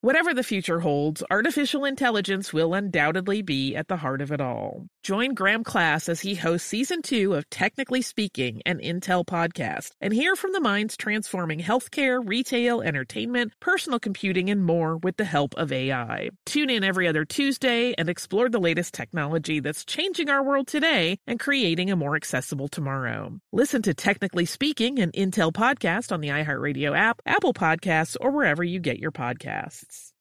Whatever 0.00 0.32
the 0.32 0.44
future 0.44 0.78
holds, 0.78 1.24
artificial 1.28 1.84
intelligence 1.84 2.52
will 2.52 2.72
undoubtedly 2.72 3.42
be 3.42 3.74
at 3.74 3.88
the 3.88 3.96
heart 3.96 4.20
of 4.20 4.30
it 4.30 4.40
all. 4.40 4.86
Join 5.02 5.34
Graham 5.34 5.64
Class 5.64 6.08
as 6.08 6.20
he 6.20 6.36
hosts 6.36 6.68
season 6.68 7.02
two 7.02 7.34
of 7.34 7.50
Technically 7.50 8.02
Speaking, 8.02 8.62
an 8.64 8.78
Intel 8.78 9.26
podcast, 9.26 9.90
and 10.00 10.12
hear 10.12 10.36
from 10.36 10.52
the 10.52 10.60
minds 10.60 10.96
transforming 10.96 11.58
healthcare, 11.58 12.22
retail, 12.24 12.80
entertainment, 12.80 13.54
personal 13.58 13.98
computing, 13.98 14.50
and 14.50 14.64
more 14.64 14.98
with 14.98 15.16
the 15.16 15.24
help 15.24 15.54
of 15.56 15.72
AI. 15.72 16.28
Tune 16.46 16.70
in 16.70 16.84
every 16.84 17.08
other 17.08 17.24
Tuesday 17.24 17.92
and 17.98 18.08
explore 18.08 18.48
the 18.48 18.60
latest 18.60 18.94
technology 18.94 19.58
that's 19.58 19.84
changing 19.84 20.30
our 20.30 20.44
world 20.44 20.68
today 20.68 21.18
and 21.26 21.40
creating 21.40 21.90
a 21.90 21.96
more 21.96 22.14
accessible 22.14 22.68
tomorrow. 22.68 23.36
Listen 23.52 23.82
to 23.82 23.94
Technically 23.94 24.44
Speaking, 24.44 25.00
an 25.00 25.10
Intel 25.10 25.52
podcast 25.52 26.12
on 26.12 26.20
the 26.20 26.28
iHeartRadio 26.28 26.96
app, 26.96 27.20
Apple 27.26 27.54
Podcasts, 27.54 28.16
or 28.20 28.30
wherever 28.30 28.62
you 28.62 28.78
get 28.78 29.00
your 29.00 29.10
podcasts. 29.10 29.88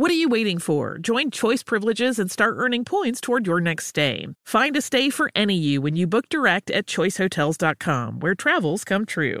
What 0.00 0.12
are 0.12 0.14
you 0.14 0.28
waiting 0.28 0.60
for? 0.60 0.96
Join 0.96 1.32
Choice 1.32 1.64
Privileges 1.64 2.20
and 2.20 2.30
start 2.30 2.54
earning 2.56 2.84
points 2.84 3.20
toward 3.20 3.48
your 3.48 3.60
next 3.60 3.86
stay. 3.86 4.28
Find 4.46 4.76
a 4.76 4.80
stay 4.80 5.10
for 5.10 5.28
any 5.34 5.56
you 5.58 5.80
when 5.80 5.96
you 5.96 6.06
book 6.06 6.28
direct 6.28 6.70
at 6.70 6.86
choicehotels.com, 6.86 8.20
where 8.20 8.36
travels 8.36 8.84
come 8.84 9.04
true. 9.04 9.40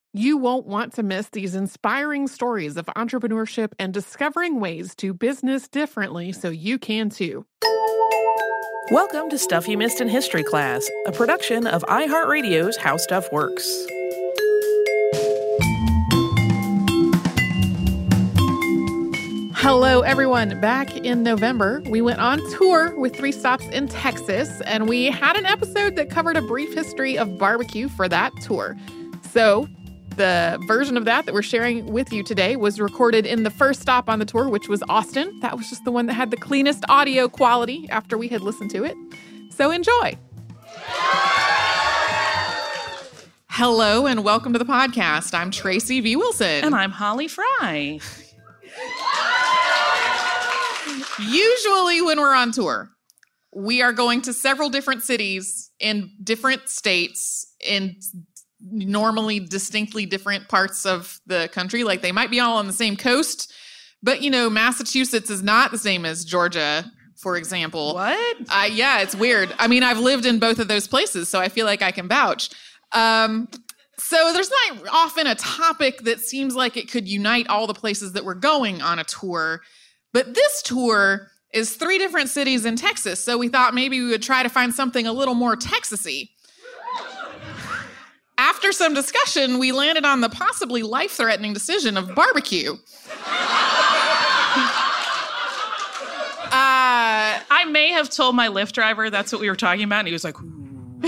You 0.13 0.35
won't 0.35 0.67
want 0.67 0.91
to 0.95 1.03
miss 1.03 1.29
these 1.29 1.55
inspiring 1.55 2.27
stories 2.27 2.75
of 2.75 2.85
entrepreneurship 2.97 3.71
and 3.79 3.93
discovering 3.93 4.59
ways 4.59 4.93
to 4.95 5.13
business 5.13 5.69
differently 5.69 6.33
so 6.33 6.49
you 6.49 6.77
can 6.77 7.09
too. 7.09 7.45
Welcome 8.91 9.29
to 9.29 9.37
Stuff 9.37 9.69
You 9.69 9.77
Missed 9.77 10.01
in 10.01 10.09
History 10.09 10.43
Class, 10.43 10.85
a 11.07 11.13
production 11.13 11.65
of 11.65 11.81
iHeartRadio's 11.83 12.75
How 12.75 12.97
Stuff 12.97 13.31
Works. 13.31 13.63
Hello, 19.55 20.01
everyone. 20.01 20.59
Back 20.59 20.97
in 20.97 21.23
November, 21.23 21.81
we 21.89 22.01
went 22.01 22.19
on 22.19 22.41
tour 22.57 22.93
with 22.99 23.15
three 23.15 23.31
stops 23.31 23.63
in 23.69 23.87
Texas, 23.87 24.59
and 24.65 24.89
we 24.89 25.05
had 25.05 25.37
an 25.37 25.45
episode 25.45 25.95
that 25.95 26.09
covered 26.09 26.35
a 26.35 26.41
brief 26.41 26.73
history 26.73 27.17
of 27.17 27.37
barbecue 27.37 27.87
for 27.87 28.09
that 28.09 28.33
tour. 28.41 28.75
So, 29.31 29.69
the 30.17 30.61
version 30.67 30.97
of 30.97 31.05
that 31.05 31.25
that 31.25 31.33
we're 31.33 31.41
sharing 31.41 31.91
with 31.91 32.11
you 32.11 32.23
today 32.23 32.55
was 32.55 32.79
recorded 32.79 33.25
in 33.25 33.43
the 33.43 33.49
first 33.49 33.81
stop 33.81 34.09
on 34.09 34.19
the 34.19 34.25
tour, 34.25 34.49
which 34.49 34.67
was 34.67 34.83
Austin. 34.89 35.39
That 35.41 35.57
was 35.57 35.69
just 35.69 35.83
the 35.85 35.91
one 35.91 36.05
that 36.07 36.13
had 36.13 36.31
the 36.31 36.37
cleanest 36.37 36.83
audio 36.89 37.27
quality 37.27 37.87
after 37.89 38.17
we 38.17 38.27
had 38.27 38.41
listened 38.41 38.71
to 38.71 38.83
it. 38.83 38.95
So, 39.49 39.71
enjoy. 39.71 40.17
Hello, 43.49 44.05
and 44.05 44.23
welcome 44.23 44.53
to 44.53 44.59
the 44.59 44.65
podcast. 44.65 45.33
I'm 45.33 45.51
Tracy 45.51 46.01
V. 46.01 46.15
Wilson. 46.15 46.63
And 46.63 46.75
I'm 46.75 46.91
Holly 46.91 47.27
Fry. 47.27 47.99
Usually, 51.19 52.01
when 52.01 52.19
we're 52.19 52.35
on 52.35 52.51
tour, 52.51 52.89
we 53.53 53.81
are 53.81 53.93
going 53.93 54.21
to 54.23 54.33
several 54.33 54.69
different 54.69 55.03
cities 55.03 55.71
in 55.79 56.11
different 56.23 56.69
states 56.69 57.53
in 57.65 57.97
normally 58.63 59.39
distinctly 59.39 60.05
different 60.05 60.47
parts 60.47 60.85
of 60.85 61.19
the 61.25 61.49
country. 61.51 61.83
Like 61.83 62.01
they 62.01 62.11
might 62.11 62.31
be 62.31 62.39
all 62.39 62.57
on 62.57 62.67
the 62.67 62.73
same 62.73 62.95
coast, 62.95 63.53
but 64.03 64.21
you 64.21 64.29
know, 64.29 64.49
Massachusetts 64.49 65.29
is 65.29 65.43
not 65.43 65.71
the 65.71 65.77
same 65.77 66.05
as 66.05 66.25
Georgia, 66.25 66.85
for 67.15 67.37
example. 67.37 67.93
What? 67.93 68.37
Uh, 68.49 68.69
yeah, 68.71 69.01
it's 69.01 69.15
weird. 69.15 69.53
I 69.59 69.67
mean, 69.67 69.83
I've 69.83 69.99
lived 69.99 70.25
in 70.25 70.39
both 70.39 70.59
of 70.59 70.67
those 70.67 70.87
places, 70.87 71.29
so 71.29 71.39
I 71.39 71.49
feel 71.49 71.65
like 71.65 71.81
I 71.81 71.91
can 71.91 72.07
vouch. 72.07 72.49
Um, 72.93 73.47
so 73.97 74.33
there's 74.33 74.51
not 74.67 74.87
often 74.91 75.27
a 75.27 75.35
topic 75.35 75.99
that 76.01 76.19
seems 76.19 76.55
like 76.55 76.75
it 76.75 76.91
could 76.91 77.07
unite 77.07 77.47
all 77.47 77.67
the 77.67 77.73
places 77.73 78.13
that 78.13 78.25
we're 78.25 78.33
going 78.33 78.81
on 78.81 78.97
a 78.97 79.03
tour. 79.03 79.61
But 80.11 80.33
this 80.33 80.61
tour 80.63 81.27
is 81.53 81.75
three 81.75 81.97
different 81.97 82.29
cities 82.29 82.65
in 82.65 82.75
Texas, 82.75 83.23
so 83.23 83.37
we 83.37 83.47
thought 83.47 83.73
maybe 83.73 84.01
we 84.01 84.09
would 84.09 84.23
try 84.23 84.41
to 84.41 84.49
find 84.49 84.73
something 84.73 85.05
a 85.05 85.13
little 85.13 85.35
more 85.35 85.55
Texasy. 85.55 86.29
After 88.41 88.71
some 88.71 88.95
discussion, 88.95 89.59
we 89.59 89.71
landed 89.71 90.03
on 90.03 90.21
the 90.21 90.29
possibly 90.29 90.81
life 90.81 91.11
threatening 91.11 91.53
decision 91.53 91.95
of 91.95 92.15
barbecue. 92.15 92.75
Uh, 96.53 97.39
I 97.49 97.63
may 97.69 97.91
have 97.91 98.09
told 98.09 98.35
my 98.35 98.49
Lyft 98.49 98.73
driver 98.73 99.09
that's 99.09 99.31
what 99.31 99.39
we 99.39 99.49
were 99.49 99.55
talking 99.55 99.83
about, 99.83 99.99
and 99.99 100.07
he 100.09 100.11
was 100.11 100.25
like, 100.25 100.35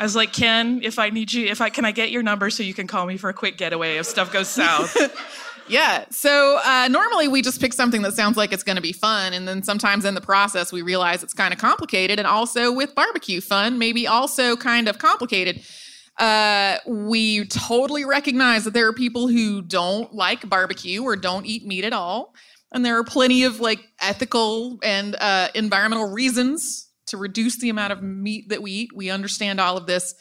was 0.00 0.16
like, 0.16 0.32
Ken, 0.32 0.80
if 0.82 0.98
I 0.98 1.10
need 1.10 1.32
you, 1.32 1.46
if 1.46 1.60
I 1.60 1.70
can 1.70 1.84
I 1.84 1.92
get 1.92 2.10
your 2.10 2.24
number 2.24 2.50
so 2.50 2.64
you 2.64 2.74
can 2.74 2.88
call 2.88 3.06
me 3.06 3.16
for 3.16 3.30
a 3.30 3.32
quick 3.32 3.56
getaway 3.56 3.98
if 3.98 4.06
stuff 4.06 4.32
goes 4.32 4.48
south. 4.48 4.96
Yeah. 5.66 6.04
So 6.10 6.60
uh, 6.64 6.88
normally 6.88 7.28
we 7.28 7.40
just 7.40 7.60
pick 7.60 7.72
something 7.72 8.02
that 8.02 8.12
sounds 8.12 8.36
like 8.36 8.52
it's 8.52 8.62
going 8.62 8.76
to 8.76 8.82
be 8.82 8.92
fun. 8.92 9.32
And 9.32 9.48
then 9.48 9.62
sometimes 9.62 10.04
in 10.04 10.14
the 10.14 10.20
process, 10.20 10.72
we 10.72 10.82
realize 10.82 11.22
it's 11.22 11.32
kind 11.32 11.54
of 11.54 11.60
complicated. 11.60 12.18
And 12.18 12.26
also 12.26 12.70
with 12.70 12.94
barbecue 12.94 13.40
fun, 13.40 13.78
maybe 13.78 14.06
also 14.06 14.56
kind 14.56 14.88
of 14.88 14.98
complicated. 14.98 15.62
Uh, 16.18 16.76
we 16.86 17.46
totally 17.46 18.04
recognize 18.04 18.64
that 18.64 18.74
there 18.74 18.86
are 18.86 18.92
people 18.92 19.26
who 19.26 19.62
don't 19.62 20.12
like 20.14 20.48
barbecue 20.48 21.02
or 21.02 21.16
don't 21.16 21.46
eat 21.46 21.66
meat 21.66 21.84
at 21.84 21.92
all. 21.92 22.34
And 22.72 22.84
there 22.84 22.98
are 22.98 23.04
plenty 23.04 23.44
of 23.44 23.60
like 23.60 23.80
ethical 24.00 24.78
and 24.82 25.16
uh, 25.18 25.48
environmental 25.54 26.10
reasons 26.10 26.90
to 27.06 27.16
reduce 27.16 27.58
the 27.58 27.70
amount 27.70 27.92
of 27.92 28.02
meat 28.02 28.48
that 28.50 28.62
we 28.62 28.70
eat. 28.70 28.90
We 28.94 29.10
understand 29.10 29.60
all 29.60 29.76
of 29.76 29.86
this. 29.86 30.14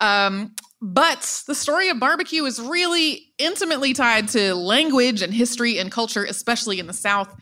Um, 0.00 0.54
but 0.82 1.42
the 1.46 1.54
story 1.54 1.88
of 1.88 1.98
barbecue 1.98 2.44
is 2.44 2.60
really 2.60 3.32
intimately 3.38 3.92
tied 3.94 4.28
to 4.28 4.54
language 4.54 5.22
and 5.22 5.32
history 5.32 5.78
and 5.78 5.90
culture, 5.90 6.24
especially 6.24 6.78
in 6.78 6.86
the 6.86 6.92
South, 6.92 7.34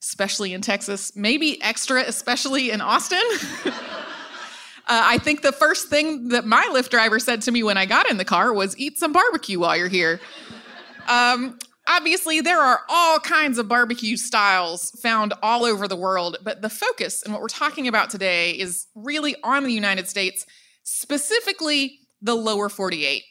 especially 0.00 0.52
in 0.52 0.60
Texas, 0.60 1.16
maybe 1.16 1.60
extra, 1.60 2.02
especially 2.02 2.70
in 2.70 2.80
Austin. 2.80 3.18
uh, 3.66 3.72
I 4.86 5.18
think 5.18 5.42
the 5.42 5.52
first 5.52 5.88
thing 5.88 6.28
that 6.28 6.46
my 6.46 6.68
Lyft 6.72 6.90
driver 6.90 7.18
said 7.18 7.42
to 7.42 7.50
me 7.50 7.64
when 7.64 7.76
I 7.76 7.84
got 7.84 8.08
in 8.08 8.16
the 8.16 8.24
car 8.24 8.52
was, 8.52 8.78
Eat 8.78 8.98
some 8.98 9.12
barbecue 9.12 9.58
while 9.58 9.76
you're 9.76 9.88
here. 9.88 10.20
Um, 11.08 11.58
obviously, 11.88 12.40
there 12.40 12.60
are 12.60 12.82
all 12.88 13.18
kinds 13.18 13.58
of 13.58 13.66
barbecue 13.66 14.16
styles 14.16 14.90
found 15.02 15.34
all 15.42 15.64
over 15.64 15.88
the 15.88 15.96
world, 15.96 16.36
but 16.44 16.62
the 16.62 16.70
focus 16.70 17.24
and 17.24 17.32
what 17.32 17.42
we're 17.42 17.48
talking 17.48 17.88
about 17.88 18.08
today 18.08 18.52
is 18.52 18.86
really 18.94 19.34
on 19.42 19.64
the 19.64 19.72
United 19.72 20.08
States, 20.08 20.46
specifically 20.84 21.98
the 22.20 22.34
lower 22.34 22.68
48. 22.68 23.22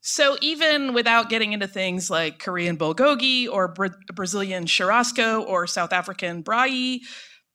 So 0.00 0.36
even 0.40 0.94
without 0.94 1.28
getting 1.28 1.52
into 1.52 1.66
things 1.66 2.10
like 2.10 2.38
Korean 2.38 2.76
bulgogi 2.76 3.48
or 3.48 3.68
Bra- 3.68 3.88
Brazilian 4.14 4.64
churrasco 4.64 5.44
or 5.44 5.66
South 5.66 5.92
African 5.92 6.44
braai, 6.44 7.00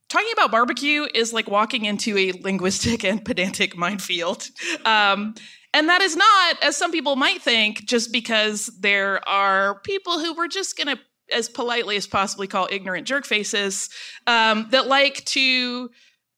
talking 0.09 0.31
about 0.33 0.51
barbecue 0.51 1.07
is 1.13 1.31
like 1.31 1.49
walking 1.49 1.85
into 1.85 2.17
a 2.17 2.33
linguistic 2.33 3.03
and 3.05 3.23
pedantic 3.23 3.77
minefield. 3.77 4.49
Um, 4.83 5.33
and 5.73 5.87
that 5.87 6.01
is 6.01 6.17
not, 6.17 6.57
as 6.61 6.75
some 6.75 6.91
people 6.91 7.15
might 7.15 7.41
think, 7.41 7.85
just 7.85 8.11
because 8.11 8.65
there 8.79 9.27
are 9.27 9.79
people 9.79 10.19
who 10.19 10.33
were 10.33 10.49
just 10.49 10.77
going 10.77 10.95
to, 10.95 11.01
as 11.33 11.47
politely 11.47 11.95
as 11.95 12.07
possibly, 12.07 12.47
call 12.47 12.67
ignorant 12.69 13.07
jerk 13.07 13.25
faces 13.25 13.89
um, 14.27 14.67
that 14.71 14.87
like 14.87 15.23
to 15.23 15.89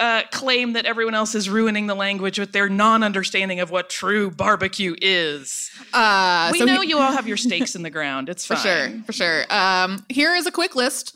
uh, 0.03 0.23
claim 0.31 0.73
that 0.73 0.85
everyone 0.85 1.15
else 1.15 1.33
is 1.33 1.50
ruining 1.50 1.88
the 1.88 1.95
language 1.95 2.38
with 2.38 2.51
their 2.51 2.67
non-understanding 2.67 3.61
of 3.61 3.71
what 3.71 3.89
true 3.89 4.29
barbecue 4.29 4.94
is. 5.01 5.71
Uh, 5.94 6.50
we 6.51 6.59
so 6.59 6.65
know 6.65 6.81
he- 6.81 6.89
you 6.89 7.00
all 7.00 7.13
have 7.13 7.25
your 7.25 7.38
stakes 7.38 7.73
in 7.73 7.83
the 7.83 7.89
ground. 7.89 8.27
It's 8.27 8.45
for 8.50 8.57
sure, 8.57 8.89
for 9.05 9.13
sure. 9.13 9.45
Um, 9.50 10.05
here 10.09 10.35
is 10.35 10.45
a 10.45 10.51
quick 10.51 10.75
list 10.75 11.15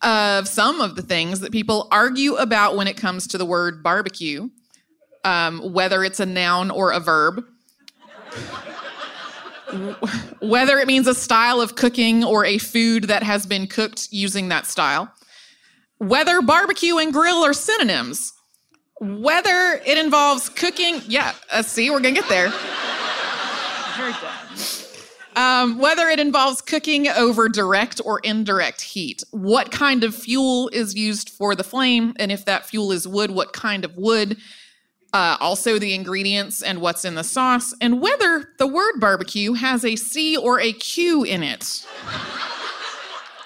of 0.00 0.48
some 0.48 0.80
of 0.80 0.96
the 0.96 1.02
things 1.02 1.40
that 1.40 1.52
people 1.52 1.88
argue 1.90 2.36
about 2.36 2.74
when 2.74 2.86
it 2.86 2.96
comes 2.96 3.26
to 3.26 3.36
the 3.36 3.44
word 3.44 3.82
barbecue, 3.82 4.48
um, 5.24 5.74
whether 5.74 6.02
it's 6.02 6.18
a 6.18 6.24
noun 6.24 6.70
or 6.70 6.90
a 6.90 7.00
verb. 7.00 7.44
Whether 10.40 10.78
it 10.80 10.86
means 10.86 11.06
a 11.06 11.14
style 11.14 11.62
of 11.62 11.76
cooking 11.76 12.24
or 12.24 12.44
a 12.44 12.58
food 12.58 13.04
that 13.04 13.22
has 13.22 13.46
been 13.46 13.66
cooked 13.66 14.08
using 14.10 14.50
that 14.50 14.66
style. 14.66 15.10
Whether 16.02 16.42
barbecue 16.42 16.98
and 16.98 17.12
grill 17.12 17.44
are 17.44 17.52
synonyms. 17.52 18.32
Whether 19.00 19.80
it 19.86 19.96
involves 19.98 20.48
cooking. 20.48 21.00
Yeah, 21.06 21.32
uh, 21.48 21.62
see, 21.62 21.90
we're 21.90 22.00
to 22.00 22.10
get 22.10 22.28
there. 22.28 22.52
Very 23.96 24.12
good. 24.12 25.38
Um, 25.38 25.78
whether 25.78 26.08
it 26.08 26.18
involves 26.18 26.60
cooking 26.60 27.06
over 27.06 27.48
direct 27.48 28.00
or 28.04 28.18
indirect 28.24 28.80
heat, 28.82 29.22
what 29.30 29.70
kind 29.70 30.02
of 30.02 30.12
fuel 30.12 30.68
is 30.72 30.96
used 30.96 31.30
for 31.30 31.54
the 31.54 31.62
flame, 31.62 32.14
and 32.16 32.32
if 32.32 32.44
that 32.46 32.66
fuel 32.66 32.90
is 32.90 33.06
wood, 33.06 33.30
what 33.30 33.52
kind 33.52 33.84
of 33.84 33.96
wood, 33.96 34.38
uh, 35.12 35.36
also 35.38 35.78
the 35.78 35.94
ingredients 35.94 36.62
and 36.62 36.80
what's 36.80 37.04
in 37.04 37.14
the 37.14 37.22
sauce, 37.22 37.74
and 37.80 38.00
whether 38.02 38.48
the 38.58 38.66
word 38.66 38.98
barbecue 38.98 39.52
has 39.52 39.84
a 39.84 39.94
C 39.94 40.36
or 40.36 40.58
a 40.58 40.72
Q 40.72 41.22
in 41.22 41.44
it. 41.44 41.86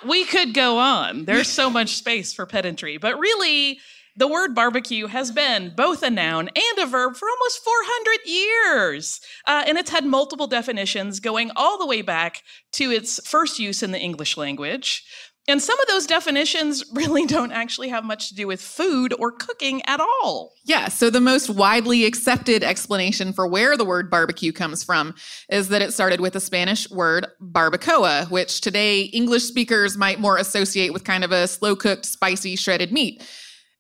We 0.07 0.25
could 0.25 0.55
go 0.55 0.79
on. 0.79 1.25
There's 1.25 1.49
so 1.49 1.69
much 1.69 1.97
space 1.97 2.33
for 2.33 2.47
pedantry, 2.47 2.97
but 2.97 3.19
really, 3.19 3.81
the 4.19 4.29
word 4.29 4.55
barbecue 4.55 5.09
has 5.09 5.31
been 5.31 5.75
both 5.77 6.03
a 6.03 6.09
noun 6.09 6.49
and 6.49 6.79
a 6.79 6.87
verb 6.87 7.17
for 7.17 7.29
almost 7.29 7.63
400 7.63 8.27
years. 8.27 9.21
Uh, 9.47 9.65
and 9.67 9.77
it's 9.77 9.91
had 9.91 10.07
multiple 10.07 10.47
definitions 10.47 11.21
going 11.21 11.51
all 11.55 11.77
the 11.79 11.87
way 11.87 12.01
back 12.01 12.43
to 12.73 12.91
its 12.91 13.27
first 13.29 13.59
use 13.59 13.83
in 13.83 13.93
the 13.93 14.01
English 14.01 14.39
language. 14.39 15.05
And 15.49 15.63
some 15.63 15.79
of 15.79 15.87
those 15.87 16.07
definitions 16.07 16.85
really 16.93 17.25
don't 17.27 17.53
actually 17.53 17.89
have 17.89 18.05
much 18.05 18.29
to 18.29 18.35
do 18.35 18.47
with 18.47 18.61
food 18.61 19.15
or 19.19 19.31
cooking 19.31 19.83
at 19.87 20.01
all. 20.01 20.55
Yeah, 20.65 20.89
so 20.89 21.11
the 21.11 21.21
most 21.21 21.49
widely 21.49 22.05
accepted 22.05 22.65
explanation 22.65 23.33
for 23.33 23.47
where 23.47 23.77
the 23.77 23.85
word 23.85 24.11
barbecue 24.11 24.53
comes 24.53 24.83
from 24.83 25.15
is 25.49 25.69
that 25.69 25.83
it 25.83 25.93
started 25.93 26.21
with 26.21 26.33
the 26.33 26.41
Spanish 26.41 26.91
word 26.91 27.27
barbacoa, 27.41 28.29
which 28.31 28.61
today 28.61 29.03
English 29.03 29.45
speakers 29.45 29.97
might 29.97 30.19
more 30.19 30.37
associate 30.37 30.93
with 30.93 31.05
kind 31.05 31.25
of 31.25 31.33
a 31.33 31.47
slow 31.47 31.77
cooked, 31.77 32.05
spicy, 32.07 32.57
shredded 32.57 32.93
meat. 32.93 33.23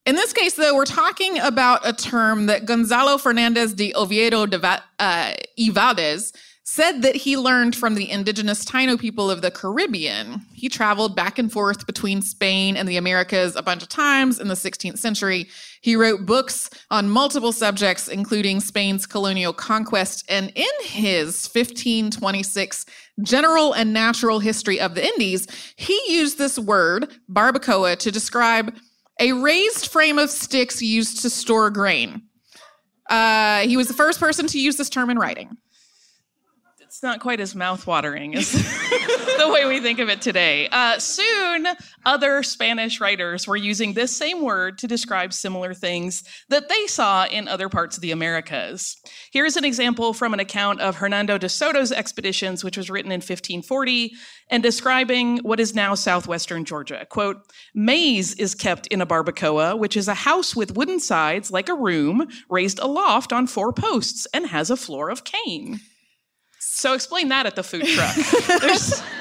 In 0.06 0.14
this 0.14 0.32
case, 0.32 0.54
though, 0.54 0.76
we're 0.76 0.84
talking 0.84 1.36
about 1.40 1.80
a 1.82 1.92
term 1.92 2.46
that 2.46 2.64
Gonzalo 2.64 3.18
Fernandez 3.18 3.74
de 3.74 3.92
Oviedo 3.96 4.46
de 4.46 4.56
Va- 4.56 4.84
uh, 5.00 5.32
y 5.58 5.70
Valdez 5.72 6.32
said 6.68 7.00
that 7.02 7.14
he 7.14 7.36
learned 7.36 7.76
from 7.76 7.94
the 7.94 8.10
indigenous 8.10 8.64
Taino 8.64 8.98
people 8.98 9.30
of 9.30 9.40
the 9.40 9.52
Caribbean. 9.52 10.40
He 10.52 10.68
traveled 10.68 11.14
back 11.14 11.38
and 11.38 11.50
forth 11.50 11.86
between 11.86 12.22
Spain 12.22 12.76
and 12.76 12.88
the 12.88 12.96
Americas 12.96 13.54
a 13.54 13.62
bunch 13.62 13.84
of 13.84 13.88
times 13.88 14.40
in 14.40 14.48
the 14.48 14.54
16th 14.54 14.98
century. 14.98 15.46
He 15.80 15.94
wrote 15.94 16.26
books 16.26 16.68
on 16.90 17.08
multiple 17.08 17.52
subjects, 17.52 18.08
including 18.08 18.58
Spain's 18.58 19.06
colonial 19.06 19.52
conquest. 19.52 20.24
And 20.28 20.50
in 20.56 20.66
his 20.82 21.48
1526 21.48 22.84
General 23.22 23.72
and 23.72 23.92
Natural 23.92 24.40
History 24.40 24.80
of 24.80 24.96
the 24.96 25.06
Indies, 25.06 25.46
he 25.76 25.98
used 26.08 26.36
this 26.36 26.58
word, 26.58 27.16
barbacoa, 27.30 27.96
to 27.96 28.10
describe 28.10 28.74
a 29.20 29.30
raised 29.32 29.86
frame 29.86 30.18
of 30.18 30.30
sticks 30.30 30.82
used 30.82 31.22
to 31.22 31.30
store 31.30 31.70
grain. 31.70 32.22
Uh, 33.08 33.60
he 33.60 33.76
was 33.76 33.86
the 33.86 33.94
first 33.94 34.18
person 34.18 34.48
to 34.48 34.58
use 34.58 34.76
this 34.76 34.90
term 34.90 35.10
in 35.10 35.18
writing. 35.18 35.56
It's 36.86 37.02
not 37.02 37.18
quite 37.18 37.40
as 37.40 37.52
mouthwatering 37.52 38.36
as 38.36 38.52
the 39.38 39.50
way 39.52 39.66
we 39.66 39.80
think 39.80 39.98
of 39.98 40.08
it 40.08 40.20
today. 40.20 40.68
Uh, 40.70 40.96
soon, 41.00 41.66
other 42.04 42.44
Spanish 42.44 43.00
writers 43.00 43.46
were 43.46 43.56
using 43.56 43.92
this 43.92 44.16
same 44.16 44.40
word 44.40 44.78
to 44.78 44.86
describe 44.86 45.32
similar 45.32 45.74
things 45.74 46.22
that 46.48 46.68
they 46.68 46.86
saw 46.86 47.26
in 47.26 47.48
other 47.48 47.68
parts 47.68 47.96
of 47.96 48.02
the 48.02 48.12
Americas. 48.12 48.96
Here's 49.32 49.56
an 49.56 49.64
example 49.64 50.12
from 50.12 50.32
an 50.32 50.38
account 50.38 50.80
of 50.80 50.94
Hernando 50.94 51.38
de 51.38 51.48
Soto's 51.48 51.90
expeditions, 51.90 52.62
which 52.62 52.76
was 52.76 52.88
written 52.88 53.10
in 53.10 53.16
1540 53.16 54.12
and 54.48 54.62
describing 54.62 55.38
what 55.38 55.58
is 55.58 55.74
now 55.74 55.96
southwestern 55.96 56.64
Georgia. 56.64 57.04
Quote, 57.10 57.38
maize 57.74 58.32
is 58.34 58.54
kept 58.54 58.86
in 58.88 59.00
a 59.00 59.06
barbacoa, 59.06 59.76
which 59.76 59.96
is 59.96 60.06
a 60.06 60.14
house 60.14 60.54
with 60.54 60.76
wooden 60.76 61.00
sides 61.00 61.50
like 61.50 61.68
a 61.68 61.74
room 61.74 62.28
raised 62.48 62.78
aloft 62.78 63.32
on 63.32 63.48
four 63.48 63.72
posts 63.72 64.28
and 64.32 64.46
has 64.46 64.70
a 64.70 64.76
floor 64.76 65.10
of 65.10 65.24
cane. 65.24 65.80
So 66.76 66.92
explain 66.92 67.28
that 67.28 67.46
at 67.46 67.56
the 67.56 67.62
food 67.62 67.86
truck. 67.86 68.14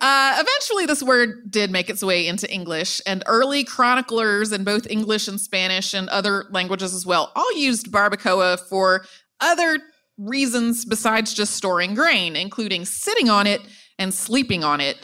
Uh, 0.00 0.36
eventually, 0.40 0.84
this 0.86 1.00
word 1.00 1.48
did 1.48 1.70
make 1.70 1.88
its 1.88 2.02
way 2.02 2.26
into 2.26 2.52
English, 2.52 3.00
and 3.06 3.22
early 3.26 3.62
chroniclers 3.62 4.50
in 4.50 4.64
both 4.64 4.90
English 4.90 5.28
and 5.28 5.40
Spanish 5.40 5.94
and 5.94 6.08
other 6.08 6.46
languages 6.50 6.92
as 6.92 7.06
well 7.06 7.30
all 7.36 7.56
used 7.56 7.92
barbacoa 7.92 8.58
for 8.58 9.04
other 9.40 9.78
reasons 10.16 10.84
besides 10.84 11.32
just 11.32 11.54
storing 11.54 11.94
grain, 11.94 12.34
including 12.34 12.84
sitting 12.84 13.30
on 13.30 13.46
it 13.46 13.60
and 14.00 14.12
sleeping 14.12 14.64
on 14.64 14.80
it. 14.80 14.96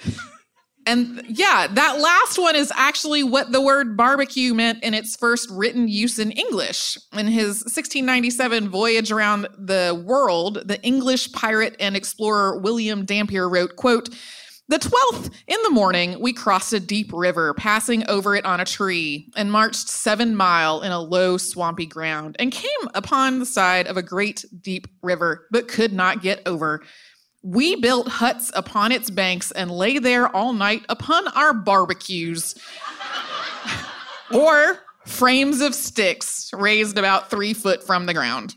And 0.86 1.24
yeah, 1.28 1.66
that 1.68 1.98
last 2.00 2.38
one 2.38 2.56
is 2.56 2.72
actually 2.74 3.22
what 3.22 3.52
the 3.52 3.60
word 3.60 3.96
barbecue 3.96 4.54
meant 4.54 4.82
in 4.82 4.94
its 4.94 5.16
first 5.16 5.48
written 5.50 5.88
use 5.88 6.18
in 6.18 6.30
English. 6.32 6.98
In 7.12 7.26
his 7.26 7.62
1697 7.62 8.68
voyage 8.68 9.10
around 9.10 9.48
the 9.56 10.00
world, 10.06 10.62
the 10.66 10.82
English 10.82 11.32
pirate 11.32 11.76
and 11.80 11.96
explorer 11.96 12.58
William 12.58 13.04
Dampier 13.04 13.48
wrote, 13.48 13.76
quote, 13.76 14.10
the 14.66 14.78
12th 14.78 15.30
in 15.46 15.62
the 15.62 15.70
morning, 15.70 16.20
we 16.20 16.32
crossed 16.32 16.72
a 16.72 16.80
deep 16.80 17.10
river, 17.12 17.52
passing 17.52 18.08
over 18.08 18.34
it 18.34 18.46
on 18.46 18.60
a 18.60 18.64
tree, 18.64 19.30
and 19.36 19.52
marched 19.52 19.88
seven 19.88 20.34
mile 20.34 20.80
in 20.80 20.90
a 20.90 20.98
low, 20.98 21.36
swampy 21.36 21.84
ground, 21.84 22.36
and 22.38 22.50
came 22.50 22.70
upon 22.94 23.40
the 23.40 23.46
side 23.46 23.86
of 23.86 23.98
a 23.98 24.02
great 24.02 24.42
deep 24.62 24.86
river, 25.02 25.46
but 25.50 25.68
could 25.68 25.92
not 25.92 26.22
get 26.22 26.40
over. 26.46 26.82
We 27.44 27.76
built 27.76 28.08
huts 28.08 28.50
upon 28.54 28.90
its 28.90 29.10
banks 29.10 29.50
and 29.50 29.70
lay 29.70 29.98
there 29.98 30.34
all 30.34 30.54
night 30.54 30.86
upon 30.88 31.28
our 31.28 31.52
barbecues. 31.52 32.54
or 34.34 34.78
frames 35.04 35.60
of 35.60 35.74
sticks 35.74 36.50
raised 36.54 36.96
about 36.96 37.28
three 37.28 37.52
foot 37.52 37.86
from 37.86 38.06
the 38.06 38.14
ground. 38.14 38.54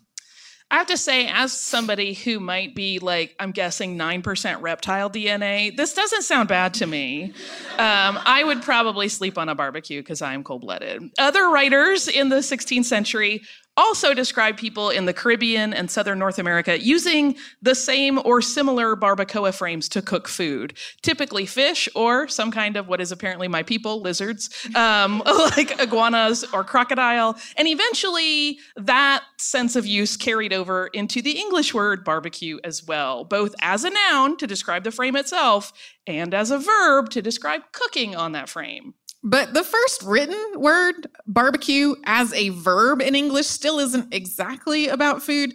I 0.72 0.78
have 0.78 0.88
to 0.88 0.98
say, 0.98 1.28
as 1.28 1.54
somebody 1.54 2.14
who 2.14 2.42
might 2.42 2.76
be 2.76 3.00
like, 3.00 3.36
I'm 3.40 3.52
guessing 3.52 3.98
9% 3.98 4.62
reptile 4.62 5.10
DNA, 5.10 5.76
this 5.76 5.94
doesn't 5.94 6.24
sound 6.24 6.50
bad 6.50 6.74
to 6.76 6.88
me. 6.88 7.34
Um, 7.78 8.20
I 8.26 8.44
would 8.46 8.62
probably 8.62 9.08
sleep 9.08 9.38
on 9.38 9.48
a 9.48 9.56
barbecue 9.56 10.02
because 10.02 10.22
I 10.22 10.34
am 10.34 10.44
cold 10.44 10.62
blooded. 10.62 11.04
Other 11.18 11.50
writers 11.50 12.10
in 12.10 12.28
the 12.28 12.38
16th 12.38 12.84
century 12.84 13.44
also 13.78 14.14
describe 14.14 14.58
people 14.58 14.90
in 14.90 15.06
the 15.06 15.14
Caribbean 15.14 15.74
and 15.74 15.90
southern 15.90 16.20
North 16.20 16.40
America 16.40 16.82
using 16.82 17.36
the 17.62 17.76
same 17.76 18.20
or 18.26 18.42
similar 18.42 18.96
barbacoa 18.96 19.54
frames 19.54 19.88
to 19.90 20.02
cook 20.02 20.28
food, 20.28 20.76
typically 21.04 21.46
fish 21.46 21.88
or 21.96 22.28
some 22.28 22.52
kind 22.52 22.76
of 22.76 22.88
what 22.88 23.00
is 23.00 23.12
apparently 23.12 23.48
my 23.48 23.64
people, 23.64 24.02
lizards, 24.02 24.50
um, 24.76 25.22
like 25.56 25.80
iguanas 25.80 26.44
or 26.52 26.64
crocodile. 26.64 27.38
And 27.56 27.68
eventually, 27.68 28.60
that 28.76 29.24
sense 29.38 29.76
of 29.76 29.86
use 29.86 30.18
carried 30.18 30.52
over 30.52 30.88
into 30.88 31.22
the 31.22 31.40
English 31.40 31.74
word 31.74 32.04
barbecue 32.04 32.60
as 32.64 32.86
well, 32.86 33.24
both 33.24 33.54
as 33.62 33.84
a 33.84 33.92
noun 33.92 34.38
to 34.38 34.48
describe 34.48 34.84
the 34.84 34.92
frame 34.92 35.16
itself 35.16 35.72
and 36.08 36.34
as 36.34 36.52
a 36.52 36.58
verb 36.58 37.10
to 37.12 37.22
describe 37.22 37.62
cooking 37.72 38.16
on 38.16 38.32
that 38.32 38.50
frame. 38.50 38.96
But 39.28 39.54
the 39.54 39.64
first 39.66 40.04
written 40.04 40.42
word, 40.56 41.08
barbecue, 41.28 41.96
as 42.06 42.32
a 42.32 42.48
verb 42.48 43.02
in 43.02 43.14
English 43.14 43.48
still 43.48 43.78
isn't 43.78 44.14
exactly 44.14 44.88
about 44.88 45.22
food. 45.22 45.54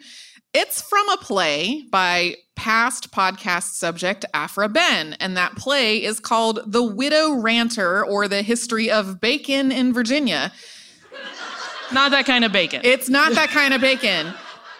It's 0.52 0.82
from 0.82 1.08
a 1.08 1.16
play 1.16 1.86
by 1.90 2.36
past 2.54 3.12
podcast 3.12 3.72
subject 3.72 4.26
Aphra 4.34 4.68
Behn, 4.68 5.16
and 5.20 5.38
that 5.38 5.56
play 5.56 6.04
is 6.04 6.20
called 6.20 6.60
The 6.66 6.82
Widow 6.82 7.32
Ranter 7.32 8.04
or 8.04 8.28
The 8.28 8.42
History 8.42 8.90
of 8.90 9.22
Bacon 9.22 9.72
in 9.72 9.94
Virginia. 9.94 10.52
Not 11.92 12.10
that 12.10 12.26
kind 12.26 12.44
of 12.44 12.52
bacon. 12.52 12.82
It's 12.84 13.08
not 13.08 13.32
that 13.32 13.48
kind 13.48 13.72
of 13.72 13.80
bacon. 13.80 14.34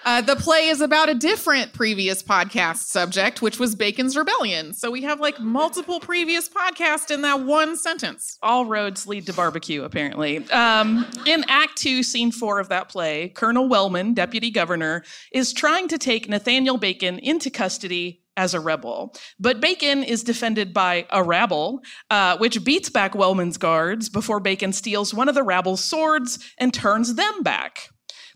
Uh, 0.04 0.20
the 0.20 0.36
play 0.36 0.68
is 0.68 0.80
about 0.80 1.08
a 1.08 1.14
different 1.14 1.72
previous 1.72 2.22
podcast 2.22 2.78
subject, 2.78 3.40
which 3.40 3.58
was 3.58 3.74
Bacon's 3.74 4.16
Rebellion. 4.16 4.72
So 4.72 4.90
we 4.90 5.02
have 5.02 5.20
like 5.20 5.38
multiple 5.40 6.00
previous 6.00 6.48
podcasts 6.48 7.10
in 7.10 7.22
that 7.22 7.40
one 7.40 7.76
sentence. 7.76 8.38
All 8.42 8.66
roads 8.66 9.06
lead 9.06 9.26
to 9.26 9.32
barbecue, 9.32 9.82
apparently. 9.82 10.48
Um, 10.50 11.06
in 11.26 11.44
Act 11.48 11.76
Two, 11.76 12.02
Scene 12.02 12.32
Four 12.32 12.58
of 12.58 12.68
that 12.68 12.88
play, 12.88 13.28
Colonel 13.28 13.68
Wellman, 13.68 14.14
deputy 14.14 14.50
governor, 14.50 15.04
is 15.32 15.52
trying 15.52 15.88
to 15.88 15.98
take 15.98 16.28
Nathaniel 16.28 16.78
Bacon 16.78 17.18
into 17.18 17.50
custody 17.50 18.22
as 18.36 18.54
a 18.54 18.60
rebel. 18.60 19.14
But 19.38 19.60
Bacon 19.60 20.02
is 20.02 20.24
defended 20.24 20.72
by 20.72 21.06
a 21.10 21.22
rabble, 21.22 21.82
uh, 22.10 22.38
which 22.38 22.64
beats 22.64 22.88
back 22.88 23.14
Wellman's 23.14 23.58
guards 23.58 24.08
before 24.08 24.40
Bacon 24.40 24.72
steals 24.72 25.12
one 25.12 25.28
of 25.28 25.34
the 25.34 25.42
rabble's 25.42 25.84
swords 25.84 26.38
and 26.58 26.72
turns 26.72 27.14
them 27.14 27.42
back. 27.42 27.91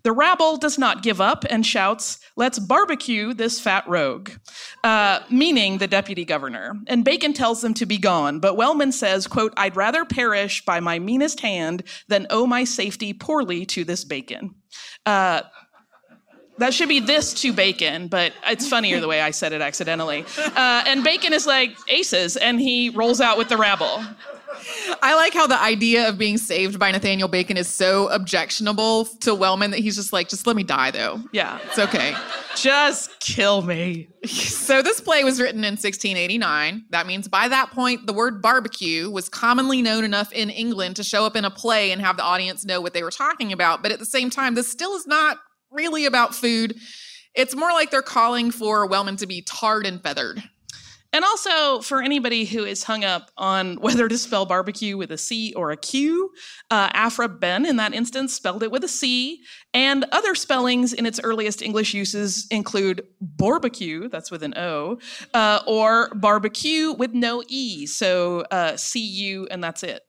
The 0.07 0.13
rabble 0.13 0.57
does 0.57 0.79
not 0.79 1.03
give 1.03 1.21
up 1.21 1.45
and 1.51 1.67
shouts, 1.67 2.21
Let's 2.37 2.61
barbecue 2.61 3.35
this 3.35 3.59
fat 3.59 3.83
rogue, 3.89 4.31
uh, 4.85 5.19
meaning 5.33 5.79
the 5.79 5.89
deputy 5.89 6.25
governor. 6.25 6.75
And 6.87 7.05
Bacon 7.05 7.33
tells 7.33 7.61
them 7.61 7.75
to 7.75 7.87
be 7.87 7.99
gone, 7.99 8.39
but 8.39 8.57
Wellman 8.57 8.93
says, 8.93 9.27
quote, 9.27 9.53
I'd 9.57 9.75
rather 9.75 10.05
perish 10.05 10.65
by 10.65 10.79
my 10.79 11.01
meanest 11.01 11.41
hand 11.41 11.83
than 12.07 12.29
owe 12.31 12.47
my 12.47 12.63
safety 12.63 13.15
poorly 13.15 13.67
to 13.67 13.83
this 13.83 14.05
Bacon. 14.05 14.55
Uh, 15.05 15.41
that 16.59 16.73
should 16.73 16.89
be 16.89 17.01
this 17.01 17.35
to 17.43 17.53
Bacon, 17.53 18.07
but 18.07 18.33
it's 18.47 18.69
funnier 18.69 19.01
the 19.01 19.09
way 19.09 19.21
I 19.21 19.33
said 19.33 19.53
it 19.53 19.61
accidentally. 19.61 20.25
Uh, 20.39 20.85
and 20.87 21.03
Bacon 21.03 21.33
is 21.33 21.49
like 21.49 21.77
aces, 21.89 22.37
and 22.37 22.61
he 22.61 22.91
rolls 22.91 23.21
out 23.21 23.39
with 23.39 23.49
the 23.49 23.57
rabble. 23.57 24.05
I 25.03 25.15
like 25.15 25.35
how 25.35 25.47
the 25.47 25.61
idea 25.61 26.09
of 26.09 26.19
being 26.19 26.39
saved 26.39 26.79
by 26.79 26.91
Nathaniel 26.91 27.29
Bacon 27.29 27.57
is 27.57 27.69
so 27.69 28.09
objectionable 28.09 29.05
to 29.21 29.35
Wellman 29.35 29.71
that 29.71 29.81
he's 29.81 29.97
just 29.97 30.13
like, 30.13 30.29
just 30.29 30.47
let 30.47 30.57
me 30.57 30.63
die 30.63 30.91
though. 30.91 31.21
Yeah. 31.33 31.59
It's 31.65 31.79
okay. 31.79 32.15
Just 32.57 33.21
kill 33.21 33.63
me. 33.63 34.09
So 34.25 34.83
this 34.83 35.01
play 35.01 35.25
was 35.25 35.41
written 35.41 35.65
in 35.65 35.73
1689. 35.73 36.87
That 36.91 37.07
means 37.07 37.29
by 37.29 37.49
that 37.49 37.71
point, 37.71 38.07
the 38.07 38.13
word 38.13 38.41
barbecue 38.41 39.11
was 39.11 39.29
commonly 39.29 39.83
known 39.83 40.05
enough 40.05 40.33
in 40.33 40.51
England 40.51 40.97
to 40.97 41.05
show 41.05 41.27
up 41.27 41.37
in 41.37 41.45
a 41.45 41.51
play 41.51 41.93
and 41.93 42.01
have 42.01 42.17
the 42.17 42.23
audience 42.23 42.65
know 42.65 42.81
what 42.81 42.95
they 42.95 43.03
were 43.03 43.11
talking 43.11 43.53
about. 43.53 43.83
But 43.83 43.93
at 43.93 43.99
the 43.99 44.07
same 44.07 44.31
time, 44.31 44.55
this 44.55 44.71
still 44.71 44.95
is 44.97 45.07
not 45.07 45.39
really 45.71 46.07
about 46.07 46.35
food. 46.35 46.77
It's 47.35 47.55
more 47.55 47.73
like 47.73 47.91
they're 47.91 48.03
calling 48.03 48.51
for 48.51 48.87
Wellman 48.87 49.17
to 49.17 49.27
be 49.27 49.43
tarred 49.43 49.87
and 49.87 50.03
feathered. 50.03 50.43
And 51.17 51.25
also, 51.25 51.81
for 51.81 52.03
anybody 52.03 52.45
who 52.45 52.67
is 52.67 52.83
hung 52.83 53.03
up 53.03 53.31
on 53.39 53.77
whether 53.81 54.07
to 54.07 54.19
spell 54.19 54.45
barbecue 54.45 54.99
with 54.99 55.11
a 55.11 55.17
C 55.17 55.55
or 55.55 55.71
a 55.71 55.77
Q, 55.79 56.31
uh, 56.71 56.91
Aphra 56.93 57.27
Behn, 57.27 57.65
in 57.65 57.77
that 57.77 57.95
instance, 57.95 58.35
spelled 58.35 58.63
it 58.63 58.71
with 58.71 58.85
a 58.85 58.89
C. 58.89 59.41
And 59.73 60.05
other 60.13 60.35
spellings 60.35 60.93
in 60.93 61.07
its 61.07 61.19
earliest 61.25 61.63
English 61.63 61.95
uses 61.95 62.47
include 62.51 63.03
barbecue, 63.23 64.11
that's 64.11 64.31
with 64.31 64.43
an 64.43 64.59
O, 64.59 64.99
uh, 65.33 65.61
or 65.67 66.11
barbecue 66.17 66.93
with 66.93 67.15
no 67.15 67.43
E, 67.49 67.87
so 67.87 68.41
uh, 68.51 68.77
C-U, 68.77 69.49
and 69.51 69.65
that's 69.65 69.83
it. 69.83 70.03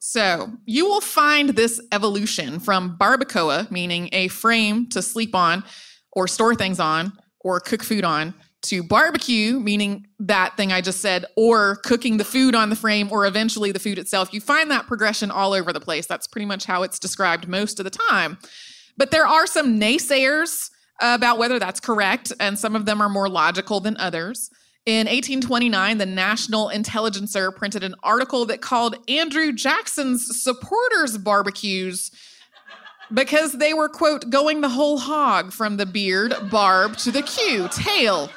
So 0.00 0.50
you 0.66 0.84
will 0.84 1.00
find 1.00 1.50
this 1.50 1.80
evolution 1.92 2.60
from 2.60 2.98
barbacoa, 2.98 3.70
meaning 3.70 4.10
a 4.12 4.28
frame 4.28 4.90
to 4.90 5.00
sleep 5.00 5.34
on 5.34 5.64
or 6.12 6.28
store 6.28 6.54
things 6.54 6.78
on 6.78 7.14
or 7.40 7.58
cook 7.58 7.82
food 7.82 8.04
on, 8.04 8.34
to 8.62 8.82
barbecue, 8.82 9.58
meaning 9.58 10.06
that 10.20 10.56
thing 10.56 10.72
I 10.72 10.80
just 10.80 11.00
said, 11.00 11.24
or 11.36 11.76
cooking 11.84 12.16
the 12.16 12.24
food 12.24 12.54
on 12.54 12.70
the 12.70 12.76
frame, 12.76 13.08
or 13.10 13.26
eventually 13.26 13.72
the 13.72 13.78
food 13.78 13.98
itself. 13.98 14.32
You 14.32 14.40
find 14.40 14.70
that 14.70 14.86
progression 14.86 15.30
all 15.30 15.52
over 15.52 15.72
the 15.72 15.80
place. 15.80 16.06
That's 16.06 16.26
pretty 16.26 16.46
much 16.46 16.64
how 16.64 16.82
it's 16.82 16.98
described 16.98 17.48
most 17.48 17.80
of 17.80 17.84
the 17.84 17.90
time. 17.90 18.38
But 18.96 19.10
there 19.10 19.26
are 19.26 19.46
some 19.46 19.80
naysayers 19.80 20.70
about 21.00 21.38
whether 21.38 21.58
that's 21.58 21.80
correct, 21.80 22.32
and 22.38 22.58
some 22.58 22.76
of 22.76 22.86
them 22.86 23.00
are 23.00 23.08
more 23.08 23.28
logical 23.28 23.80
than 23.80 23.96
others. 23.96 24.50
In 24.84 25.06
1829, 25.06 25.98
the 25.98 26.06
National 26.06 26.68
Intelligencer 26.68 27.52
printed 27.52 27.84
an 27.84 27.94
article 28.02 28.46
that 28.46 28.60
called 28.60 28.96
Andrew 29.08 29.52
Jackson's 29.52 30.42
supporters 30.42 31.18
barbecues 31.18 32.10
because 33.14 33.52
they 33.52 33.74
were, 33.74 33.88
quote, 33.88 34.30
going 34.30 34.60
the 34.60 34.68
whole 34.68 34.98
hog 34.98 35.52
from 35.52 35.76
the 35.76 35.86
beard, 35.86 36.34
barb 36.50 36.96
to 36.98 37.12
the 37.12 37.22
queue, 37.22 37.68
tail. 37.70 38.30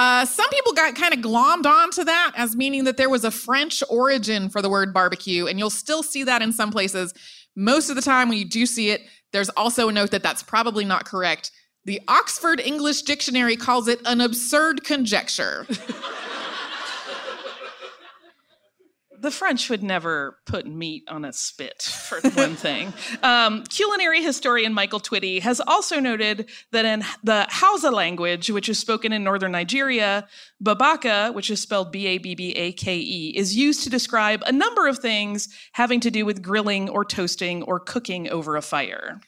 Uh, 0.00 0.24
some 0.24 0.48
people 0.48 0.72
got 0.72 0.94
kind 0.94 1.12
of 1.12 1.20
glommed 1.20 1.66
onto 1.66 2.02
that 2.02 2.32
as 2.34 2.56
meaning 2.56 2.84
that 2.84 2.96
there 2.96 3.10
was 3.10 3.22
a 3.22 3.30
French 3.30 3.82
origin 3.90 4.48
for 4.48 4.62
the 4.62 4.70
word 4.70 4.94
barbecue, 4.94 5.46
and 5.46 5.58
you'll 5.58 5.68
still 5.68 6.02
see 6.02 6.24
that 6.24 6.40
in 6.40 6.54
some 6.54 6.70
places. 6.70 7.12
Most 7.54 7.90
of 7.90 7.96
the 7.96 8.00
time, 8.00 8.30
when 8.30 8.38
you 8.38 8.46
do 8.46 8.64
see 8.64 8.92
it, 8.92 9.02
there's 9.34 9.50
also 9.50 9.90
a 9.90 9.92
note 9.92 10.10
that 10.12 10.22
that's 10.22 10.42
probably 10.42 10.86
not 10.86 11.04
correct. 11.04 11.50
The 11.84 12.00
Oxford 12.08 12.60
English 12.60 13.02
Dictionary 13.02 13.56
calls 13.56 13.88
it 13.88 14.00
an 14.06 14.22
absurd 14.22 14.84
conjecture. 14.84 15.66
the 19.20 19.30
French 19.30 19.68
would 19.70 19.82
never 19.82 20.38
put 20.46 20.66
meat 20.66 21.04
on 21.08 21.24
a 21.24 21.32
spit, 21.32 21.82
for 21.82 22.20
one 22.30 22.56
thing. 22.56 22.92
Um, 23.22 23.64
culinary 23.64 24.22
historian 24.22 24.72
Michael 24.72 25.00
Twitty 25.00 25.40
has 25.40 25.60
also 25.60 26.00
noted 26.00 26.48
that 26.72 26.84
in 26.84 27.04
the 27.22 27.46
Hausa 27.50 27.90
language, 27.90 28.50
which 28.50 28.68
is 28.68 28.78
spoken 28.78 29.12
in 29.12 29.24
northern 29.24 29.52
Nigeria, 29.52 30.26
babaka, 30.62 31.34
which 31.34 31.50
is 31.50 31.60
spelled 31.60 31.92
B 31.92 32.06
A 32.06 32.18
B 32.18 32.34
B 32.34 32.52
A 32.52 32.72
K 32.72 32.96
E, 32.96 33.34
is 33.36 33.56
used 33.56 33.82
to 33.84 33.90
describe 33.90 34.42
a 34.46 34.52
number 34.52 34.86
of 34.86 34.98
things 34.98 35.48
having 35.72 36.00
to 36.00 36.10
do 36.10 36.24
with 36.24 36.42
grilling 36.42 36.88
or 36.88 37.04
toasting 37.04 37.62
or 37.64 37.78
cooking 37.78 38.30
over 38.30 38.56
a 38.56 38.62
fire. 38.62 39.20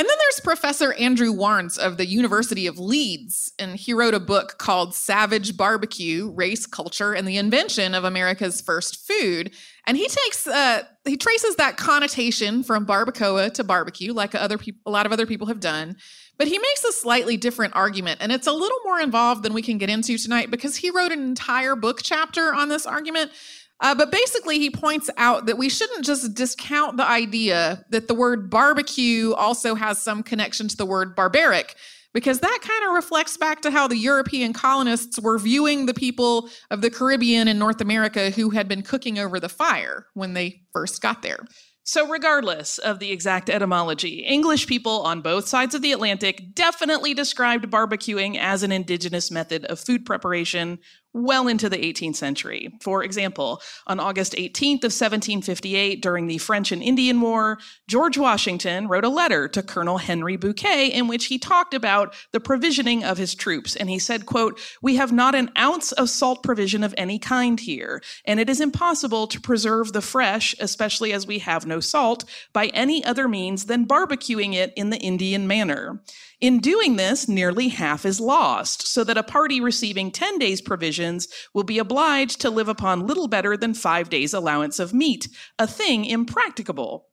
And 0.00 0.08
then 0.08 0.16
there's 0.18 0.40
Professor 0.40 0.94
Andrew 0.94 1.30
Warnes 1.30 1.76
of 1.76 1.98
the 1.98 2.06
University 2.06 2.66
of 2.66 2.78
Leeds, 2.78 3.52
and 3.58 3.76
he 3.76 3.92
wrote 3.92 4.14
a 4.14 4.18
book 4.18 4.56
called 4.56 4.94
Savage 4.94 5.58
Barbecue: 5.58 6.30
Race, 6.30 6.64
Culture, 6.64 7.12
and 7.12 7.28
the 7.28 7.36
Invention 7.36 7.94
of 7.94 8.04
America's 8.04 8.62
First 8.62 9.06
Food. 9.06 9.50
And 9.86 9.98
he 9.98 10.08
takes 10.08 10.46
uh, 10.46 10.84
he 11.04 11.18
traces 11.18 11.56
that 11.56 11.76
connotation 11.76 12.62
from 12.62 12.86
barbacoa 12.86 13.52
to 13.52 13.62
barbecue, 13.62 14.14
like 14.14 14.34
other 14.34 14.58
a 14.86 14.90
lot 14.90 15.04
of 15.04 15.12
other 15.12 15.26
people 15.26 15.48
have 15.48 15.60
done. 15.60 15.96
But 16.38 16.48
he 16.48 16.56
makes 16.56 16.82
a 16.84 16.92
slightly 16.92 17.36
different 17.36 17.76
argument, 17.76 18.22
and 18.22 18.32
it's 18.32 18.46
a 18.46 18.52
little 18.52 18.78
more 18.84 19.00
involved 19.00 19.42
than 19.42 19.52
we 19.52 19.60
can 19.60 19.76
get 19.76 19.90
into 19.90 20.16
tonight 20.16 20.50
because 20.50 20.76
he 20.76 20.88
wrote 20.88 21.12
an 21.12 21.20
entire 21.20 21.76
book 21.76 22.00
chapter 22.02 22.54
on 22.54 22.70
this 22.70 22.86
argument. 22.86 23.32
Uh, 23.80 23.94
but 23.94 24.10
basically, 24.10 24.58
he 24.58 24.70
points 24.70 25.08
out 25.16 25.46
that 25.46 25.56
we 25.56 25.68
shouldn't 25.68 26.04
just 26.04 26.34
discount 26.34 26.96
the 26.96 27.06
idea 27.06 27.84
that 27.88 28.08
the 28.08 28.14
word 28.14 28.50
barbecue 28.50 29.32
also 29.32 29.74
has 29.74 30.00
some 30.00 30.22
connection 30.22 30.68
to 30.68 30.76
the 30.76 30.84
word 30.84 31.16
barbaric, 31.16 31.74
because 32.12 32.40
that 32.40 32.58
kind 32.62 32.84
of 32.84 32.94
reflects 32.94 33.36
back 33.36 33.62
to 33.62 33.70
how 33.70 33.86
the 33.86 33.96
European 33.96 34.52
colonists 34.52 35.18
were 35.20 35.38
viewing 35.38 35.86
the 35.86 35.94
people 35.94 36.50
of 36.70 36.82
the 36.82 36.90
Caribbean 36.90 37.48
and 37.48 37.58
North 37.58 37.80
America 37.80 38.30
who 38.30 38.50
had 38.50 38.68
been 38.68 38.82
cooking 38.82 39.18
over 39.18 39.40
the 39.40 39.48
fire 39.48 40.06
when 40.14 40.34
they 40.34 40.62
first 40.72 41.00
got 41.00 41.22
there. 41.22 41.46
So, 41.82 42.06
regardless 42.06 42.78
of 42.78 42.98
the 42.98 43.10
exact 43.10 43.48
etymology, 43.48 44.20
English 44.20 44.66
people 44.66 45.02
on 45.02 45.22
both 45.22 45.48
sides 45.48 45.74
of 45.74 45.82
the 45.82 45.92
Atlantic 45.92 46.54
definitely 46.54 47.14
described 47.14 47.70
barbecuing 47.70 48.36
as 48.38 48.62
an 48.62 48.70
indigenous 48.70 49.30
method 49.30 49.64
of 49.64 49.80
food 49.80 50.04
preparation 50.04 50.78
well 51.12 51.48
into 51.48 51.68
the 51.68 51.76
18th 51.76 52.16
century. 52.16 52.72
For 52.80 53.02
example, 53.02 53.60
on 53.86 53.98
August 53.98 54.34
18th 54.34 54.84
of 54.84 54.92
1758, 54.92 56.00
during 56.02 56.26
the 56.26 56.38
French 56.38 56.70
and 56.70 56.82
Indian 56.82 57.20
War, 57.20 57.58
George 57.88 58.16
Washington 58.16 58.86
wrote 58.86 59.04
a 59.04 59.08
letter 59.08 59.48
to 59.48 59.62
Colonel 59.62 59.98
Henry 59.98 60.36
Bouquet 60.36 60.86
in 60.86 61.08
which 61.08 61.26
he 61.26 61.38
talked 61.38 61.74
about 61.74 62.14
the 62.32 62.40
provisioning 62.40 63.04
of 63.04 63.18
his 63.18 63.34
troops. 63.34 63.74
And 63.74 63.90
he 63.90 63.98
said, 63.98 64.26
quote, 64.26 64.60
We 64.82 64.96
have 64.96 65.12
not 65.12 65.34
an 65.34 65.50
ounce 65.58 65.92
of 65.92 66.10
salt 66.10 66.42
provision 66.42 66.84
of 66.84 66.94
any 66.96 67.18
kind 67.18 67.58
here, 67.58 68.02
and 68.24 68.38
it 68.38 68.48
is 68.48 68.60
impossible 68.60 69.26
to 69.28 69.40
preserve 69.40 69.92
the 69.92 70.02
fresh, 70.02 70.54
especially 70.60 71.12
as 71.12 71.26
we 71.26 71.40
have 71.40 71.66
no 71.66 71.80
salt, 71.80 72.24
by 72.52 72.66
any 72.68 73.04
other 73.04 73.26
means 73.26 73.66
than 73.66 73.86
barbecuing 73.86 74.54
it 74.54 74.72
in 74.76 74.90
the 74.90 74.98
Indian 74.98 75.46
manner. 75.46 76.00
In 76.40 76.58
doing 76.60 76.96
this, 76.96 77.28
nearly 77.28 77.68
half 77.68 78.06
is 78.06 78.18
lost, 78.18 78.86
so 78.86 79.04
that 79.04 79.18
a 79.18 79.22
party 79.22 79.60
receiving 79.60 80.10
10 80.10 80.38
days' 80.38 80.62
provisions 80.62 81.28
will 81.52 81.64
be 81.64 81.78
obliged 81.78 82.40
to 82.40 82.50
live 82.50 82.68
upon 82.68 83.06
little 83.06 83.28
better 83.28 83.58
than 83.58 83.74
five 83.74 84.08
days' 84.08 84.32
allowance 84.32 84.78
of 84.78 84.94
meat, 84.94 85.28
a 85.58 85.66
thing 85.66 86.06
impracticable. 86.06 87.06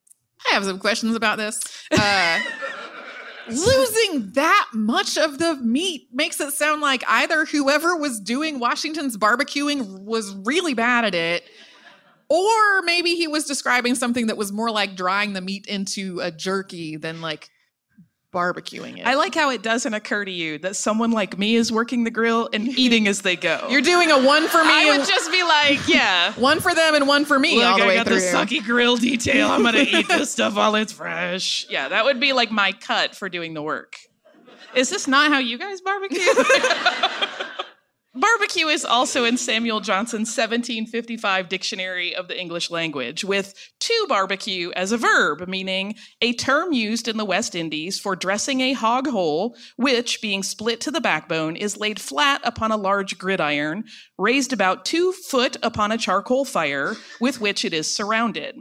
I 0.49 0.53
have 0.53 0.63
some 0.63 0.79
questions 0.79 1.13
about 1.13 1.37
this. 1.37 1.59
Uh, 1.91 2.39
losing 3.49 4.31
that 4.31 4.67
much 4.73 5.17
of 5.17 5.39
the 5.39 5.55
meat 5.55 6.07
makes 6.13 6.39
it 6.39 6.53
sound 6.53 6.81
like 6.81 7.03
either 7.07 7.43
whoever 7.43 7.97
was 7.97 8.21
doing 8.21 8.59
Washington's 8.59 9.17
barbecuing 9.17 10.03
was 10.03 10.33
really 10.45 10.73
bad 10.73 11.03
at 11.03 11.15
it, 11.15 11.43
or 12.29 12.81
maybe 12.83 13.15
he 13.15 13.27
was 13.27 13.43
describing 13.43 13.95
something 13.95 14.27
that 14.27 14.37
was 14.37 14.53
more 14.53 14.71
like 14.71 14.95
drying 14.95 15.33
the 15.33 15.41
meat 15.41 15.65
into 15.67 16.21
a 16.21 16.31
jerky 16.31 16.95
than 16.95 17.19
like 17.19 17.49
barbecuing 18.37 18.99
it. 18.99 19.07
I 19.07 19.15
like 19.15 19.33
how 19.33 19.49
it 19.49 19.63
doesn't 19.63 19.93
occur 19.95 20.23
to 20.23 20.31
you 20.31 20.59
that 20.59 20.75
someone 20.75 21.09
like 21.11 21.37
me 21.39 21.55
is 21.55 21.71
working 21.71 22.03
the 22.03 22.11
grill 22.11 22.49
and 22.53 22.67
eating 22.77 23.07
as 23.07 23.21
they 23.23 23.35
go. 23.35 23.65
You're 23.69 23.81
doing 23.81 24.11
a 24.11 24.23
one 24.23 24.47
for 24.47 24.63
me. 24.63 24.69
I 24.69 24.95
would 24.95 25.07
just 25.07 25.31
be 25.31 25.41
like, 25.43 25.87
yeah. 25.87 26.33
one 26.39 26.59
for 26.59 26.75
them 26.75 26.93
and 26.93 27.07
one 27.07 27.25
for 27.25 27.39
me 27.39 27.55
Look, 27.57 27.65
all 27.65 27.77
the 27.77 27.83
I 27.83 27.87
way 27.87 27.95
got 27.95 28.05
through. 28.07 28.19
the 28.19 28.21
sucky 28.27 28.63
grill 28.63 28.95
detail. 28.97 29.49
I'm 29.49 29.63
gonna 29.63 29.79
eat 29.79 30.07
this 30.07 30.31
stuff 30.37 30.55
while 30.55 30.75
it's 30.75 30.93
fresh. 30.93 31.65
Yeah, 31.69 31.89
that 31.89 32.05
would 32.05 32.19
be 32.19 32.33
like 32.33 32.51
my 32.51 32.71
cut 32.73 33.15
for 33.15 33.27
doing 33.29 33.53
the 33.55 33.61
work. 33.63 33.95
Is 34.75 34.89
this 34.89 35.07
not 35.07 35.31
how 35.31 35.39
you 35.39 35.57
guys 35.57 35.81
barbecue? 35.81 36.19
Barbecue 38.19 38.65
is 38.65 38.83
also 38.83 39.25
in 39.25 39.37
Samuel 39.37 39.79
Johnson's 39.79 40.35
1755 40.35 41.49
Dictionary 41.49 42.15
of 42.15 42.27
the 42.27 42.39
English 42.39 42.71
Language, 42.71 43.23
with 43.23 43.53
to 43.79 44.05
barbecue 44.09 44.71
as 44.75 44.91
a 44.91 44.97
verb, 44.97 45.47
meaning 45.47 45.93
a 46.19 46.33
term 46.33 46.73
used 46.73 47.07
in 47.07 47.17
the 47.17 47.25
West 47.25 47.53
Indies 47.53 47.99
for 47.99 48.15
dressing 48.15 48.61
a 48.61 48.73
hog 48.73 49.07
whole, 49.07 49.55
which, 49.75 50.19
being 50.19 50.41
split 50.41 50.81
to 50.81 50.89
the 50.89 51.01
backbone, 51.01 51.55
is 51.55 51.77
laid 51.77 52.01
flat 52.01 52.41
upon 52.43 52.71
a 52.71 52.77
large 52.77 53.19
gridiron, 53.19 53.83
raised 54.17 54.51
about 54.51 54.83
two 54.83 55.11
foot 55.11 55.55
upon 55.61 55.91
a 55.91 55.97
charcoal 55.97 56.43
fire, 56.43 56.95
with 57.21 57.39
which 57.39 57.63
it 57.63 57.73
is 57.73 57.93
surrounded. 57.93 58.57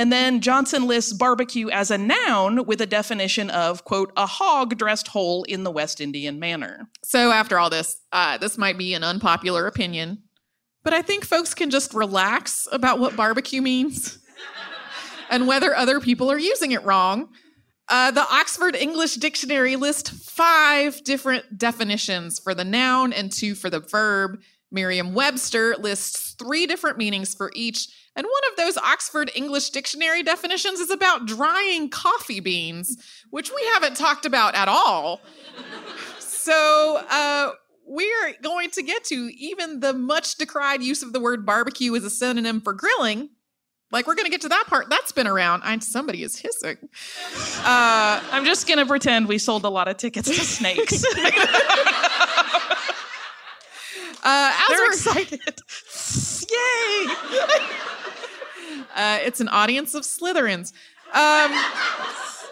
And 0.00 0.10
then 0.10 0.40
Johnson 0.40 0.86
lists 0.86 1.12
barbecue 1.12 1.68
as 1.68 1.90
a 1.90 1.98
noun 1.98 2.64
with 2.64 2.80
a 2.80 2.86
definition 2.86 3.50
of, 3.50 3.84
quote, 3.84 4.14
a 4.16 4.24
hog 4.24 4.78
dressed 4.78 5.08
whole 5.08 5.42
in 5.42 5.62
the 5.62 5.70
West 5.70 6.00
Indian 6.00 6.40
manner. 6.40 6.88
So 7.04 7.30
after 7.30 7.58
all 7.58 7.68
this, 7.68 8.00
uh, 8.10 8.38
this 8.38 8.56
might 8.56 8.78
be 8.78 8.94
an 8.94 9.04
unpopular 9.04 9.66
opinion, 9.66 10.22
but 10.82 10.94
I 10.94 11.02
think 11.02 11.26
folks 11.26 11.52
can 11.52 11.68
just 11.68 11.92
relax 11.92 12.66
about 12.72 12.98
what 12.98 13.14
barbecue 13.14 13.60
means 13.60 14.18
and 15.30 15.46
whether 15.46 15.76
other 15.76 16.00
people 16.00 16.32
are 16.32 16.38
using 16.38 16.72
it 16.72 16.82
wrong. 16.82 17.28
Uh, 17.90 18.10
the 18.10 18.22
Oxford 18.22 18.74
English 18.74 19.16
Dictionary 19.16 19.76
lists 19.76 20.08
five 20.30 21.04
different 21.04 21.58
definitions 21.58 22.38
for 22.38 22.54
the 22.54 22.64
noun 22.64 23.12
and 23.12 23.30
two 23.30 23.54
for 23.54 23.68
the 23.68 23.80
verb. 23.80 24.40
Merriam 24.70 25.14
Webster 25.14 25.76
lists 25.78 26.34
three 26.38 26.66
different 26.66 26.98
meanings 26.98 27.34
for 27.34 27.50
each. 27.54 27.88
And 28.16 28.26
one 28.26 28.52
of 28.52 28.56
those 28.56 28.76
Oxford 28.76 29.30
English 29.34 29.70
Dictionary 29.70 30.22
definitions 30.22 30.80
is 30.80 30.90
about 30.90 31.26
drying 31.26 31.88
coffee 31.88 32.40
beans, 32.40 32.96
which 33.30 33.50
we 33.54 33.64
haven't 33.72 33.96
talked 33.96 34.26
about 34.26 34.54
at 34.54 34.68
all. 34.68 35.20
So, 36.18 37.02
uh, 37.08 37.52
we're 37.86 38.34
going 38.40 38.70
to 38.70 38.82
get 38.82 39.04
to 39.04 39.14
even 39.36 39.80
the 39.80 39.92
much 39.92 40.36
decried 40.36 40.80
use 40.82 41.02
of 41.02 41.12
the 41.12 41.18
word 41.20 41.44
barbecue 41.44 41.94
as 41.96 42.04
a 42.04 42.10
synonym 42.10 42.60
for 42.60 42.72
grilling. 42.72 43.30
Like, 43.90 44.06
we're 44.06 44.14
going 44.14 44.26
to 44.26 44.30
get 44.30 44.42
to 44.42 44.48
that 44.48 44.66
part. 44.68 44.88
That's 44.88 45.10
been 45.10 45.26
around. 45.26 45.62
I, 45.64 45.76
somebody 45.80 46.22
is 46.22 46.38
hissing. 46.38 46.76
Uh, 47.64 48.22
I'm 48.30 48.44
just 48.44 48.68
gonna 48.68 48.86
pretend 48.86 49.26
we 49.26 49.38
sold 49.38 49.64
a 49.64 49.68
lot 49.68 49.88
of 49.88 49.96
tickets 49.96 50.28
to 50.28 50.34
snakes. 50.44 51.04
uh, 54.22 54.52
They're 54.68 54.86
excited. 54.86 55.40
Yay! 56.50 57.14
Uh, 58.94 59.18
it's 59.22 59.40
an 59.40 59.48
audience 59.48 59.94
of 59.94 60.02
Slytherins. 60.02 60.72
Um, 61.12 61.52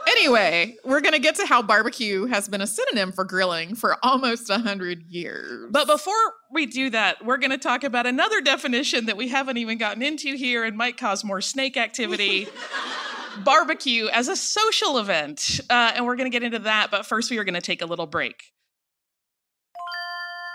anyway, 0.09 0.77
we're 0.85 1.01
going 1.01 1.13
to 1.13 1.19
get 1.21 1.37
to 1.37 1.47
how 1.47 1.63
barbecue 1.63 2.27
has 2.27 2.49
been 2.49 2.61
a 2.61 2.67
synonym 2.67 3.13
for 3.13 3.25
grilling 3.25 3.75
for 3.75 3.97
almost 4.03 4.49
100 4.49 5.05
years. 5.09 5.69
But 5.71 5.87
before 5.87 6.15
we 6.53 6.67
do 6.67 6.91
that, 6.91 7.25
we're 7.25 7.39
going 7.39 7.51
to 7.51 7.59
talk 7.59 7.85
about 7.85 8.07
another 8.07 8.41
definition 8.41 9.07
that 9.07 9.17
we 9.17 9.29
haven't 9.29 9.57
even 9.59 9.79
gotten 9.79 10.03
into 10.03 10.35
here 10.35 10.65
and 10.65 10.77
might 10.77 10.97
cause 10.97 11.25
more 11.25 11.41
snake 11.41 11.77
activity. 11.77 12.49
Barbecue 13.45 14.09
as 14.09 14.27
a 14.27 14.35
social 14.35 14.99
event. 14.99 15.61
Uh, 15.71 15.93
and 15.95 16.05
we're 16.05 16.17
going 16.17 16.31
to 16.31 16.35
get 16.35 16.43
into 16.43 16.59
that. 16.61 16.91
But 16.91 17.07
first, 17.07 17.31
we 17.31 17.39
are 17.39 17.45
going 17.45 17.55
to 17.55 17.61
take 17.61 17.83
a 17.83 17.87
little 17.87 18.07
break. 18.07 18.53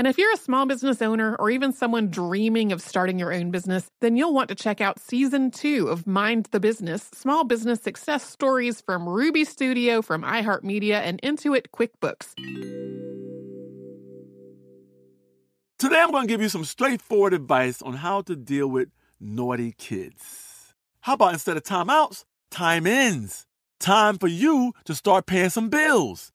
And 0.00 0.06
if 0.06 0.16
you're 0.16 0.32
a 0.32 0.38
small 0.38 0.64
business 0.64 1.02
owner 1.02 1.36
or 1.36 1.50
even 1.50 1.74
someone 1.74 2.08
dreaming 2.08 2.72
of 2.72 2.80
starting 2.80 3.18
your 3.18 3.34
own 3.34 3.50
business, 3.50 3.90
then 4.00 4.16
you'll 4.16 4.32
want 4.32 4.48
to 4.48 4.54
check 4.54 4.80
out 4.80 4.98
season 4.98 5.50
two 5.50 5.88
of 5.88 6.06
Mind 6.06 6.48
the 6.52 6.58
Business 6.58 7.10
Small 7.12 7.44
Business 7.44 7.82
Success 7.82 8.26
Stories 8.26 8.80
from 8.80 9.06
Ruby 9.06 9.44
Studio, 9.44 10.00
from 10.00 10.22
iHeartMedia, 10.22 10.94
and 10.94 11.20
Intuit 11.20 11.66
QuickBooks. 11.74 12.28
Today, 15.78 16.00
I'm 16.00 16.12
going 16.12 16.26
to 16.26 16.32
give 16.32 16.40
you 16.40 16.48
some 16.48 16.64
straightforward 16.64 17.34
advice 17.34 17.82
on 17.82 17.92
how 17.92 18.22
to 18.22 18.34
deal 18.34 18.68
with 18.68 18.88
naughty 19.20 19.74
kids. 19.76 20.72
How 21.00 21.12
about 21.12 21.34
instead 21.34 21.58
of 21.58 21.62
timeouts, 21.62 22.24
time 22.50 22.86
ins? 22.86 23.46
Time 23.78 24.16
for 24.16 24.28
you 24.28 24.72
to 24.86 24.94
start 24.94 25.26
paying 25.26 25.50
some 25.50 25.68
bills. 25.68 26.32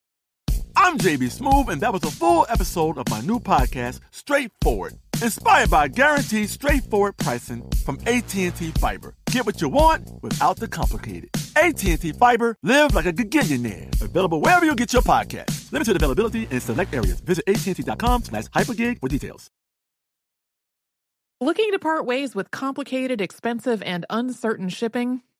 I'm 0.85 0.99
JB 0.99 1.35
Smoove, 1.35 1.69
and 1.69 1.81
that 1.81 1.91
was 1.91 2.03
a 2.03 2.11
full 2.11 2.45
episode 2.47 2.99
of 2.99 3.09
my 3.09 3.19
new 3.21 3.39
podcast, 3.39 4.01
Straightforward, 4.11 4.93
inspired 5.19 5.71
by 5.71 5.87
guaranteed 5.87 6.47
straightforward 6.47 7.17
pricing 7.17 7.67
from 7.83 7.97
AT&T 8.05 8.51
Fiber. 8.51 9.15
Get 9.31 9.47
what 9.47 9.59
you 9.63 9.69
want 9.69 10.07
without 10.21 10.57
the 10.57 10.67
complicated. 10.67 11.31
AT&T 11.55 12.11
Fiber, 12.11 12.55
live 12.61 12.93
like 12.93 13.07
a 13.07 13.13
gigillionaire. 13.13 13.99
Available 13.99 14.39
wherever 14.39 14.63
you 14.63 14.75
get 14.75 14.93
your 14.93 15.01
podcast. 15.01 15.71
Limited 15.71 15.95
availability 15.95 16.47
in 16.51 16.61
select 16.61 16.93
areas. 16.93 17.19
Visit 17.19 17.45
AT&T.com 17.47 18.25
slash 18.25 18.45
hypergig 18.49 18.99
for 18.99 19.09
details. 19.09 19.49
Looking 21.41 21.71
to 21.71 21.79
part 21.79 22.05
ways 22.05 22.35
with 22.35 22.51
complicated, 22.51 23.21
expensive, 23.21 23.81
and 23.81 24.05
uncertain 24.11 24.69
shipping? 24.69 25.23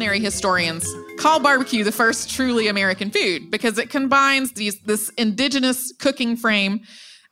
Culinary 0.00 0.18
historians 0.18 0.94
call 1.18 1.38
barbecue 1.40 1.84
the 1.84 1.92
first 1.92 2.30
truly 2.30 2.68
American 2.68 3.10
food 3.10 3.50
because 3.50 3.76
it 3.76 3.90
combines 3.90 4.50
these 4.52 4.80
this 4.80 5.10
indigenous 5.18 5.92
cooking 5.98 6.36
frame 6.36 6.80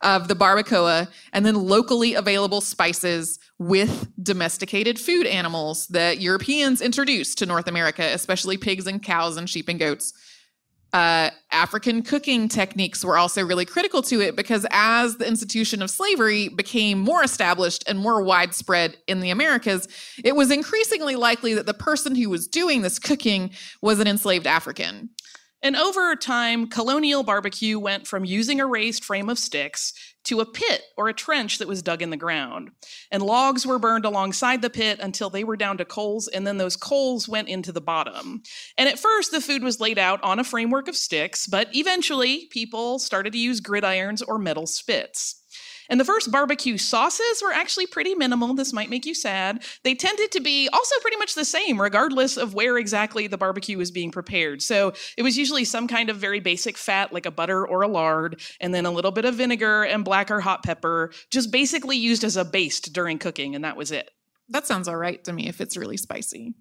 of 0.01 0.27
the 0.27 0.35
barbacoa 0.35 1.07
and 1.33 1.43
then 1.43 1.55
locally 1.55 2.13
available 2.13 2.61
spices 2.61 3.39
with 3.57 4.07
domesticated 4.21 4.99
food 4.99 5.25
animals 5.25 5.87
that 5.87 6.21
Europeans 6.21 6.79
introduced 6.79 7.39
to 7.39 7.47
North 7.47 7.67
America, 7.67 8.03
especially 8.13 8.55
pigs 8.55 8.85
and 8.85 9.01
cows 9.01 9.35
and 9.35 9.49
sheep 9.49 9.67
and 9.67 9.79
goats. 9.79 10.13
Uh, 10.91 11.29
African 11.51 12.01
cooking 12.01 12.47
techniques 12.47 13.05
were 13.05 13.17
also 13.17 13.45
really 13.45 13.65
critical 13.65 14.01
to 14.03 14.21
it 14.21 14.35
because 14.35 14.65
as 14.71 15.17
the 15.17 15.27
institution 15.27 15.81
of 15.81 15.91
slavery 15.91 16.49
became 16.49 16.99
more 16.99 17.23
established 17.23 17.83
and 17.87 17.99
more 17.99 18.23
widespread 18.23 18.97
in 19.07 19.19
the 19.19 19.29
Americas, 19.29 19.87
it 20.23 20.35
was 20.35 20.49
increasingly 20.49 21.15
likely 21.15 21.53
that 21.53 21.67
the 21.67 21.73
person 21.73 22.15
who 22.15 22.29
was 22.29 22.47
doing 22.47 22.81
this 22.81 22.97
cooking 22.97 23.51
was 23.81 23.99
an 23.99 24.07
enslaved 24.07 24.47
African. 24.47 25.09
And 25.61 25.75
over 25.75 26.15
time, 26.15 26.67
colonial 26.67 27.21
barbecue 27.21 27.77
went 27.77 28.07
from 28.07 28.23
using 28.23 28.61
a 28.61 28.65
raised 28.65 29.03
frame 29.03 29.29
of 29.29 29.37
sticks 29.37 29.93
to 30.25 30.41
a 30.41 30.45
pit 30.45 30.83
or 30.97 31.09
a 31.09 31.13
trench 31.13 31.57
that 31.57 31.67
was 31.67 31.81
dug 31.81 32.01
in 32.01 32.09
the 32.09 32.17
ground. 32.17 32.71
And 33.11 33.23
logs 33.23 33.65
were 33.65 33.79
burned 33.79 34.05
alongside 34.05 34.61
the 34.61 34.69
pit 34.69 34.99
until 35.01 35.29
they 35.29 35.43
were 35.43 35.57
down 35.57 35.77
to 35.77 35.85
coals, 35.85 36.27
and 36.27 36.45
then 36.45 36.57
those 36.57 36.75
coals 36.75 37.27
went 37.27 37.47
into 37.47 37.71
the 37.71 37.81
bottom. 37.81 38.41
And 38.77 38.89
at 38.89 38.99
first, 38.99 39.31
the 39.31 39.41
food 39.41 39.63
was 39.63 39.79
laid 39.79 39.97
out 39.97 40.21
on 40.23 40.39
a 40.39 40.43
framework 40.43 40.87
of 40.87 40.95
sticks, 40.95 41.47
but 41.47 41.69
eventually, 41.73 42.47
people 42.51 42.99
started 42.99 43.33
to 43.33 43.39
use 43.39 43.61
gridirons 43.61 44.21
or 44.27 44.37
metal 44.37 44.67
spits. 44.67 45.38
And 45.89 45.99
the 45.99 46.05
first 46.05 46.31
barbecue 46.31 46.77
sauces 46.77 47.41
were 47.43 47.51
actually 47.51 47.87
pretty 47.87 48.13
minimal. 48.15 48.53
This 48.53 48.73
might 48.73 48.89
make 48.89 49.05
you 49.05 49.15
sad. 49.15 49.63
They 49.83 49.95
tended 49.95 50.31
to 50.31 50.39
be 50.39 50.69
also 50.71 50.95
pretty 51.01 51.17
much 51.17 51.33
the 51.35 51.45
same, 51.45 51.81
regardless 51.81 52.37
of 52.37 52.53
where 52.53 52.77
exactly 52.77 53.27
the 53.27 53.37
barbecue 53.37 53.77
was 53.77 53.91
being 53.91 54.11
prepared. 54.11 54.61
So 54.61 54.93
it 55.17 55.23
was 55.23 55.37
usually 55.37 55.65
some 55.65 55.87
kind 55.87 56.09
of 56.09 56.17
very 56.17 56.39
basic 56.39 56.77
fat, 56.77 57.11
like 57.11 57.25
a 57.25 57.31
butter 57.31 57.65
or 57.67 57.81
a 57.81 57.87
lard, 57.87 58.39
and 58.61 58.73
then 58.73 58.85
a 58.85 58.91
little 58.91 59.11
bit 59.11 59.25
of 59.25 59.35
vinegar 59.35 59.83
and 59.83 60.05
black 60.05 60.29
or 60.29 60.39
hot 60.39 60.63
pepper, 60.63 61.11
just 61.31 61.51
basically 61.51 61.97
used 61.97 62.23
as 62.23 62.37
a 62.37 62.45
baste 62.45 62.93
during 62.93 63.17
cooking, 63.17 63.55
and 63.55 63.63
that 63.63 63.75
was 63.75 63.91
it. 63.91 64.11
That 64.49 64.67
sounds 64.67 64.87
all 64.87 64.97
right 64.97 65.23
to 65.23 65.33
me 65.33 65.47
if 65.47 65.61
it's 65.61 65.77
really 65.77 65.97
spicy. 65.97 66.53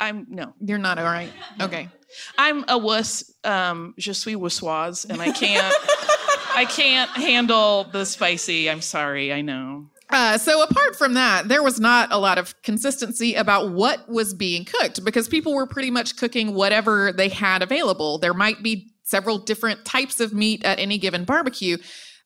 I'm 0.00 0.26
no. 0.28 0.54
You're 0.60 0.78
not 0.78 0.98
all 0.98 1.04
right. 1.04 1.32
Okay. 1.60 1.88
I'm 2.36 2.64
a 2.68 2.78
wuss. 2.78 3.32
Um, 3.44 3.94
je 3.98 4.12
suis 4.12 4.36
wussoise, 4.36 5.08
and 5.08 5.20
I 5.20 5.32
can't. 5.32 5.74
I 6.58 6.64
can't 6.64 7.08
handle 7.10 7.84
the 7.84 8.04
spicy. 8.04 8.68
I'm 8.68 8.80
sorry. 8.80 9.32
I 9.32 9.42
know. 9.42 9.86
Uh, 10.10 10.36
so 10.38 10.60
apart 10.64 10.96
from 10.96 11.14
that, 11.14 11.46
there 11.46 11.62
was 11.62 11.78
not 11.78 12.08
a 12.10 12.18
lot 12.18 12.36
of 12.36 12.60
consistency 12.62 13.34
about 13.34 13.70
what 13.70 14.08
was 14.08 14.34
being 14.34 14.64
cooked 14.64 15.04
because 15.04 15.28
people 15.28 15.54
were 15.54 15.68
pretty 15.68 15.92
much 15.92 16.16
cooking 16.16 16.54
whatever 16.54 17.12
they 17.12 17.28
had 17.28 17.62
available. 17.62 18.18
There 18.18 18.34
might 18.34 18.60
be 18.60 18.90
several 19.04 19.38
different 19.38 19.84
types 19.84 20.18
of 20.18 20.34
meat 20.34 20.64
at 20.64 20.80
any 20.80 20.98
given 20.98 21.24
barbecue. 21.24 21.76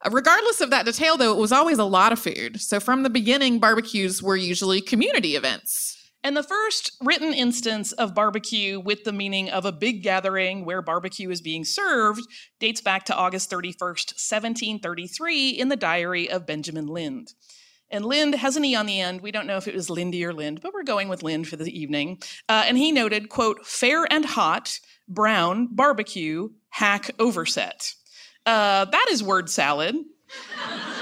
Uh, 0.00 0.08
regardless 0.10 0.62
of 0.62 0.70
that 0.70 0.86
detail, 0.86 1.18
though, 1.18 1.34
it 1.34 1.38
was 1.38 1.52
always 1.52 1.76
a 1.76 1.84
lot 1.84 2.10
of 2.10 2.18
food. 2.18 2.58
So 2.58 2.80
from 2.80 3.02
the 3.02 3.10
beginning, 3.10 3.58
barbecues 3.58 4.22
were 4.22 4.36
usually 4.36 4.80
community 4.80 5.36
events. 5.36 6.01
And 6.24 6.36
the 6.36 6.42
first 6.42 6.92
written 7.02 7.32
instance 7.32 7.90
of 7.92 8.14
barbecue 8.14 8.78
with 8.78 9.02
the 9.02 9.12
meaning 9.12 9.50
of 9.50 9.64
a 9.64 9.72
big 9.72 10.02
gathering 10.02 10.64
where 10.64 10.80
barbecue 10.80 11.30
is 11.30 11.40
being 11.40 11.64
served 11.64 12.22
dates 12.60 12.80
back 12.80 13.04
to 13.06 13.16
August 13.16 13.50
31st, 13.50 14.14
1733, 14.14 15.50
in 15.50 15.68
the 15.68 15.76
diary 15.76 16.30
of 16.30 16.46
Benjamin 16.46 16.86
Lynde. 16.86 17.32
And 17.90 18.06
Lynde 18.06 18.36
has 18.36 18.56
an 18.56 18.64
E 18.64 18.74
on 18.74 18.86
the 18.86 19.00
end. 19.00 19.20
We 19.20 19.32
don't 19.32 19.46
know 19.46 19.56
if 19.56 19.68
it 19.68 19.74
was 19.74 19.90
Lindy 19.90 20.24
or 20.24 20.32
Lynde, 20.32 20.60
but 20.62 20.72
we're 20.72 20.84
going 20.84 21.08
with 21.08 21.22
Lynde 21.22 21.48
for 21.48 21.56
the 21.56 21.78
evening. 21.78 22.20
Uh, 22.48 22.64
and 22.66 22.78
he 22.78 22.92
noted, 22.92 23.28
quote, 23.28 23.66
fair 23.66 24.10
and 24.10 24.24
hot, 24.24 24.78
brown, 25.08 25.68
barbecue, 25.72 26.50
hack 26.70 27.10
overset. 27.18 27.94
Uh, 28.46 28.86
that 28.86 29.06
is 29.10 29.22
word 29.22 29.50
salad. 29.50 29.96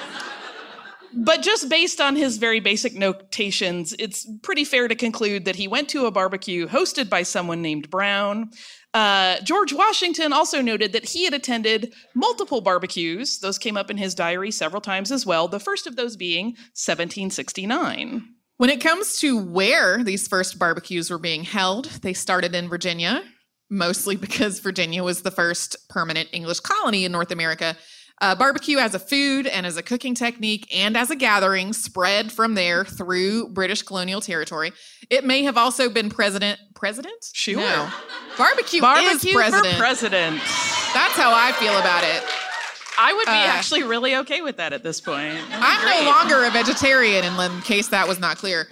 but 1.12 1.42
just 1.42 1.68
based 1.68 2.00
on 2.00 2.16
his 2.16 2.38
very 2.38 2.60
basic 2.60 2.94
notations, 2.94 3.94
it's 3.98 4.26
pretty 4.42 4.64
fair 4.64 4.88
to 4.88 4.94
conclude 4.94 5.44
that 5.44 5.56
he 5.56 5.68
went 5.68 5.88
to 5.90 6.06
a 6.06 6.10
barbecue 6.10 6.68
hosted 6.68 7.08
by 7.08 7.22
someone 7.22 7.62
named 7.62 7.90
Brown. 7.90 8.50
Uh, 8.92 9.40
George 9.42 9.72
Washington 9.72 10.32
also 10.32 10.60
noted 10.60 10.92
that 10.92 11.08
he 11.08 11.24
had 11.24 11.34
attended 11.34 11.94
multiple 12.14 12.60
barbecues. 12.60 13.38
Those 13.38 13.58
came 13.58 13.76
up 13.76 13.90
in 13.90 13.96
his 13.96 14.14
diary 14.14 14.50
several 14.50 14.80
times 14.80 15.12
as 15.12 15.24
well, 15.24 15.48
the 15.48 15.60
first 15.60 15.86
of 15.86 15.96
those 15.96 16.16
being 16.16 16.46
1769. 16.74 18.34
When 18.56 18.70
it 18.70 18.80
comes 18.80 19.18
to 19.20 19.38
where 19.42 20.04
these 20.04 20.28
first 20.28 20.58
barbecues 20.58 21.10
were 21.10 21.18
being 21.18 21.44
held, 21.44 21.86
they 22.02 22.12
started 22.12 22.54
in 22.54 22.68
Virginia, 22.68 23.22
mostly 23.70 24.16
because 24.16 24.58
Virginia 24.58 25.02
was 25.02 25.22
the 25.22 25.30
first 25.30 25.76
permanent 25.88 26.28
English 26.32 26.60
colony 26.60 27.04
in 27.04 27.12
North 27.12 27.30
America. 27.30 27.76
Uh, 28.22 28.34
barbecue 28.34 28.76
as 28.76 28.94
a 28.94 28.98
food 28.98 29.46
and 29.46 29.64
as 29.64 29.78
a 29.78 29.82
cooking 29.82 30.14
technique 30.14 30.68
and 30.76 30.94
as 30.94 31.10
a 31.10 31.16
gathering 31.16 31.72
spread 31.72 32.30
from 32.30 32.54
there 32.54 32.84
through 32.84 33.48
British 33.48 33.82
colonial 33.82 34.20
territory. 34.20 34.72
It 35.08 35.24
may 35.24 35.42
have 35.44 35.56
also 35.56 35.88
been 35.88 36.10
president. 36.10 36.60
President? 36.74 37.30
Sure. 37.32 37.56
No. 37.56 37.88
Barbecue, 38.36 38.82
Barbecue 38.82 39.30
is 39.30 39.34
president. 39.34 39.72
for 39.74 39.78
president. 39.80 40.36
That's 40.92 41.14
how 41.16 41.32
I 41.34 41.52
feel 41.58 41.76
about 41.78 42.04
it. 42.04 42.22
I 42.98 43.14
would 43.14 43.24
be 43.24 43.30
Uh, 43.30 43.56
actually 43.56 43.84
really 43.84 44.14
okay 44.16 44.42
with 44.42 44.58
that 44.58 44.74
at 44.74 44.82
this 44.82 45.00
point. 45.00 45.38
I'm 45.52 46.04
no 46.04 46.10
longer 46.10 46.44
a 46.44 46.50
vegetarian, 46.50 47.24
in 47.24 47.60
case 47.62 47.88
that 47.88 48.06
was 48.06 48.18
not 48.18 48.36
clear. 48.36 48.68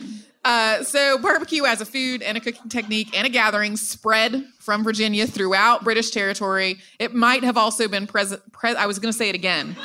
Uh, 0.48 0.82
so, 0.82 1.18
barbecue 1.18 1.66
as 1.66 1.82
a 1.82 1.84
food 1.84 2.22
and 2.22 2.38
a 2.38 2.40
cooking 2.40 2.70
technique 2.70 3.14
and 3.14 3.26
a 3.26 3.30
gathering 3.30 3.76
spread 3.76 4.46
from 4.58 4.82
Virginia 4.82 5.26
throughout 5.26 5.84
British 5.84 6.10
territory. 6.10 6.78
It 6.98 7.14
might 7.14 7.44
have 7.44 7.58
also 7.58 7.86
been 7.86 8.06
present. 8.06 8.40
Pre- 8.50 8.74
I 8.74 8.86
was 8.86 8.98
going 8.98 9.12
to 9.12 9.16
say 9.18 9.28
it 9.28 9.34
again. 9.34 9.76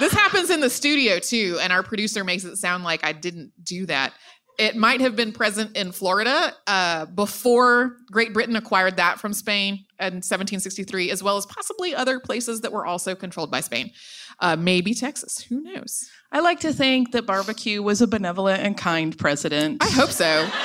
this 0.00 0.12
happens 0.12 0.50
in 0.50 0.58
the 0.58 0.68
studio 0.68 1.20
too, 1.20 1.56
and 1.62 1.72
our 1.72 1.84
producer 1.84 2.24
makes 2.24 2.42
it 2.42 2.56
sound 2.56 2.82
like 2.82 3.04
I 3.04 3.12
didn't 3.12 3.52
do 3.62 3.86
that. 3.86 4.12
It 4.58 4.74
might 4.74 5.00
have 5.00 5.14
been 5.14 5.30
present 5.30 5.76
in 5.76 5.92
Florida 5.92 6.52
uh, 6.66 7.06
before 7.06 7.98
Great 8.10 8.32
Britain 8.32 8.56
acquired 8.56 8.96
that 8.96 9.20
from 9.20 9.34
Spain 9.34 9.84
in 10.00 10.14
1763, 10.14 11.12
as 11.12 11.22
well 11.22 11.36
as 11.36 11.46
possibly 11.46 11.94
other 11.94 12.18
places 12.18 12.62
that 12.62 12.72
were 12.72 12.84
also 12.84 13.14
controlled 13.14 13.52
by 13.52 13.60
Spain. 13.60 13.92
Uh, 14.40 14.56
maybe 14.56 14.94
Texas. 14.94 15.42
Who 15.48 15.60
knows? 15.60 16.10
I 16.32 16.40
like 16.40 16.60
to 16.60 16.72
think 16.72 17.12
that 17.12 17.26
barbecue 17.26 17.82
was 17.82 18.00
a 18.00 18.06
benevolent 18.06 18.62
and 18.62 18.76
kind 18.76 19.16
president. 19.16 19.82
I 19.82 19.90
hope 19.90 20.10
so. 20.10 20.48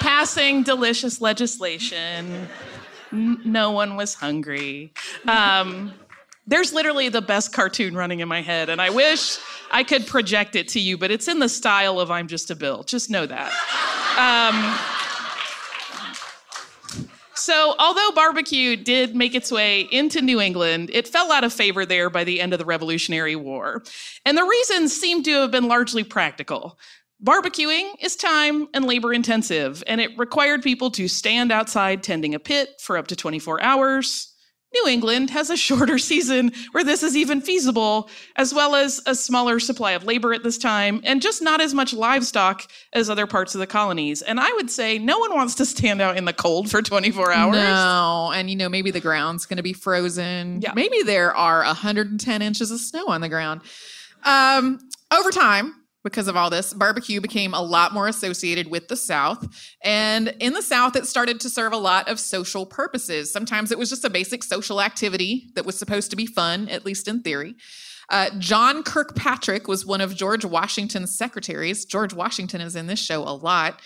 passing 0.00 0.62
delicious 0.62 1.20
legislation. 1.20 2.48
N- 3.12 3.40
no 3.44 3.70
one 3.70 3.96
was 3.96 4.14
hungry. 4.14 4.92
Um, 5.26 5.92
there's 6.46 6.72
literally 6.72 7.08
the 7.08 7.22
best 7.22 7.52
cartoon 7.52 7.94
running 7.94 8.20
in 8.20 8.28
my 8.28 8.42
head, 8.42 8.68
and 8.68 8.80
I 8.80 8.90
wish 8.90 9.38
I 9.70 9.84
could 9.84 10.06
project 10.06 10.56
it 10.56 10.68
to 10.68 10.80
you, 10.80 10.98
but 10.98 11.10
it's 11.10 11.28
in 11.28 11.38
the 11.38 11.48
style 11.48 12.00
of 12.00 12.10
I'm 12.10 12.26
Just 12.26 12.50
a 12.50 12.56
Bill. 12.56 12.82
Just 12.82 13.08
know 13.08 13.26
that. 13.26 13.52
Um, 14.18 14.99
so, 17.40 17.74
although 17.78 18.10
barbecue 18.14 18.76
did 18.76 19.16
make 19.16 19.34
its 19.34 19.50
way 19.50 19.88
into 19.90 20.20
New 20.20 20.40
England, 20.40 20.90
it 20.92 21.08
fell 21.08 21.32
out 21.32 21.44
of 21.44 21.52
favor 21.52 21.86
there 21.86 22.10
by 22.10 22.22
the 22.22 22.40
end 22.40 22.52
of 22.52 22.58
the 22.58 22.64
Revolutionary 22.64 23.34
War. 23.34 23.82
And 24.24 24.36
the 24.36 24.44
reasons 24.44 24.94
seem 24.94 25.22
to 25.22 25.32
have 25.40 25.50
been 25.50 25.66
largely 25.66 26.04
practical. 26.04 26.78
Barbecuing 27.22 27.94
is 28.00 28.16
time 28.16 28.68
and 28.74 28.84
labor 28.84 29.12
intensive, 29.12 29.82
and 29.86 30.00
it 30.00 30.18
required 30.18 30.62
people 30.62 30.90
to 30.92 31.08
stand 31.08 31.50
outside 31.50 32.02
tending 32.02 32.34
a 32.34 32.38
pit 32.38 32.80
for 32.80 32.96
up 32.96 33.08
to 33.08 33.16
24 33.16 33.62
hours. 33.62 34.29
New 34.72 34.86
England 34.88 35.30
has 35.30 35.50
a 35.50 35.56
shorter 35.56 35.98
season 35.98 36.52
where 36.72 36.84
this 36.84 37.02
is 37.02 37.16
even 37.16 37.40
feasible, 37.40 38.08
as 38.36 38.54
well 38.54 38.74
as 38.74 39.00
a 39.06 39.14
smaller 39.14 39.58
supply 39.58 39.92
of 39.92 40.04
labor 40.04 40.32
at 40.32 40.42
this 40.42 40.58
time, 40.58 41.00
and 41.04 41.20
just 41.20 41.42
not 41.42 41.60
as 41.60 41.74
much 41.74 41.92
livestock 41.92 42.70
as 42.92 43.10
other 43.10 43.26
parts 43.26 43.54
of 43.54 43.58
the 43.58 43.66
colonies. 43.66 44.22
And 44.22 44.38
I 44.38 44.52
would 44.54 44.70
say 44.70 44.98
no 44.98 45.18
one 45.18 45.34
wants 45.34 45.54
to 45.56 45.66
stand 45.66 46.00
out 46.00 46.16
in 46.16 46.24
the 46.24 46.32
cold 46.32 46.70
for 46.70 46.82
24 46.82 47.32
hours. 47.32 47.56
No, 47.56 48.32
and 48.34 48.48
you 48.48 48.56
know, 48.56 48.68
maybe 48.68 48.90
the 48.90 49.00
ground's 49.00 49.46
going 49.46 49.56
to 49.56 49.62
be 49.62 49.72
frozen. 49.72 50.60
Yeah. 50.62 50.72
Maybe 50.74 51.02
there 51.02 51.34
are 51.34 51.64
110 51.64 52.42
inches 52.42 52.70
of 52.70 52.80
snow 52.80 53.06
on 53.08 53.20
the 53.20 53.28
ground. 53.28 53.62
Um, 54.24 54.78
over 55.12 55.30
time, 55.30 55.74
because 56.02 56.28
of 56.28 56.36
all 56.36 56.50
this, 56.50 56.72
barbecue 56.72 57.20
became 57.20 57.54
a 57.54 57.60
lot 57.60 57.92
more 57.92 58.08
associated 58.08 58.70
with 58.70 58.88
the 58.88 58.96
South. 58.96 59.46
And 59.82 60.34
in 60.40 60.52
the 60.52 60.62
South, 60.62 60.96
it 60.96 61.06
started 61.06 61.40
to 61.40 61.50
serve 61.50 61.72
a 61.72 61.78
lot 61.78 62.08
of 62.08 62.18
social 62.18 62.64
purposes. 62.66 63.32
Sometimes 63.32 63.70
it 63.70 63.78
was 63.78 63.90
just 63.90 64.04
a 64.04 64.10
basic 64.10 64.42
social 64.42 64.80
activity 64.80 65.50
that 65.54 65.66
was 65.66 65.78
supposed 65.78 66.10
to 66.10 66.16
be 66.16 66.26
fun, 66.26 66.68
at 66.68 66.84
least 66.84 67.08
in 67.08 67.22
theory. 67.22 67.54
Uh, 68.08 68.30
John 68.38 68.82
Kirkpatrick 68.82 69.68
was 69.68 69.86
one 69.86 70.00
of 70.00 70.16
George 70.16 70.44
Washington's 70.44 71.16
secretaries. 71.16 71.84
George 71.84 72.12
Washington 72.12 72.60
is 72.60 72.74
in 72.74 72.86
this 72.86 72.98
show 72.98 73.22
a 73.22 73.30
lot. 73.32 73.80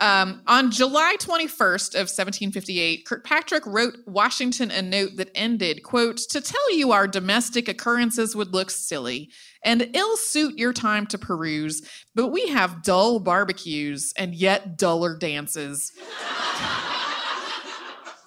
Um, 0.00 0.42
on 0.46 0.70
July 0.70 1.16
21st 1.20 1.94
of 1.94 2.08
1758, 2.08 3.04
Kirkpatrick 3.04 3.66
wrote 3.66 3.96
Washington 4.06 4.70
a 4.70 4.80
note 4.80 5.16
that 5.16 5.30
ended, 5.34 5.82
quote, 5.82 6.16
to 6.30 6.40
tell 6.40 6.74
you 6.74 6.90
our 6.90 7.06
domestic 7.06 7.68
occurrences 7.68 8.34
would 8.34 8.52
look 8.52 8.70
silly 8.70 9.30
and 9.64 9.90
ill 9.94 10.16
suit 10.16 10.58
your 10.58 10.72
time 10.72 11.06
to 11.08 11.18
peruse, 11.18 11.82
but 12.14 12.28
we 12.28 12.48
have 12.48 12.82
dull 12.82 13.20
barbecues 13.20 14.12
and 14.16 14.34
yet 14.34 14.76
duller 14.76 15.16
dances. 15.16 15.92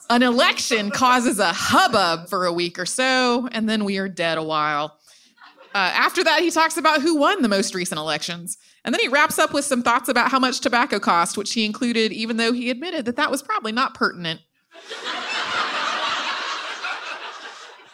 An 0.10 0.22
election 0.22 0.91
causes 0.91 1.39
a 1.39 1.54
hubbub 1.54 2.30
for 2.30 2.46
a 2.46 2.54
week 2.54 2.78
or 2.78 2.86
so, 2.86 3.48
and 3.52 3.67
then 3.67 3.84
we 3.84 3.98
are 3.98 4.10
dead 4.10 4.38
a 4.38 4.43
while. 4.43 5.00
Uh, 5.74 5.91
after 5.96 6.24
that, 6.24 6.41
he 6.41 6.52
talks 6.52 6.78
about 6.78 7.02
who 7.02 7.17
won 7.17 7.41
the 7.41 7.50
most 7.50 7.74
recent 7.74 7.98
elections. 7.98 8.58
And 8.86 8.93
then 8.93 9.00
he 9.00 9.08
wraps 9.08 9.39
up 9.39 9.54
with 9.54 9.65
some 9.65 9.82
thoughts 9.82 10.10
about 10.10 10.30
how 10.30 10.38
much 10.38 10.60
tobacco 10.60 11.00
cost, 11.00 11.38
which 11.38 11.54
he 11.54 11.65
included, 11.65 12.12
even 12.12 12.38
though 12.38 12.54
he 12.54 12.69
admitted 12.69 13.06
that 13.06 13.15
that 13.15 13.32
was 13.32 13.41
probably 13.41 13.72
not 13.72 13.96
pertinent. 13.96 14.41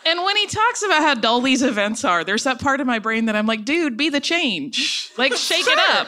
And 0.06 0.24
when 0.24 0.38
he 0.38 0.48
talks 0.48 0.84
about 0.84 1.02
how 1.02 1.14
dull 1.14 1.42
these 1.42 1.62
events 1.62 2.06
are, 2.06 2.24
there's 2.24 2.44
that 2.46 2.60
part 2.60 2.80
of 2.80 2.88
my 2.88 3.00
brain 3.00 3.26
that 3.26 3.36
I'm 3.36 3.46
like, 3.46 3.66
dude, 3.66 3.98
be 3.98 4.10
the 4.10 4.20
change. 4.20 5.12
Like, 5.18 5.34
shake 5.34 5.68
it 5.68 5.80
up. 5.92 6.08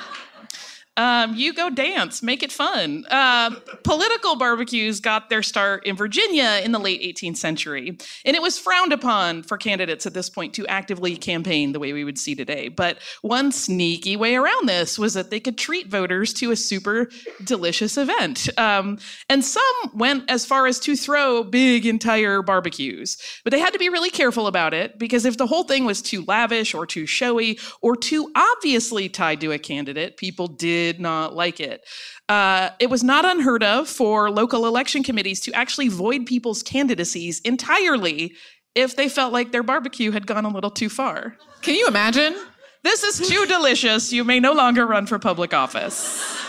Um, 1.01 1.33
you 1.33 1.51
go 1.51 1.71
dance, 1.71 2.21
make 2.21 2.43
it 2.43 2.51
fun. 2.51 3.05
Uh, 3.09 3.49
political 3.83 4.35
barbecues 4.35 4.99
got 4.99 5.31
their 5.31 5.41
start 5.41 5.83
in 5.87 5.95
Virginia 5.95 6.61
in 6.63 6.73
the 6.73 6.79
late 6.79 7.01
18th 7.01 7.37
century, 7.37 7.97
and 8.23 8.35
it 8.35 8.41
was 8.41 8.59
frowned 8.59 8.93
upon 8.93 9.41
for 9.41 9.57
candidates 9.57 10.05
at 10.05 10.13
this 10.13 10.29
point 10.29 10.53
to 10.53 10.67
actively 10.67 11.15
campaign 11.15 11.71
the 11.71 11.79
way 11.79 11.91
we 11.91 12.03
would 12.03 12.19
see 12.19 12.35
today. 12.35 12.67
But 12.67 12.99
one 13.23 13.51
sneaky 13.51 14.15
way 14.15 14.35
around 14.35 14.69
this 14.69 14.99
was 14.99 15.15
that 15.15 15.31
they 15.31 15.39
could 15.39 15.57
treat 15.57 15.87
voters 15.87 16.33
to 16.33 16.51
a 16.51 16.55
super 16.55 17.09
delicious 17.43 17.97
event. 17.97 18.47
Um, 18.59 18.99
and 19.27 19.43
some 19.43 19.63
went 19.95 20.29
as 20.29 20.45
far 20.45 20.67
as 20.67 20.79
to 20.81 20.95
throw 20.95 21.43
big 21.43 21.87
entire 21.87 22.43
barbecues, 22.43 23.17
but 23.43 23.49
they 23.49 23.59
had 23.59 23.73
to 23.73 23.79
be 23.79 23.89
really 23.89 24.11
careful 24.11 24.45
about 24.45 24.75
it 24.75 24.99
because 24.99 25.25
if 25.25 25.37
the 25.37 25.47
whole 25.47 25.63
thing 25.63 25.83
was 25.83 26.03
too 26.03 26.23
lavish 26.27 26.75
or 26.75 26.85
too 26.85 27.07
showy 27.07 27.57
or 27.81 27.95
too 27.95 28.31
obviously 28.35 29.09
tied 29.09 29.41
to 29.41 29.51
a 29.51 29.57
candidate, 29.57 30.17
people 30.17 30.45
did 30.45 30.90
not 30.99 31.35
like 31.35 31.59
it. 31.59 31.85
Uh, 32.27 32.69
it 32.79 32.89
was 32.89 33.03
not 33.03 33.25
unheard 33.25 33.63
of 33.63 33.87
for 33.87 34.29
local 34.29 34.65
election 34.65 35.03
committees 35.03 35.39
to 35.41 35.53
actually 35.53 35.87
void 35.87 36.25
people's 36.25 36.63
candidacies 36.63 37.39
entirely 37.41 38.33
if 38.75 38.95
they 38.95 39.09
felt 39.09 39.33
like 39.33 39.51
their 39.51 39.63
barbecue 39.63 40.11
had 40.11 40.25
gone 40.25 40.45
a 40.45 40.49
little 40.49 40.71
too 40.71 40.89
far. 40.89 41.35
Can 41.61 41.75
you 41.75 41.87
imagine? 41.87 42.35
This 42.83 43.03
is 43.03 43.27
too 43.27 43.45
delicious. 43.45 44.11
You 44.11 44.23
may 44.23 44.39
no 44.39 44.53
longer 44.53 44.87
run 44.87 45.05
for 45.05 45.19
public 45.19 45.53
office. 45.53 46.39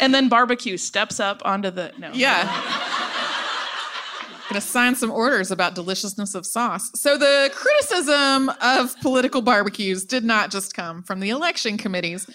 And 0.00 0.14
then 0.14 0.28
barbecue 0.28 0.76
steps 0.76 1.20
up 1.20 1.42
onto 1.44 1.70
the 1.70 1.92
no. 1.98 2.10
Yeah. 2.12 2.44
Gonna 4.48 4.60
sign 4.60 4.94
some 4.94 5.10
orders 5.10 5.50
about 5.50 5.74
deliciousness 5.74 6.34
of 6.34 6.44
sauce. 6.44 6.90
So 6.94 7.16
the 7.16 7.50
criticism 7.54 8.50
of 8.60 8.94
political 9.00 9.40
barbecues 9.40 10.04
did 10.04 10.24
not 10.24 10.50
just 10.50 10.74
come 10.74 11.02
from 11.02 11.20
the 11.20 11.30
election 11.30 11.78
committees. 11.78 12.28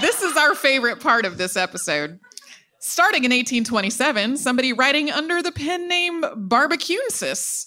This 0.00 0.22
is 0.22 0.36
our 0.36 0.54
favorite 0.54 0.98
part 1.00 1.26
of 1.26 1.36
this 1.36 1.56
episode. 1.56 2.18
Starting 2.78 3.24
in 3.24 3.30
1827, 3.30 4.38
somebody 4.38 4.72
writing 4.72 5.10
under 5.10 5.42
the 5.42 5.52
pen 5.52 5.88
name 5.88 6.22
Barbecuensis. 6.22 7.66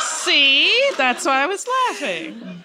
See? 0.00 0.90
That's 0.98 1.24
why 1.24 1.42
I 1.42 1.46
was 1.46 1.66
laughing. 1.88 2.62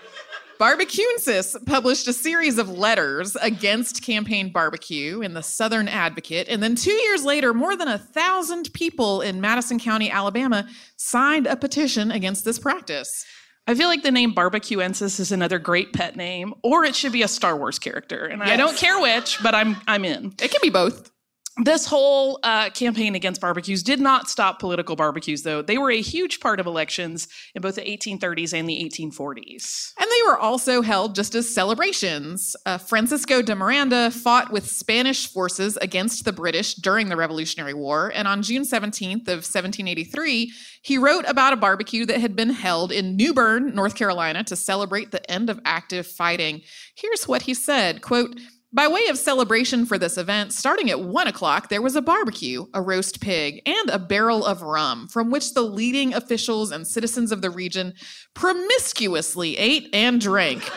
Barbecuensis 0.59 1.55
published 1.65 2.09
a 2.09 2.13
series 2.13 2.57
of 2.57 2.69
letters 2.69 3.37
against 3.37 4.03
campaign 4.03 4.51
barbecue 4.51 5.21
in 5.21 5.33
the 5.33 5.41
Southern 5.41 5.87
Advocate. 5.87 6.49
And 6.49 6.61
then 6.61 6.75
two 6.75 6.91
years 6.91 7.23
later, 7.23 7.53
more 7.53 7.77
than 7.77 7.87
a 7.87 7.97
thousand 7.97 8.73
people 8.73 9.21
in 9.21 9.39
Madison 9.39 9.79
County, 9.79 10.11
Alabama, 10.11 10.67
signed 10.97 11.47
a 11.47 11.55
petition 11.55 12.11
against 12.11 12.43
this 12.43 12.59
practice. 12.59 13.25
I 13.67 13.75
feel 13.75 13.87
like 13.87 14.03
the 14.03 14.11
name 14.11 14.33
Barbecuensis 14.33 15.19
is 15.19 15.31
another 15.31 15.59
great 15.59 15.93
pet 15.93 16.15
name, 16.15 16.53
or 16.63 16.83
it 16.83 16.95
should 16.95 17.11
be 17.11 17.21
a 17.21 17.27
Star 17.27 17.55
Wars 17.55 17.79
character. 17.79 18.25
And 18.25 18.41
I 18.41 18.57
don't 18.57 18.75
care 18.75 18.99
which, 18.99 19.41
but 19.43 19.53
I'm 19.53 19.77
I'm 19.87 20.03
in. 20.03 20.33
It 20.41 20.51
can 20.51 20.59
be 20.61 20.69
both. 20.69 21.10
This 21.57 21.85
whole 21.85 22.39
uh, 22.43 22.69
campaign 22.69 23.13
against 23.13 23.41
barbecues 23.41 23.83
did 23.83 23.99
not 23.99 24.29
stop 24.29 24.59
political 24.59 24.95
barbecues, 24.95 25.43
though. 25.43 25.61
They 25.61 25.77
were 25.77 25.91
a 25.91 25.99
huge 25.99 26.39
part 26.39 26.61
of 26.61 26.65
elections 26.65 27.27
in 27.53 27.61
both 27.61 27.75
the 27.75 27.81
1830s 27.81 28.57
and 28.57 28.69
the 28.69 28.89
1840s. 28.89 29.91
And 29.99 30.09
they 30.09 30.27
were 30.27 30.37
also 30.37 30.81
held 30.81 31.13
just 31.13 31.35
as 31.35 31.53
celebrations. 31.53 32.55
Uh, 32.65 32.77
Francisco 32.77 33.41
de 33.41 33.53
Miranda 33.53 34.11
fought 34.11 34.51
with 34.51 34.65
Spanish 34.65 35.27
forces 35.27 35.75
against 35.77 36.23
the 36.23 36.31
British 36.31 36.75
during 36.75 37.09
the 37.09 37.17
Revolutionary 37.17 37.73
War, 37.73 38.13
and 38.15 38.29
on 38.29 38.43
June 38.43 38.63
17th 38.63 39.27
of 39.27 39.43
1783, 39.43 40.53
he 40.83 40.97
wrote 40.97 41.25
about 41.27 41.53
a 41.53 41.57
barbecue 41.57 42.05
that 42.05 42.21
had 42.21 42.35
been 42.35 42.49
held 42.49 42.93
in 42.93 43.17
New 43.17 43.33
Bern, 43.33 43.75
North 43.75 43.95
Carolina, 43.95 44.43
to 44.45 44.55
celebrate 44.55 45.11
the 45.11 45.29
end 45.29 45.49
of 45.49 45.59
active 45.65 46.07
fighting. 46.07 46.61
Here's 46.95 47.27
what 47.27 47.43
he 47.43 47.53
said, 47.53 48.01
quote, 48.01 48.39
by 48.73 48.87
way 48.87 49.07
of 49.07 49.17
celebration 49.17 49.85
for 49.85 49.97
this 49.97 50.17
event, 50.17 50.53
starting 50.53 50.89
at 50.89 51.01
one 51.01 51.27
o'clock, 51.27 51.67
there 51.67 51.81
was 51.81 51.95
a 51.95 52.01
barbecue, 52.01 52.65
a 52.73 52.81
roast 52.81 53.19
pig, 53.19 53.61
and 53.65 53.89
a 53.89 53.99
barrel 53.99 54.45
of 54.45 54.61
rum, 54.61 55.07
from 55.09 55.29
which 55.29 55.53
the 55.53 55.61
leading 55.61 56.13
officials 56.13 56.71
and 56.71 56.87
citizens 56.87 57.31
of 57.31 57.41
the 57.41 57.49
region 57.49 57.93
promiscuously 58.33 59.57
ate 59.57 59.89
and 59.93 60.21
drank. 60.21 60.71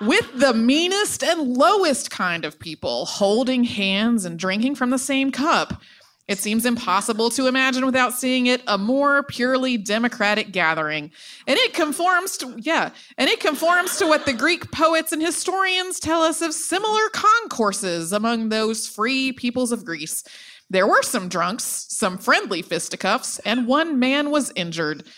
With 0.00 0.30
the 0.38 0.54
meanest 0.54 1.24
and 1.24 1.56
lowest 1.56 2.10
kind 2.10 2.44
of 2.44 2.60
people 2.60 3.06
holding 3.06 3.64
hands 3.64 4.24
and 4.24 4.38
drinking 4.38 4.74
from 4.74 4.90
the 4.90 4.98
same 4.98 5.32
cup. 5.32 5.82
It 6.28 6.38
seems 6.38 6.66
impossible 6.66 7.30
to 7.30 7.46
imagine 7.46 7.86
without 7.86 8.12
seeing 8.12 8.46
it 8.48 8.62
a 8.66 8.76
more 8.76 9.22
purely 9.22 9.78
democratic 9.78 10.52
gathering. 10.52 11.10
And 11.46 11.58
it 11.58 11.72
conforms 11.72 12.36
to, 12.38 12.54
yeah, 12.58 12.90
and 13.16 13.30
it 13.30 13.40
conforms 13.40 13.96
to 13.96 14.06
what 14.06 14.26
the 14.26 14.34
Greek 14.34 14.70
poets 14.70 15.10
and 15.12 15.22
historians 15.22 15.98
tell 15.98 16.20
us 16.22 16.42
of 16.42 16.52
similar 16.52 17.08
concourses 17.14 18.12
among 18.12 18.50
those 18.50 18.86
free 18.86 19.32
peoples 19.32 19.72
of 19.72 19.86
Greece. 19.86 20.22
There 20.68 20.86
were 20.86 21.02
some 21.02 21.30
drunks, 21.30 21.86
some 21.88 22.18
friendly 22.18 22.60
fisticuffs, 22.60 23.38
and 23.38 23.66
one 23.66 23.98
man 23.98 24.30
was 24.30 24.52
injured. 24.54 25.04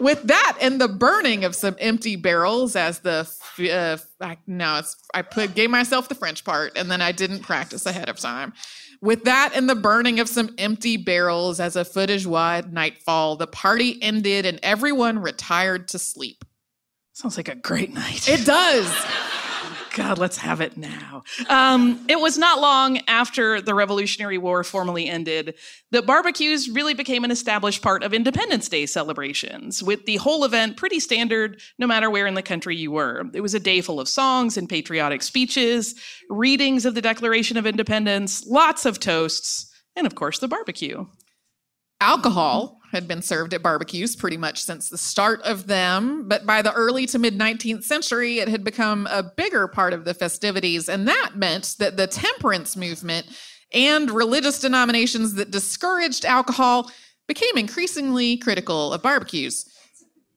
With 0.00 0.24
that 0.24 0.58
and 0.60 0.80
the 0.80 0.88
burning 0.88 1.44
of 1.44 1.54
some 1.54 1.76
empty 1.78 2.16
barrels 2.16 2.74
as 2.74 2.98
the 3.00 3.32
uh, 3.60 3.98
I, 4.20 4.38
no, 4.46 4.78
it's 4.78 4.96
I 5.14 5.22
put 5.22 5.54
gave 5.54 5.70
myself 5.70 6.08
the 6.08 6.14
French 6.14 6.44
part 6.44 6.72
and 6.76 6.90
then 6.90 7.02
I 7.02 7.12
didn't 7.12 7.40
practice 7.40 7.86
ahead 7.86 8.08
of 8.08 8.18
time. 8.18 8.52
With 9.00 9.24
that 9.24 9.52
and 9.54 9.68
the 9.68 9.74
burning 9.74 10.18
of 10.20 10.28
some 10.28 10.54
empty 10.58 10.96
barrels 10.96 11.60
as 11.60 11.76
a 11.76 11.84
feu 11.84 12.06
de 12.06 12.18
joie 12.18 12.62
nightfall, 12.70 13.36
the 13.36 13.46
party 13.46 13.98
ended 14.02 14.44
and 14.44 14.58
everyone 14.62 15.20
retired 15.20 15.88
to 15.88 15.98
sleep. 15.98 16.44
Sounds 17.12 17.36
like 17.36 17.48
a 17.48 17.54
great 17.54 17.92
night. 17.92 18.28
It 18.28 18.44
does. 18.44 18.92
God, 19.98 20.16
let's 20.16 20.36
have 20.36 20.60
it 20.60 20.76
now. 20.76 21.24
Um, 21.48 22.06
it 22.08 22.20
was 22.20 22.38
not 22.38 22.60
long 22.60 23.00
after 23.08 23.60
the 23.60 23.74
Revolutionary 23.74 24.38
War 24.38 24.62
formally 24.62 25.08
ended 25.08 25.56
that 25.90 26.06
barbecues 26.06 26.70
really 26.70 26.94
became 26.94 27.24
an 27.24 27.32
established 27.32 27.82
part 27.82 28.04
of 28.04 28.14
Independence 28.14 28.68
Day 28.68 28.86
celebrations, 28.86 29.82
with 29.82 30.06
the 30.06 30.14
whole 30.14 30.44
event 30.44 30.76
pretty 30.76 31.00
standard 31.00 31.60
no 31.80 31.86
matter 31.88 32.10
where 32.10 32.28
in 32.28 32.34
the 32.34 32.42
country 32.42 32.76
you 32.76 32.92
were. 32.92 33.24
It 33.34 33.40
was 33.40 33.54
a 33.54 33.60
day 33.60 33.80
full 33.80 33.98
of 33.98 34.08
songs 34.08 34.56
and 34.56 34.68
patriotic 34.68 35.20
speeches, 35.20 35.96
readings 36.30 36.86
of 36.86 36.94
the 36.94 37.02
Declaration 37.02 37.56
of 37.56 37.66
Independence, 37.66 38.46
lots 38.46 38.86
of 38.86 39.00
toasts, 39.00 39.68
and 39.96 40.06
of 40.06 40.14
course, 40.14 40.38
the 40.38 40.46
barbecue. 40.46 41.06
Alcohol 42.00 42.77
had 42.92 43.06
been 43.06 43.22
served 43.22 43.54
at 43.54 43.62
barbecues 43.62 44.16
pretty 44.16 44.36
much 44.36 44.62
since 44.62 44.88
the 44.88 44.98
start 44.98 45.42
of 45.42 45.66
them, 45.66 46.26
but 46.28 46.46
by 46.46 46.62
the 46.62 46.72
early 46.72 47.06
to 47.06 47.18
mid 47.18 47.38
19th 47.38 47.84
century, 47.84 48.38
it 48.38 48.48
had 48.48 48.64
become 48.64 49.06
a 49.10 49.22
bigger 49.22 49.68
part 49.68 49.92
of 49.92 50.04
the 50.04 50.14
festivities. 50.14 50.88
And 50.88 51.06
that 51.06 51.32
meant 51.34 51.76
that 51.78 51.96
the 51.96 52.06
temperance 52.06 52.76
movement 52.76 53.26
and 53.72 54.10
religious 54.10 54.60
denominations 54.60 55.34
that 55.34 55.50
discouraged 55.50 56.24
alcohol 56.24 56.90
became 57.26 57.56
increasingly 57.56 58.38
critical 58.38 58.92
of 58.92 59.02
barbecues. 59.02 59.66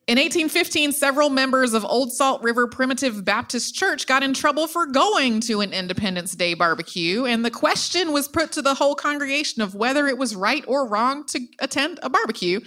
In 0.07 0.17
1815, 0.17 0.93
several 0.93 1.29
members 1.29 1.73
of 1.73 1.85
Old 1.85 2.11
Salt 2.11 2.41
River 2.41 2.67
Primitive 2.67 3.23
Baptist 3.23 3.75
Church 3.75 4.07
got 4.07 4.23
in 4.23 4.33
trouble 4.33 4.65
for 4.65 4.87
going 4.87 5.39
to 5.41 5.61
an 5.61 5.73
Independence 5.73 6.35
Day 6.35 6.55
barbecue, 6.55 7.25
and 7.25 7.45
the 7.45 7.51
question 7.51 8.11
was 8.11 8.27
put 8.27 8.51
to 8.53 8.63
the 8.63 8.73
whole 8.73 8.95
congregation 8.95 9.61
of 9.61 9.75
whether 9.75 10.07
it 10.07 10.17
was 10.17 10.35
right 10.35 10.65
or 10.67 10.87
wrong 10.87 11.23
to 11.27 11.39
attend 11.59 11.99
a 12.01 12.09
barbecue. 12.09 12.59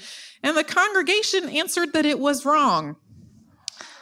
And 0.44 0.56
the 0.56 0.62
congregation 0.62 1.48
answered 1.48 1.92
that 1.92 2.06
it 2.06 2.20
was 2.20 2.44
wrong. 2.44 2.96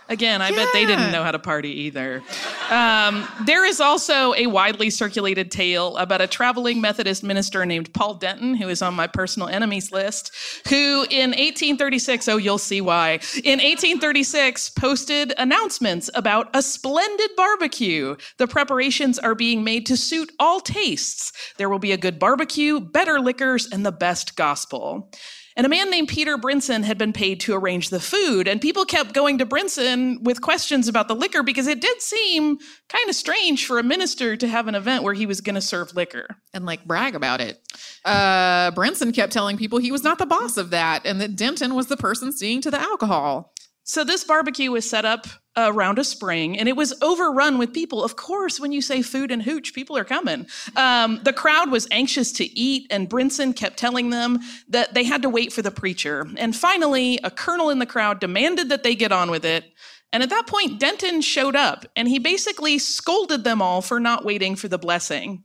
Again, 0.08 0.42
I 0.42 0.50
yeah. 0.50 0.56
bet 0.56 0.68
they 0.72 0.84
didn't 0.84 1.12
know 1.12 1.22
how 1.22 1.30
to 1.30 1.38
party 1.38 1.70
either. 1.82 2.22
Um, 2.70 3.26
there 3.46 3.64
is 3.64 3.80
also 3.80 4.34
a 4.34 4.46
widely 4.46 4.90
circulated 4.90 5.50
tale 5.50 5.96
about 5.96 6.20
a 6.20 6.26
traveling 6.26 6.80
Methodist 6.80 7.22
minister 7.22 7.64
named 7.64 7.92
Paul 7.94 8.14
Denton, 8.14 8.54
who 8.54 8.68
is 8.68 8.82
on 8.82 8.94
my 8.94 9.06
personal 9.06 9.48
enemies 9.48 9.92
list, 9.92 10.32
who 10.68 11.06
in 11.10 11.30
1836, 11.30 12.28
oh, 12.28 12.36
you'll 12.36 12.58
see 12.58 12.80
why, 12.80 13.20
in 13.44 13.58
1836 13.58 14.70
posted 14.70 15.32
announcements 15.38 16.10
about 16.14 16.48
a 16.54 16.62
splendid 16.62 17.30
barbecue. 17.36 18.16
The 18.38 18.46
preparations 18.46 19.18
are 19.18 19.34
being 19.34 19.64
made 19.64 19.86
to 19.86 19.96
suit 19.96 20.32
all 20.38 20.60
tastes. 20.60 21.32
There 21.56 21.68
will 21.68 21.78
be 21.78 21.92
a 21.92 21.96
good 21.96 22.18
barbecue, 22.18 22.80
better 22.80 23.20
liquors, 23.20 23.68
and 23.70 23.86
the 23.86 23.92
best 23.92 24.36
gospel. 24.36 25.10
And 25.56 25.66
a 25.66 25.68
man 25.68 25.90
named 25.90 26.08
Peter 26.08 26.38
Brinson 26.38 26.82
had 26.82 26.98
been 26.98 27.12
paid 27.12 27.40
to 27.40 27.54
arrange 27.54 27.90
the 27.90 28.00
food. 28.00 28.48
And 28.48 28.60
people 28.60 28.84
kept 28.84 29.12
going 29.12 29.38
to 29.38 29.46
Brinson 29.46 30.22
with 30.22 30.40
questions 30.40 30.88
about 30.88 31.08
the 31.08 31.14
liquor 31.14 31.42
because 31.42 31.66
it 31.66 31.80
did 31.80 32.00
seem 32.00 32.58
kind 32.88 33.08
of 33.08 33.14
strange 33.14 33.66
for 33.66 33.78
a 33.78 33.82
minister 33.82 34.36
to 34.36 34.48
have 34.48 34.68
an 34.68 34.74
event 34.74 35.02
where 35.02 35.14
he 35.14 35.26
was 35.26 35.40
going 35.40 35.54
to 35.54 35.60
serve 35.60 35.94
liquor 35.94 36.26
and 36.54 36.64
like 36.64 36.84
brag 36.84 37.14
about 37.14 37.40
it. 37.40 37.60
Uh, 38.04 38.70
Brinson 38.72 39.14
kept 39.14 39.32
telling 39.32 39.56
people 39.56 39.78
he 39.78 39.92
was 39.92 40.04
not 40.04 40.18
the 40.18 40.26
boss 40.26 40.56
of 40.56 40.70
that 40.70 41.06
and 41.06 41.20
that 41.20 41.36
Denton 41.36 41.74
was 41.74 41.86
the 41.86 41.96
person 41.96 42.32
seeing 42.32 42.60
to 42.62 42.70
the 42.70 42.80
alcohol. 42.80 43.52
So 43.92 44.04
this 44.04 44.24
barbecue 44.24 44.70
was 44.70 44.88
set 44.88 45.04
up 45.04 45.26
around 45.54 45.98
a 45.98 46.04
spring 46.04 46.58
and 46.58 46.66
it 46.66 46.76
was 46.76 46.94
overrun 47.02 47.58
with 47.58 47.74
people. 47.74 48.02
Of 48.02 48.16
course, 48.16 48.58
when 48.58 48.72
you 48.72 48.80
say 48.80 49.02
food 49.02 49.30
and 49.30 49.42
hooch, 49.42 49.74
people 49.74 49.98
are 49.98 50.04
coming. 50.04 50.46
Um, 50.76 51.20
the 51.24 51.32
crowd 51.34 51.70
was 51.70 51.86
anxious 51.90 52.32
to 52.32 52.58
eat, 52.58 52.86
and 52.88 53.06
Brinson 53.06 53.54
kept 53.54 53.76
telling 53.76 54.08
them 54.08 54.38
that 54.68 54.94
they 54.94 55.04
had 55.04 55.20
to 55.20 55.28
wait 55.28 55.52
for 55.52 55.60
the 55.60 55.70
preacher. 55.70 56.26
And 56.38 56.56
finally, 56.56 57.20
a 57.22 57.30
colonel 57.30 57.68
in 57.68 57.80
the 57.80 57.84
crowd 57.84 58.18
demanded 58.18 58.70
that 58.70 58.82
they 58.82 58.94
get 58.94 59.12
on 59.12 59.30
with 59.30 59.44
it. 59.44 59.66
And 60.10 60.22
at 60.22 60.30
that 60.30 60.46
point, 60.46 60.80
Denton 60.80 61.20
showed 61.20 61.54
up 61.54 61.84
and 61.94 62.08
he 62.08 62.18
basically 62.18 62.78
scolded 62.78 63.44
them 63.44 63.60
all 63.60 63.82
for 63.82 64.00
not 64.00 64.24
waiting 64.24 64.56
for 64.56 64.68
the 64.68 64.78
blessing. 64.78 65.44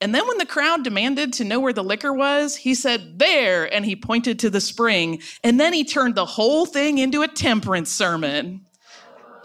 And 0.00 0.14
then 0.14 0.26
when 0.26 0.38
the 0.38 0.46
crowd 0.46 0.82
demanded 0.82 1.32
to 1.34 1.44
know 1.44 1.60
where 1.60 1.74
the 1.74 1.84
liquor 1.84 2.12
was, 2.12 2.56
he 2.56 2.74
said, 2.74 3.18
There, 3.18 3.72
and 3.72 3.84
he 3.84 3.94
pointed 3.94 4.38
to 4.40 4.50
the 4.50 4.60
spring. 4.60 5.20
And 5.44 5.60
then 5.60 5.72
he 5.72 5.84
turned 5.84 6.14
the 6.14 6.24
whole 6.24 6.64
thing 6.64 6.98
into 6.98 7.22
a 7.22 7.28
temperance 7.28 7.90
sermon. 7.90 8.64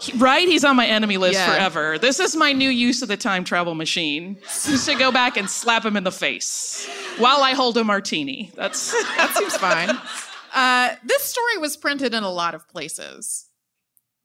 He, 0.00 0.16
right? 0.16 0.46
He's 0.46 0.64
on 0.64 0.76
my 0.76 0.86
enemy 0.86 1.16
list 1.18 1.34
yeah. 1.34 1.52
forever. 1.52 1.98
This 1.98 2.20
is 2.20 2.36
my 2.36 2.52
new 2.52 2.68
use 2.68 3.02
of 3.02 3.08
the 3.08 3.16
time 3.16 3.44
travel 3.44 3.74
machine. 3.74 4.38
Just 4.42 4.88
to 4.88 4.94
go 4.94 5.10
back 5.10 5.36
and 5.36 5.48
slap 5.48 5.84
him 5.84 5.96
in 5.96 6.04
the 6.04 6.12
face 6.12 6.88
while 7.18 7.42
I 7.42 7.52
hold 7.52 7.76
a 7.76 7.84
martini. 7.84 8.50
That's 8.54 8.92
that 9.16 9.34
seems 9.36 9.56
fine. 9.56 9.90
Uh, 10.54 10.96
this 11.04 11.22
story 11.22 11.58
was 11.58 11.76
printed 11.76 12.14
in 12.14 12.22
a 12.22 12.30
lot 12.30 12.54
of 12.54 12.68
places, 12.68 13.46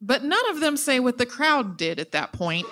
but 0.02 0.24
none 0.24 0.50
of 0.50 0.60
them 0.62 0.78
say 0.78 1.00
what 1.00 1.18
the 1.18 1.26
crowd 1.26 1.78
did 1.78 2.00
at 2.00 2.12
that 2.12 2.32
point. 2.32 2.68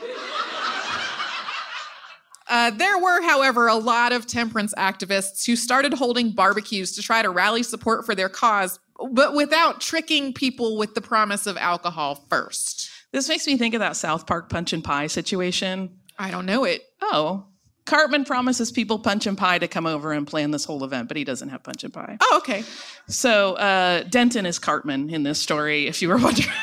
Uh, 2.49 2.71
there 2.71 2.97
were, 2.97 3.21
however, 3.21 3.67
a 3.67 3.75
lot 3.75 4.11
of 4.11 4.25
temperance 4.25 4.73
activists 4.75 5.45
who 5.45 5.55
started 5.55 5.93
holding 5.93 6.31
barbecues 6.31 6.91
to 6.93 7.01
try 7.01 7.21
to 7.21 7.29
rally 7.29 7.61
support 7.61 8.05
for 8.05 8.15
their 8.15 8.29
cause, 8.29 8.79
but 9.11 9.35
without 9.35 9.79
tricking 9.79 10.33
people 10.33 10.77
with 10.77 10.95
the 10.95 11.01
promise 11.01 11.45
of 11.45 11.55
alcohol 11.57 12.25
first. 12.27 12.89
This 13.11 13.29
makes 13.29 13.45
me 13.45 13.57
think 13.57 13.75
of 13.75 13.79
that 13.79 13.95
South 13.95 14.25
Park 14.25 14.49
punch 14.49 14.73
and 14.73 14.83
pie 14.83 15.07
situation. 15.07 15.99
I 16.17 16.31
don't 16.31 16.45
know 16.45 16.63
it. 16.63 16.81
Oh. 17.01 17.45
Cartman 17.85 18.23
promises 18.23 18.71
people 18.71 18.99
punch 18.99 19.25
and 19.25 19.37
pie 19.37 19.57
to 19.57 19.67
come 19.67 19.87
over 19.87 20.11
and 20.11 20.27
plan 20.27 20.51
this 20.51 20.63
whole 20.63 20.83
event, 20.83 21.07
but 21.07 21.17
he 21.17 21.23
doesn't 21.23 21.49
have 21.49 21.63
punch 21.63 21.83
and 21.83 21.93
pie. 21.93 22.17
Oh, 22.21 22.35
okay. 22.37 22.63
So 23.07 23.55
uh, 23.55 24.03
Denton 24.03 24.45
is 24.45 24.59
Cartman 24.59 25.09
in 25.09 25.23
this 25.23 25.39
story, 25.39 25.87
if 25.87 26.01
you 26.01 26.09
were 26.09 26.17
wondering. 26.19 26.53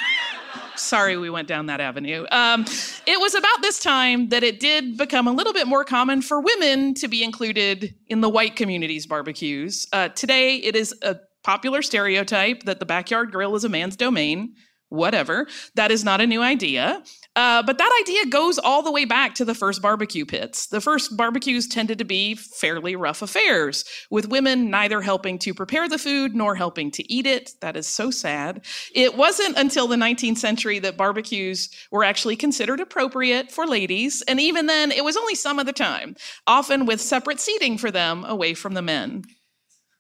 Sorry, 0.77 1.17
we 1.17 1.31
went 1.31 1.49
down 1.49 1.67
that 1.67 1.81
avenue. 1.81 2.27
Um, 2.31 2.65
it 3.07 3.21
was 3.21 3.35
about 3.35 3.63
this 3.63 3.79
time 3.79 4.29
that 4.29 4.43
it 4.43 4.61
did 4.61 4.97
become 4.97 5.27
a 5.27 5.33
little 5.33 5.53
bit 5.53 5.67
more 5.67 5.85
common 5.85 6.23
for 6.23 6.41
women 6.41 6.95
to 6.95 7.09
be 7.09 7.23
included 7.23 7.95
in 8.09 8.21
the 8.21 8.29
white 8.29 8.57
community's 8.57 9.07
barbecues. 9.07 9.87
Uh, 9.93 10.09
today, 10.09 10.57
it 10.57 10.77
is 10.77 10.95
a 11.03 11.17
popular 11.43 11.83
stereotype 11.83 12.65
that 12.65 12.81
the 12.81 12.87
backyard 12.87 13.31
grill 13.31 13.55
is 13.55 13.65
a 13.65 13.69
man's 13.69 13.97
domain. 13.97 14.55
Whatever. 14.89 15.49
That 15.75 15.91
is 15.91 16.05
not 16.05 16.21
a 16.21 16.27
new 16.27 16.43
idea. 16.43 17.03
Uh, 17.35 17.63
but 17.63 17.77
that 17.77 18.01
idea 18.03 18.25
goes 18.27 18.59
all 18.59 18.83
the 18.83 18.93
way 18.93 19.05
back 19.05 19.35
to 19.35 19.45
the 19.45 19.55
first 19.55 19.83
barbecue 19.83 20.25
pits. 20.25 20.69
The 20.69 20.81
first 20.81 21.17
barbecues 21.17 21.67
tended 21.67 21.99
to 21.99 22.05
be 22.05 22.35
fairly 22.35 22.97
rough 22.97 23.21
affairs, 23.21 23.85
with 24.11 24.29
women 24.29 24.71
neither 24.71 25.03
helping 25.03 25.39
to 25.41 25.53
prepare 25.53 25.87
the 25.89 25.99
food 25.99 26.35
nor 26.35 26.55
helping 26.55 26.91
to 26.93 27.13
eat 27.13 27.27
it. 27.27 27.51
That 27.61 27.77
is 27.77 27.87
so 27.87 28.11
sad. 28.11 28.65
It 28.95 29.17
wasn't 29.17 29.59
until 29.59 29.87
the 29.87 29.97
19th 29.97 30.39
century 30.39 30.79
that 30.79 30.97
barbecues 30.97 31.69
were 31.91 32.05
actually 32.05 32.37
considered 32.37 32.81
appropriate 32.81 33.51
for 33.53 33.67
ladies, 33.67 34.23
and 34.23 34.41
even 34.41 34.67
then, 34.67 34.91
it 34.91 35.05
was 35.05 35.17
only 35.17 35.35
some 35.35 35.59
of 35.59 35.67
the 35.67 35.73
time, 35.73 36.17
often 36.47 36.87
with 36.87 37.01
separate 37.01 37.41
seating 37.41 37.77
for 37.77 37.91
them 37.91 38.25
away 38.25 38.55
from 38.55 38.75
the 38.75 38.83
men. 38.83 39.25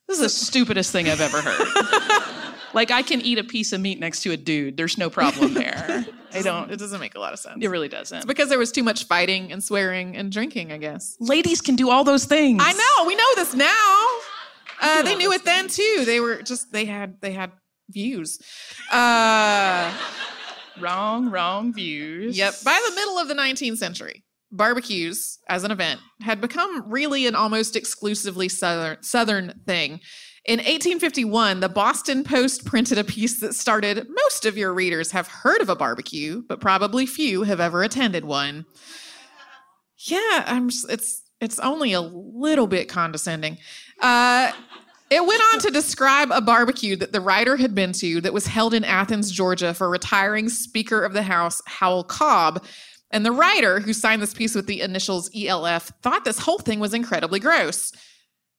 This 0.09 0.19
is 0.19 0.23
the 0.23 0.29
stupidest 0.29 0.93
thing 0.93 1.09
I've 1.09 1.21
ever 1.21 1.43
heard. 1.43 2.43
like, 2.77 2.91
I 2.91 3.03
can 3.03 3.21
eat 3.23 3.39
a 3.39 3.45
piece 3.45 3.73
of 3.73 3.81
meat 3.81 3.99
next 3.99 4.21
to 4.21 4.33
a 4.33 4.37
dude, 4.37 4.77
there's 4.77 4.99
no 4.99 5.11
problem 5.11 5.55
there. 5.63 6.07
I 6.33 6.43
don't. 6.43 6.71
It 6.71 6.79
doesn't 6.79 7.01
make 7.01 7.15
a 7.15 7.19
lot 7.19 7.33
of 7.33 7.39
sense. 7.39 7.59
It 7.61 7.69
really 7.69 7.89
doesn't. 7.89 8.19
It's 8.19 8.27
because 8.27 8.51
there 8.51 8.59
was 8.59 8.71
too 8.71 8.83
much 8.83 9.05
fighting 9.07 9.51
and 9.51 9.65
swearing 9.65 10.17
and 10.17 10.31
drinking. 10.31 10.71
I 10.71 10.77
guess 10.77 11.17
ladies 11.19 11.63
can 11.63 11.75
do 11.75 11.91
all 11.91 12.05
those 12.05 12.27
things. 12.27 12.63
I 12.63 12.73
know. 12.73 13.07
We 13.07 13.17
know 13.17 13.35
this 13.37 13.55
now. 13.55 14.07
Uh, 14.81 15.03
they 15.03 15.17
knew 15.17 15.33
it 15.33 15.45
then 15.47 15.69
too. 15.69 16.03
They 16.05 16.21
were 16.21 16.43
just. 16.43 16.71
They 16.71 16.85
had. 16.85 17.21
They 17.23 17.33
had 17.33 17.53
views. 17.89 18.39
Uh, 18.93 19.91
wrong. 20.79 21.31
Wrong 21.31 21.73
views. 21.73 22.37
Yep. 22.37 22.55
By 22.63 22.79
the 22.87 22.95
middle 22.95 23.19
of 23.19 23.29
the 23.29 23.35
19th 23.35 23.79
century, 23.79 24.25
barbecues 24.53 25.39
as 25.49 25.65
an 25.65 25.71
event 25.71 26.01
had 26.21 26.43
become 26.43 26.91
really 26.91 27.27
an 27.27 27.35
almost 27.35 27.77
exclusively 27.77 28.51
southern 28.51 29.03
southern 29.03 29.61
thing. 29.67 30.01
In 30.47 30.59
1851, 30.59 31.59
the 31.59 31.69
Boston 31.69 32.23
Post 32.23 32.65
printed 32.65 32.99
a 32.99 33.05
piece 33.05 33.41
that 33.41 33.53
started 33.53 34.07
Most 34.09 34.47
of 34.47 34.57
your 34.57 34.73
readers 34.73 35.11
have 35.11 35.27
heard 35.27 35.61
of 35.61 35.69
a 35.69 35.75
barbecue, 35.75 36.43
but 36.47 36.61
probably 36.61 37.05
few 37.05 37.43
have 37.43 37.59
ever 37.59 37.83
attended 37.83 38.25
one. 38.25 38.65
Yeah, 39.99 40.45
I'm 40.47 40.69
it's 40.89 41.23
it's 41.41 41.59
only 41.59 41.93
a 41.93 42.01
little 42.01 42.69
bit 42.69 42.89
condescending. 42.89 43.59
Uh, 44.01 44.53
it 45.11 45.27
went 45.27 45.43
on 45.53 45.61
to 45.61 45.71
describe 45.71 46.31
a 46.31 46.41
barbecue 46.41 46.95
that 46.95 47.13
the 47.13 47.21
writer 47.21 47.57
had 47.57 47.75
been 47.75 47.93
to 47.95 48.21
that 48.21 48.33
was 48.33 48.47
held 48.47 48.73
in 48.73 48.85
Athens, 48.85 49.33
Georgia 49.33 49.75
for 49.75 49.91
retiring 49.91 50.49
Speaker 50.49 51.03
of 51.03 51.13
the 51.13 51.23
House 51.23 51.61
Howell 51.67 52.05
Cobb. 52.05 52.65
And 53.11 53.27
the 53.27 53.33
writer, 53.33 53.81
who 53.81 53.93
signed 53.93 54.23
this 54.23 54.35
piece 54.35 54.55
with 54.55 54.67
the 54.67 54.81
initials 54.81 55.29
ELF, 55.35 55.93
thought 56.03 56.25
this 56.25 56.39
whole 56.39 56.59
thing 56.59 56.79
was 56.79 56.95
incredibly 56.95 57.41
gross. 57.41 57.93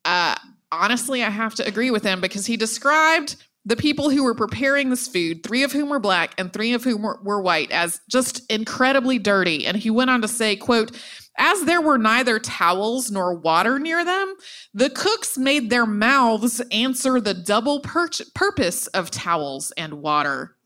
Uh, 0.05 0.35
honestly, 0.71 1.23
I 1.23 1.29
have 1.29 1.55
to 1.55 1.67
agree 1.67 1.91
with 1.91 2.03
him 2.03 2.21
because 2.21 2.45
he 2.45 2.57
described 2.57 3.35
the 3.65 3.75
people 3.75 4.09
who 4.09 4.23
were 4.23 4.33
preparing 4.33 4.89
this 4.89 5.07
food, 5.09 5.43
three 5.43 5.63
of 5.63 5.73
whom 5.73 5.89
were 5.89 5.99
black 5.99 6.33
and 6.37 6.53
three 6.53 6.73
of 6.73 6.85
whom 6.85 7.01
were, 7.01 7.19
were 7.21 7.41
white, 7.41 7.69
as 7.71 7.99
just 8.09 8.49
incredibly 8.49 9.19
dirty. 9.19 9.65
And 9.65 9.75
he 9.75 9.89
went 9.89 10.09
on 10.09 10.21
to 10.21 10.27
say, 10.27 10.55
quote, 10.55 10.97
as 11.37 11.65
there 11.65 11.81
were 11.81 11.97
neither 11.97 12.39
towels 12.39 13.11
nor 13.11 13.35
water 13.35 13.77
near 13.77 14.05
them, 14.05 14.35
the 14.73 14.89
cooks 14.89 15.37
made 15.37 15.69
their 15.69 15.85
mouths 15.85 16.61
answer 16.71 17.19
the 17.19 17.33
double 17.33 17.81
pur- 17.81 18.09
purpose 18.33 18.87
of 18.87 19.11
towels 19.11 19.71
and 19.71 19.95
water. 19.95 20.55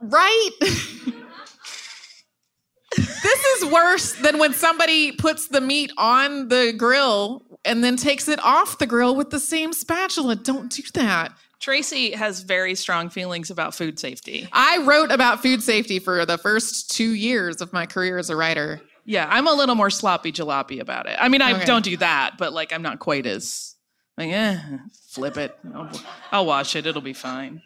Right? 0.00 0.50
this 2.96 3.44
is 3.44 3.70
worse 3.70 4.12
than 4.12 4.38
when 4.38 4.52
somebody 4.52 5.12
puts 5.12 5.48
the 5.48 5.60
meat 5.60 5.92
on 5.96 6.48
the 6.48 6.72
grill 6.76 7.42
and 7.64 7.82
then 7.82 7.96
takes 7.96 8.28
it 8.28 8.38
off 8.44 8.78
the 8.78 8.86
grill 8.86 9.16
with 9.16 9.30
the 9.30 9.40
same 9.40 9.72
spatula. 9.72 10.36
Don't 10.36 10.70
do 10.70 10.82
that. 10.94 11.32
Tracy 11.60 12.10
has 12.10 12.42
very 12.42 12.74
strong 12.74 13.08
feelings 13.08 13.50
about 13.50 13.74
food 13.74 13.98
safety. 13.98 14.46
I 14.52 14.78
wrote 14.84 15.10
about 15.10 15.40
food 15.40 15.62
safety 15.62 15.98
for 15.98 16.26
the 16.26 16.36
first 16.36 16.90
two 16.90 17.14
years 17.14 17.62
of 17.62 17.72
my 17.72 17.86
career 17.86 18.18
as 18.18 18.28
a 18.28 18.36
writer. 18.36 18.82
Yeah, 19.06 19.26
I'm 19.30 19.46
a 19.46 19.52
little 19.52 19.74
more 19.74 19.90
sloppy 19.90 20.30
jalopy 20.32 20.80
about 20.80 21.06
it. 21.06 21.16
I 21.18 21.28
mean, 21.28 21.42
I 21.42 21.54
okay. 21.54 21.64
don't 21.64 21.84
do 21.84 21.96
that, 21.98 22.36
but 22.38 22.52
like 22.52 22.72
I'm 22.72 22.82
not 22.82 22.98
quite 22.98 23.26
as 23.26 23.76
Like, 24.18 24.30
eh, 24.30 24.58
flip 25.08 25.36
it. 25.36 25.56
I'll, 25.74 25.90
I'll 26.32 26.46
wash 26.46 26.76
it. 26.76 26.86
It'll 26.86 27.02
be 27.02 27.12
fine. 27.14 27.62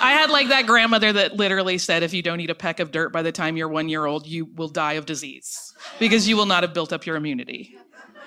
I 0.00 0.12
had 0.12 0.30
like 0.30 0.48
that 0.48 0.66
grandmother 0.66 1.12
that 1.12 1.36
literally 1.36 1.78
said, 1.78 2.02
if 2.02 2.14
you 2.14 2.22
don't 2.22 2.40
eat 2.40 2.50
a 2.50 2.54
peck 2.54 2.80
of 2.80 2.90
dirt 2.90 3.12
by 3.12 3.22
the 3.22 3.32
time 3.32 3.56
you're 3.56 3.68
one 3.68 3.88
year 3.88 4.06
old, 4.06 4.26
you 4.26 4.46
will 4.46 4.68
die 4.68 4.94
of 4.94 5.06
disease 5.06 5.74
because 5.98 6.28
you 6.28 6.36
will 6.36 6.46
not 6.46 6.62
have 6.62 6.74
built 6.74 6.92
up 6.92 7.06
your 7.06 7.16
immunity. 7.16 7.76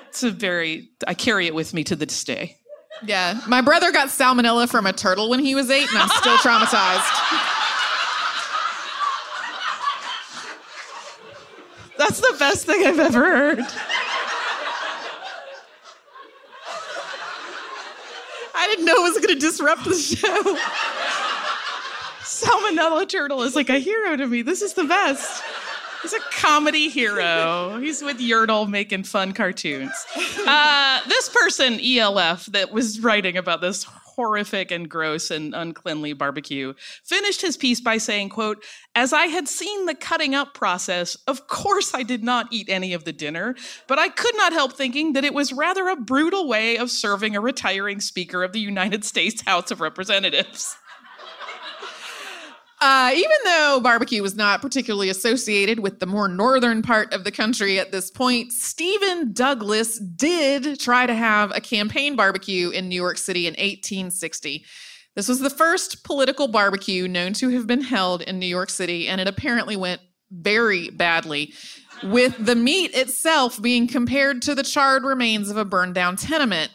It's 0.09 0.23
a 0.23 0.31
very, 0.31 0.89
I 1.07 1.13
carry 1.13 1.47
it 1.47 1.55
with 1.55 1.73
me 1.73 1.83
to 1.85 1.95
this 1.95 2.23
day. 2.23 2.57
Yeah. 3.03 3.39
My 3.47 3.61
brother 3.61 3.91
got 3.91 4.09
salmonella 4.09 4.69
from 4.69 4.85
a 4.85 4.93
turtle 4.93 5.29
when 5.29 5.39
he 5.39 5.55
was 5.55 5.69
eight, 5.71 5.89
and 5.89 5.97
I'm 5.97 6.09
still 6.09 6.37
traumatized. 6.37 7.07
That's 11.97 12.19
the 12.19 12.35
best 12.37 12.65
thing 12.65 12.85
I've 12.85 12.99
ever 12.99 13.23
heard. 13.23 13.65
I 18.53 18.67
didn't 18.67 18.85
know 18.85 19.05
it 19.05 19.13
was 19.13 19.13
going 19.13 19.33
to 19.33 19.39
disrupt 19.39 19.85
the 19.85 19.95
show. 19.95 20.57
Salmonella 22.41 23.07
Turtle 23.07 23.43
is 23.43 23.55
like 23.55 23.69
a 23.69 23.79
hero 23.79 24.15
to 24.15 24.27
me. 24.27 24.41
This 24.41 24.61
is 24.61 24.73
the 24.73 24.83
best. 24.83 25.43
He's 26.01 26.13
a 26.13 26.19
comedy 26.31 26.89
hero. 26.89 27.79
He's 27.79 28.01
with 28.01 28.17
Yertle 28.17 28.67
making 28.67 29.03
fun 29.03 29.33
cartoons. 29.33 29.91
Uh, 30.47 30.99
this 31.07 31.29
person, 31.29 31.79
ELF, 31.79 32.47
that 32.47 32.71
was 32.71 32.99
writing 33.01 33.37
about 33.37 33.61
this 33.61 33.83
horrific 33.83 34.71
and 34.71 34.89
gross 34.89 35.29
and 35.29 35.53
uncleanly 35.53 36.13
barbecue, 36.13 36.73
finished 37.03 37.41
his 37.41 37.55
piece 37.55 37.79
by 37.79 37.97
saying, 37.97 38.29
quote, 38.29 38.63
as 38.95 39.13
I 39.13 39.27
had 39.27 39.47
seen 39.47 39.85
the 39.85 39.95
cutting 39.95 40.33
up 40.35 40.53
process, 40.53 41.15
of 41.27 41.47
course 41.47 41.93
I 41.93 42.03
did 42.03 42.23
not 42.23 42.47
eat 42.51 42.67
any 42.67 42.93
of 42.93 43.03
the 43.03 43.13
dinner, 43.13 43.55
but 43.87 43.99
I 43.99 44.09
could 44.09 44.35
not 44.35 44.53
help 44.53 44.73
thinking 44.73 45.13
that 45.13 45.23
it 45.23 45.33
was 45.33 45.53
rather 45.53 45.87
a 45.87 45.95
brutal 45.95 46.47
way 46.47 46.77
of 46.77 46.89
serving 46.89 47.35
a 47.35 47.41
retiring 47.41 48.01
Speaker 48.01 48.43
of 48.43 48.53
the 48.53 48.59
United 48.59 49.05
States 49.05 49.41
House 49.41 49.71
of 49.71 49.81
Representatives. 49.81 50.75
Uh, 52.81 53.11
even 53.13 53.37
though 53.43 53.79
barbecue 53.81 54.23
was 54.23 54.35
not 54.35 54.59
particularly 54.59 55.09
associated 55.09 55.79
with 55.79 55.99
the 55.99 56.05
more 56.07 56.27
northern 56.27 56.81
part 56.81 57.13
of 57.13 57.23
the 57.23 57.31
country 57.31 57.79
at 57.79 57.91
this 57.91 58.09
point, 58.09 58.51
Stephen 58.51 59.31
Douglas 59.33 59.99
did 59.99 60.79
try 60.79 61.05
to 61.05 61.13
have 61.13 61.55
a 61.55 61.61
campaign 61.61 62.15
barbecue 62.15 62.71
in 62.71 62.89
New 62.89 62.95
York 62.95 63.19
City 63.19 63.45
in 63.45 63.51
1860. 63.51 64.65
This 65.15 65.27
was 65.27 65.41
the 65.41 65.49
first 65.51 66.03
political 66.03 66.47
barbecue 66.47 67.07
known 67.07 67.33
to 67.33 67.49
have 67.49 67.67
been 67.67 67.81
held 67.81 68.23
in 68.23 68.39
New 68.39 68.47
York 68.47 68.71
City, 68.71 69.07
and 69.07 69.21
it 69.21 69.27
apparently 69.27 69.75
went 69.75 70.01
very 70.31 70.89
badly, 70.89 71.53
with 72.01 72.35
the 72.43 72.55
meat 72.55 72.95
itself 72.95 73.61
being 73.61 73.87
compared 73.87 74.41
to 74.41 74.55
the 74.55 74.63
charred 74.63 75.03
remains 75.03 75.51
of 75.51 75.57
a 75.57 75.65
burned 75.65 75.93
down 75.93 76.15
tenement. 76.15 76.71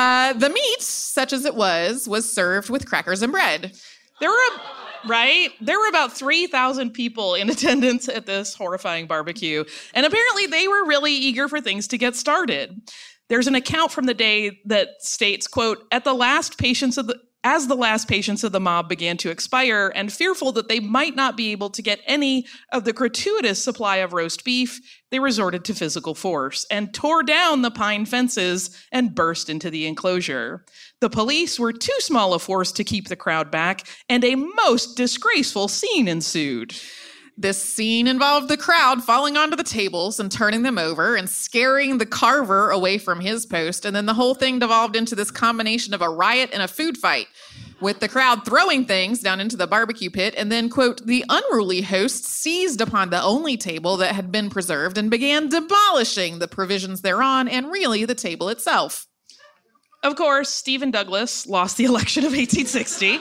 Uh, 0.00 0.32
the 0.32 0.48
meat, 0.48 0.80
such 0.80 1.30
as 1.30 1.44
it 1.44 1.54
was, 1.54 2.08
was 2.08 2.32
served 2.32 2.70
with 2.70 2.86
crackers 2.86 3.20
and 3.20 3.30
bread. 3.30 3.76
There 4.18 4.30
were, 4.30 4.34
a, 4.34 5.08
right? 5.08 5.50
There 5.60 5.78
were 5.78 5.88
about 5.88 6.14
3,000 6.14 6.92
people 6.92 7.34
in 7.34 7.50
attendance 7.54 8.08
at 8.08 8.24
this 8.24 8.54
horrifying 8.54 9.06
barbecue. 9.06 9.62
And 9.92 10.06
apparently 10.06 10.46
they 10.46 10.68
were 10.68 10.86
really 10.86 11.12
eager 11.12 11.48
for 11.48 11.60
things 11.60 11.86
to 11.88 11.98
get 11.98 12.16
started. 12.16 12.80
There's 13.28 13.46
an 13.46 13.54
account 13.54 13.92
from 13.92 14.06
the 14.06 14.14
day 14.14 14.60
that 14.64 14.88
states, 15.00 15.46
quote, 15.46 15.84
at 15.92 16.04
the 16.04 16.14
last 16.14 16.56
patience 16.56 16.96
of 16.96 17.06
the 17.06 17.20
as 17.42 17.66
the 17.66 17.74
last 17.74 18.06
patience 18.06 18.44
of 18.44 18.52
the 18.52 18.60
mob 18.60 18.88
began 18.88 19.16
to 19.16 19.30
expire, 19.30 19.90
and 19.94 20.12
fearful 20.12 20.52
that 20.52 20.68
they 20.68 20.80
might 20.80 21.16
not 21.16 21.36
be 21.36 21.52
able 21.52 21.70
to 21.70 21.82
get 21.82 22.00
any 22.06 22.46
of 22.72 22.84
the 22.84 22.92
gratuitous 22.92 23.62
supply 23.62 23.96
of 23.96 24.12
roast 24.12 24.44
beef, 24.44 24.80
they 25.10 25.18
resorted 25.18 25.64
to 25.64 25.74
physical 25.74 26.14
force 26.14 26.66
and 26.70 26.92
tore 26.92 27.22
down 27.22 27.62
the 27.62 27.70
pine 27.70 28.04
fences 28.04 28.76
and 28.92 29.14
burst 29.14 29.48
into 29.48 29.70
the 29.70 29.86
enclosure. 29.86 30.64
The 31.00 31.10
police 31.10 31.58
were 31.58 31.72
too 31.72 31.96
small 32.00 32.34
a 32.34 32.38
force 32.38 32.72
to 32.72 32.84
keep 32.84 33.08
the 33.08 33.16
crowd 33.16 33.50
back, 33.50 33.86
and 34.08 34.22
a 34.22 34.34
most 34.34 34.96
disgraceful 34.96 35.68
scene 35.68 36.08
ensued. 36.08 36.74
This 37.40 37.62
scene 37.62 38.06
involved 38.06 38.48
the 38.48 38.58
crowd 38.58 39.02
falling 39.02 39.38
onto 39.38 39.56
the 39.56 39.64
tables 39.64 40.20
and 40.20 40.30
turning 40.30 40.60
them 40.60 40.76
over 40.76 41.16
and 41.16 41.26
scaring 41.26 41.96
the 41.96 42.04
carver 42.04 42.68
away 42.68 42.98
from 42.98 43.20
his 43.20 43.46
post. 43.46 43.86
And 43.86 43.96
then 43.96 44.04
the 44.04 44.12
whole 44.12 44.34
thing 44.34 44.58
devolved 44.58 44.94
into 44.94 45.14
this 45.14 45.30
combination 45.30 45.94
of 45.94 46.02
a 46.02 46.10
riot 46.10 46.50
and 46.52 46.62
a 46.62 46.68
food 46.68 46.98
fight, 46.98 47.28
with 47.80 48.00
the 48.00 48.08
crowd 48.08 48.44
throwing 48.44 48.84
things 48.84 49.20
down 49.20 49.40
into 49.40 49.56
the 49.56 49.66
barbecue 49.66 50.10
pit. 50.10 50.34
And 50.36 50.52
then, 50.52 50.68
quote, 50.68 51.06
the 51.06 51.24
unruly 51.30 51.80
host 51.80 52.26
seized 52.26 52.82
upon 52.82 53.08
the 53.08 53.22
only 53.22 53.56
table 53.56 53.96
that 53.96 54.14
had 54.14 54.30
been 54.30 54.50
preserved 54.50 54.98
and 54.98 55.10
began 55.10 55.48
demolishing 55.48 56.40
the 56.40 56.48
provisions 56.48 57.00
thereon 57.00 57.48
and 57.48 57.72
really 57.72 58.04
the 58.04 58.14
table 58.14 58.50
itself. 58.50 59.06
Of 60.02 60.14
course, 60.14 60.50
Stephen 60.50 60.90
Douglas 60.90 61.46
lost 61.46 61.78
the 61.78 61.84
election 61.86 62.24
of 62.26 62.32
1860. 62.32 63.18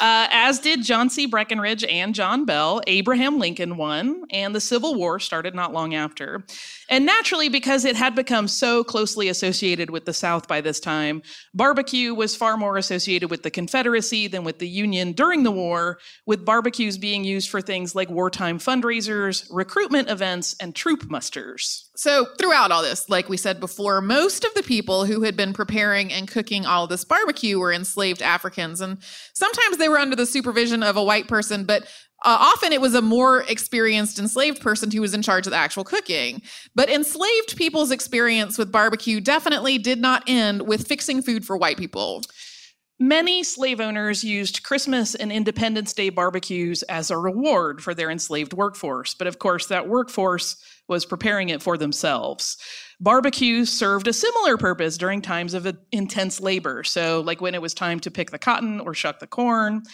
Uh, 0.00 0.26
as 0.30 0.58
did 0.58 0.82
John 0.82 1.10
C. 1.10 1.26
Breckinridge 1.26 1.84
and 1.84 2.14
John 2.14 2.46
Bell. 2.46 2.80
Abraham 2.86 3.38
Lincoln 3.38 3.76
won, 3.76 4.22
and 4.30 4.54
the 4.54 4.60
Civil 4.60 4.94
War 4.94 5.20
started 5.20 5.54
not 5.54 5.74
long 5.74 5.94
after. 5.94 6.42
And 6.88 7.04
naturally, 7.04 7.50
because 7.50 7.84
it 7.84 7.96
had 7.96 8.14
become 8.14 8.48
so 8.48 8.82
closely 8.82 9.28
associated 9.28 9.90
with 9.90 10.06
the 10.06 10.14
South 10.14 10.48
by 10.48 10.62
this 10.62 10.80
time, 10.80 11.20
barbecue 11.52 12.14
was 12.14 12.34
far 12.34 12.56
more 12.56 12.78
associated 12.78 13.30
with 13.30 13.42
the 13.42 13.50
Confederacy 13.50 14.26
than 14.26 14.42
with 14.42 14.58
the 14.58 14.68
Union 14.68 15.12
during 15.12 15.42
the 15.42 15.50
war, 15.50 15.98
with 16.24 16.46
barbecues 16.46 16.96
being 16.96 17.22
used 17.22 17.50
for 17.50 17.60
things 17.60 17.94
like 17.94 18.08
wartime 18.08 18.58
fundraisers, 18.58 19.46
recruitment 19.50 20.08
events, 20.08 20.56
and 20.60 20.74
troop 20.74 21.10
musters. 21.10 21.89
So, 22.00 22.28
throughout 22.38 22.72
all 22.72 22.80
this, 22.80 23.10
like 23.10 23.28
we 23.28 23.36
said 23.36 23.60
before, 23.60 24.00
most 24.00 24.46
of 24.46 24.54
the 24.54 24.62
people 24.62 25.04
who 25.04 25.20
had 25.20 25.36
been 25.36 25.52
preparing 25.52 26.10
and 26.10 26.26
cooking 26.26 26.64
all 26.64 26.86
this 26.86 27.04
barbecue 27.04 27.58
were 27.58 27.74
enslaved 27.74 28.22
Africans. 28.22 28.80
And 28.80 29.02
sometimes 29.34 29.76
they 29.76 29.90
were 29.90 29.98
under 29.98 30.16
the 30.16 30.24
supervision 30.24 30.82
of 30.82 30.96
a 30.96 31.04
white 31.04 31.28
person, 31.28 31.64
but 31.64 31.82
uh, 32.24 32.38
often 32.40 32.72
it 32.72 32.80
was 32.80 32.94
a 32.94 33.02
more 33.02 33.42
experienced 33.42 34.18
enslaved 34.18 34.62
person 34.62 34.90
who 34.90 35.02
was 35.02 35.12
in 35.12 35.20
charge 35.20 35.46
of 35.46 35.50
the 35.50 35.58
actual 35.58 35.84
cooking. 35.84 36.40
But 36.74 36.88
enslaved 36.88 37.54
people's 37.58 37.90
experience 37.90 38.56
with 38.56 38.72
barbecue 38.72 39.20
definitely 39.20 39.76
did 39.76 40.00
not 40.00 40.24
end 40.26 40.66
with 40.66 40.88
fixing 40.88 41.20
food 41.20 41.44
for 41.44 41.58
white 41.58 41.76
people. 41.76 42.22
Many 43.02 43.42
slave 43.42 43.80
owners 43.80 44.22
used 44.22 44.62
Christmas 44.62 45.14
and 45.14 45.32
Independence 45.32 45.94
Day 45.94 46.10
barbecues 46.10 46.82
as 46.82 47.10
a 47.10 47.16
reward 47.16 47.82
for 47.82 47.94
their 47.94 48.10
enslaved 48.10 48.52
workforce. 48.52 49.14
But 49.14 49.26
of 49.26 49.38
course, 49.38 49.68
that 49.68 49.88
workforce 49.88 50.56
was 50.90 51.06
preparing 51.06 51.48
it 51.48 51.62
for 51.62 51.78
themselves. 51.78 52.58
Barbecues 53.00 53.72
served 53.72 54.06
a 54.08 54.12
similar 54.12 54.58
purpose 54.58 54.98
during 54.98 55.22
times 55.22 55.54
of 55.54 55.66
intense 55.90 56.38
labor. 56.38 56.84
So, 56.84 57.22
like 57.22 57.40
when 57.40 57.54
it 57.54 57.62
was 57.62 57.72
time 57.72 57.98
to 58.00 58.10
pick 58.10 58.30
the 58.30 58.38
cotton 58.38 58.80
or 58.80 58.92
shuck 58.92 59.20
the 59.20 59.26
corn. 59.26 59.84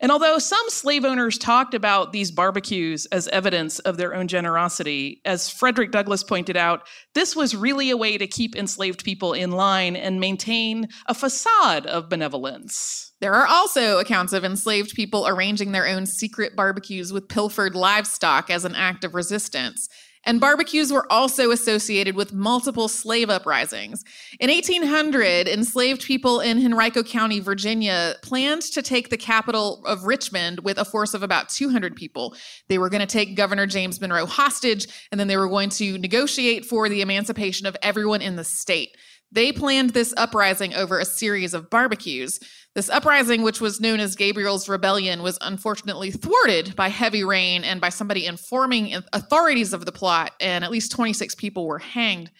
And 0.00 0.12
although 0.12 0.38
some 0.38 0.68
slave 0.68 1.04
owners 1.04 1.38
talked 1.38 1.72
about 1.72 2.12
these 2.12 2.30
barbecues 2.30 3.06
as 3.06 3.28
evidence 3.28 3.78
of 3.78 3.96
their 3.96 4.14
own 4.14 4.28
generosity, 4.28 5.22
as 5.24 5.48
Frederick 5.48 5.90
Douglass 5.90 6.22
pointed 6.22 6.56
out, 6.56 6.86
this 7.14 7.34
was 7.34 7.56
really 7.56 7.90
a 7.90 7.96
way 7.96 8.18
to 8.18 8.26
keep 8.26 8.54
enslaved 8.54 9.04
people 9.04 9.32
in 9.32 9.52
line 9.52 9.96
and 9.96 10.20
maintain 10.20 10.88
a 11.06 11.14
facade 11.14 11.86
of 11.86 12.10
benevolence. 12.10 13.12
There 13.20 13.32
are 13.32 13.46
also 13.46 13.98
accounts 13.98 14.34
of 14.34 14.44
enslaved 14.44 14.94
people 14.94 15.26
arranging 15.26 15.72
their 15.72 15.86
own 15.86 16.04
secret 16.04 16.54
barbecues 16.54 17.12
with 17.12 17.28
pilfered 17.28 17.74
livestock 17.74 18.50
as 18.50 18.66
an 18.66 18.74
act 18.74 19.04
of 19.04 19.14
resistance. 19.14 19.88
And 20.26 20.40
barbecues 20.40 20.92
were 20.92 21.10
also 21.10 21.52
associated 21.52 22.16
with 22.16 22.32
multiple 22.32 22.88
slave 22.88 23.30
uprisings. 23.30 24.04
In 24.40 24.50
1800, 24.50 25.46
enslaved 25.46 26.02
people 26.02 26.40
in 26.40 26.58
Henrico 26.58 27.04
County, 27.04 27.38
Virginia, 27.38 28.16
planned 28.22 28.62
to 28.62 28.82
take 28.82 29.08
the 29.08 29.16
capital 29.16 29.84
of 29.86 30.02
Richmond 30.02 30.60
with 30.64 30.78
a 30.78 30.84
force 30.84 31.14
of 31.14 31.22
about 31.22 31.48
200 31.48 31.94
people. 31.94 32.34
They 32.66 32.78
were 32.78 32.90
going 32.90 33.00
to 33.00 33.06
take 33.06 33.36
Governor 33.36 33.66
James 33.66 34.00
Monroe 34.00 34.26
hostage, 34.26 34.88
and 35.12 35.20
then 35.20 35.28
they 35.28 35.36
were 35.36 35.48
going 35.48 35.70
to 35.70 35.96
negotiate 35.96 36.66
for 36.66 36.88
the 36.88 37.02
emancipation 37.02 37.66
of 37.66 37.76
everyone 37.80 38.20
in 38.20 38.34
the 38.34 38.44
state. 38.44 38.96
They 39.32 39.52
planned 39.52 39.90
this 39.90 40.14
uprising 40.16 40.74
over 40.74 40.98
a 40.98 41.04
series 41.04 41.52
of 41.52 41.68
barbecues. 41.68 42.40
This 42.74 42.88
uprising, 42.88 43.42
which 43.42 43.60
was 43.60 43.80
known 43.80 44.00
as 44.00 44.16
Gabriel's 44.16 44.68
Rebellion, 44.68 45.22
was 45.22 45.38
unfortunately 45.40 46.10
thwarted 46.10 46.76
by 46.76 46.88
heavy 46.88 47.24
rain 47.24 47.64
and 47.64 47.80
by 47.80 47.88
somebody 47.88 48.26
informing 48.26 48.94
authorities 49.12 49.72
of 49.72 49.84
the 49.84 49.92
plot, 49.92 50.32
and 50.40 50.64
at 50.64 50.70
least 50.70 50.92
26 50.92 51.34
people 51.34 51.66
were 51.66 51.78
hanged. 51.78 52.30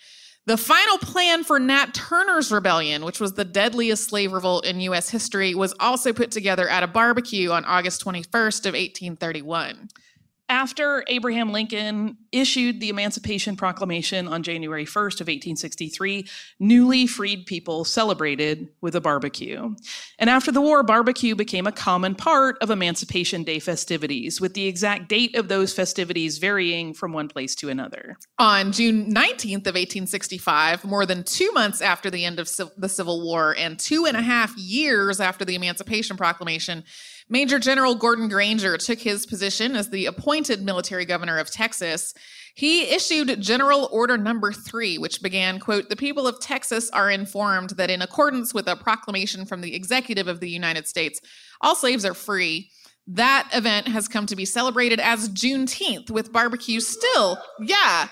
The 0.47 0.57
final 0.57 0.99
plan 0.99 1.43
for 1.43 1.59
Nat 1.59 1.93
Turner's 1.93 2.53
rebellion, 2.53 3.05
which 3.05 3.19
was 3.19 3.33
the 3.33 3.45
deadliest 3.45 4.09
slave 4.09 4.33
revolt 4.33 4.65
in 4.65 4.81
U.S. 4.81 5.11
history, 5.11 5.57
was 5.57 5.75
also 5.81 6.13
put 6.13 6.31
together 6.31 6.69
at 6.69 6.85
a 6.85 6.87
barbecue 6.87 7.51
on 7.51 7.65
August 7.65 8.05
21st 8.05 8.67
of 8.67 8.75
1831. 8.75 9.89
After 10.49 11.03
Abraham 11.09 11.51
Lincoln 11.51 12.19
issued 12.31 12.79
the 12.79 12.89
Emancipation 12.89 13.57
Proclamation 13.57 14.29
on 14.29 14.45
January 14.45 14.85
1st 14.85 15.21
of 15.21 15.27
1863, 15.27 16.29
newly 16.61 17.09
freed 17.09 17.47
people 17.47 17.85
celebrated 17.85 18.69
with 18.81 18.95
a 18.95 19.01
barbecue. 19.01 19.75
And 20.21 20.31
after 20.31 20.53
the 20.53 20.61
war, 20.61 20.85
barbecue 20.85 21.35
became 21.35 21.67
a 21.67 21.73
common 21.73 22.15
part 22.15 22.59
of 22.61 22.71
Emancipation 22.71 23.43
Day 23.43 23.59
festivities, 23.59 24.41
with 24.41 24.55
the 24.55 24.67
exact 24.67 25.09
date 25.09 25.35
of 25.35 25.49
those 25.49 25.73
festivities 25.73 26.39
varying 26.39 26.95
from 26.95 27.13
one 27.13 27.27
place 27.27 27.57
to 27.57 27.69
another. 27.69 28.17
On 28.39 28.71
June 28.71 29.13
19th 29.13 29.67
of 29.67 29.75
1865, 29.75 30.85
more 30.85 31.07
than 31.07 31.25
two 31.25 31.51
months 31.53 31.81
after 31.81 32.09
the 32.09 32.25
end 32.25 32.39
of 32.39 32.49
the 32.77 32.89
Civil 32.89 33.21
War 33.21 33.57
and 33.59 33.81
two 33.81 34.07
and 34.07 34.17
a 34.17 34.23
half 34.23 34.57
years 34.57 35.21
after 35.21 35.45
the 35.45 35.57
Emancipation 35.57 36.17
Proclamation, 36.17 36.85
Major 37.29 37.59
General 37.59 37.95
Gordon 37.97 38.29
Granger 38.29 38.77
took 38.77 39.01
his 39.01 39.27
position 39.27 39.75
as 39.75 39.91
the 39.91 40.07
appointed 40.07 40.63
military 40.63 41.05
governor 41.05 41.39
of 41.39 41.51
Texas. 41.51 42.15
He 42.55 42.95
issued 42.95 43.41
General 43.41 43.89
Order 43.91 44.17
Number 44.17 44.53
3, 44.53 44.97
which 44.99 45.21
began, 45.21 45.59
quote, 45.59 45.89
"The 45.89 45.97
people 45.97 46.27
of 46.27 46.41
Texas 46.41 46.89
are 46.91 47.11
informed 47.11 47.71
that 47.71 47.91
in 47.91 48.01
accordance 48.01 48.55
with 48.55 48.69
a 48.69 48.77
proclamation 48.77 49.45
from 49.45 49.61
the 49.61 49.75
executive 49.75 50.29
of 50.29 50.41
the 50.41 50.49
United 50.49 50.87
States, 50.87 51.21
all 51.61 51.75
slaves 51.75 52.05
are 52.05 52.15
free." 52.15 52.71
That 53.09 53.49
event 53.53 53.89
has 53.89 54.09
come 54.09 54.27
to 54.27 54.37
be 54.37 54.45
celebrated 54.45 54.99
as 54.99 55.29
Juneteenth 55.29 56.11
with 56.11 56.33
barbecue 56.33 56.81
still. 56.81 57.41
Yeah. 57.61 58.09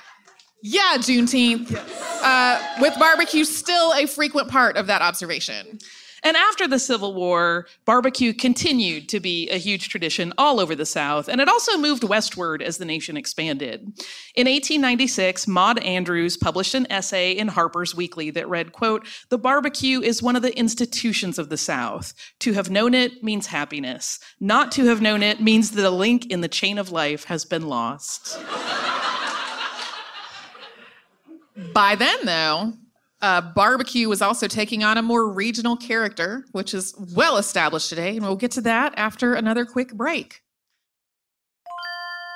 Yeah, 0.63 0.97
Juneteenth. 0.97 1.75
Uh, 2.23 2.63
with 2.81 2.99
barbecue 2.99 3.45
still 3.45 3.93
a 3.93 4.07
frequent 4.07 4.49
part 4.49 4.77
of 4.77 4.87
that 4.87 5.03
observation. 5.03 5.79
And 6.27 6.39
after 6.39 6.67
the 6.67 6.79
Civil 6.79 7.13
War, 7.13 7.67
barbecue 7.85 8.33
continued 8.33 9.11
to 9.11 9.21
be 9.21 9.47
a 9.51 9.59
huge 9.59 9.91
tradition 9.91 10.33
all 10.39 10.59
over 10.59 10.75
the 10.75 10.87
South, 10.87 11.29
and 11.29 11.39
it 11.39 11.49
also 11.49 11.77
moved 11.77 12.03
westward 12.03 12.63
as 12.63 12.79
the 12.79 12.87
nation 12.87 13.19
expanded. 13.19 13.81
In 14.35 14.49
1896, 14.49 15.47
Maud 15.47 15.79
Andrews 15.81 16.39
published 16.39 16.75
an 16.75 16.87
essay 16.91 17.33
in 17.33 17.49
Harper's 17.49 17.95
Weekly 17.95 18.31
that 18.31 18.49
read, 18.49 18.73
quote, 18.73 19.07
"The 19.29 19.37
barbecue 19.37 20.01
is 20.01 20.23
one 20.23 20.35
of 20.35 20.41
the 20.41 20.57
institutions 20.59 21.39
of 21.39 21.51
the 21.51 21.59
South. 21.59 22.15
To 22.41 22.55
have 22.55 22.71
known 22.71 22.95
it 22.95 23.23
means 23.23 23.49
happiness. 23.49 24.19
Not 24.41 24.73
to 24.73 24.87
have 24.87 25.03
known 25.03 25.23
it 25.23 25.43
means 25.43 25.73
that 25.73 25.85
a 25.85 25.91
link 25.91 26.25
in 26.31 26.41
the 26.41 26.49
chain 26.49 26.79
of 26.79 26.91
life 26.91 27.25
has 27.25 27.45
been 27.45 27.69
lost." 27.69 28.39
By 31.75 31.95
then, 31.97 32.19
though, 32.25 32.73
uh, 33.25 33.41
barbecue 33.41 34.11
is 34.11 34.21
also 34.21 34.47
taking 34.47 34.85
on 34.85 34.99
a 34.99 35.03
more 35.03 35.27
regional 35.27 35.79
character, 35.79 36.45
which 36.53 36.75
is 36.75 36.95
well 37.15 37.39
established 37.39 37.89
today. 37.89 38.19
And 38.19 38.21
we'll 38.27 38.37
get 38.37 38.51
to 38.53 38.61
that 38.61 38.93
after 38.99 39.33
another 39.33 39.65
quick 39.65 39.95
break. 39.95 40.44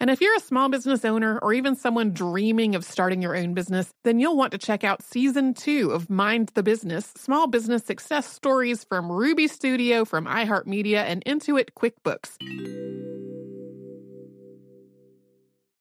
And 0.00 0.10
if 0.10 0.20
you're 0.20 0.36
a 0.36 0.40
small 0.40 0.68
business 0.68 1.04
owner 1.04 1.40
or 1.40 1.52
even 1.52 1.74
someone 1.74 2.12
dreaming 2.12 2.76
of 2.76 2.84
starting 2.84 3.20
your 3.20 3.36
own 3.36 3.54
business, 3.54 3.90
then 4.04 4.20
you'll 4.20 4.36
want 4.36 4.52
to 4.52 4.58
check 4.58 4.84
out 4.84 5.02
season 5.02 5.54
two 5.54 5.90
of 5.90 6.08
Mind 6.08 6.52
the 6.54 6.62
Business 6.62 7.12
Small 7.16 7.48
Business 7.48 7.84
Success 7.84 8.32
Stories 8.32 8.84
from 8.84 9.10
Ruby 9.10 9.48
Studio, 9.48 10.04
from 10.04 10.26
iHeartMedia, 10.26 10.98
and 10.98 11.24
Intuit 11.24 11.70
QuickBooks. 11.76 12.36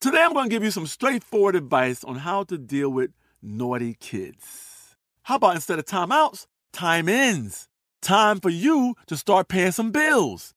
Today, 0.02 0.24
I'm 0.24 0.34
going 0.34 0.50
to 0.50 0.56
give 0.56 0.64
you 0.64 0.72
some 0.72 0.88
straightforward 0.88 1.56
advice 1.56 2.04
on 2.04 2.16
how 2.16 2.44
to 2.46 2.58
deal 2.58 2.90
with 2.90 3.12
naughty 3.44 3.96
kids. 4.00 4.96
How 5.24 5.36
about 5.36 5.56
instead 5.56 5.78
of 5.78 5.86
timeouts, 5.86 6.48
time 6.74 7.08
ins? 7.08 7.68
Time 8.02 8.40
for 8.40 8.50
you 8.50 8.96
to 9.08 9.16
start 9.16 9.48
paying 9.48 9.72
some 9.72 9.92
bills. 9.92 10.56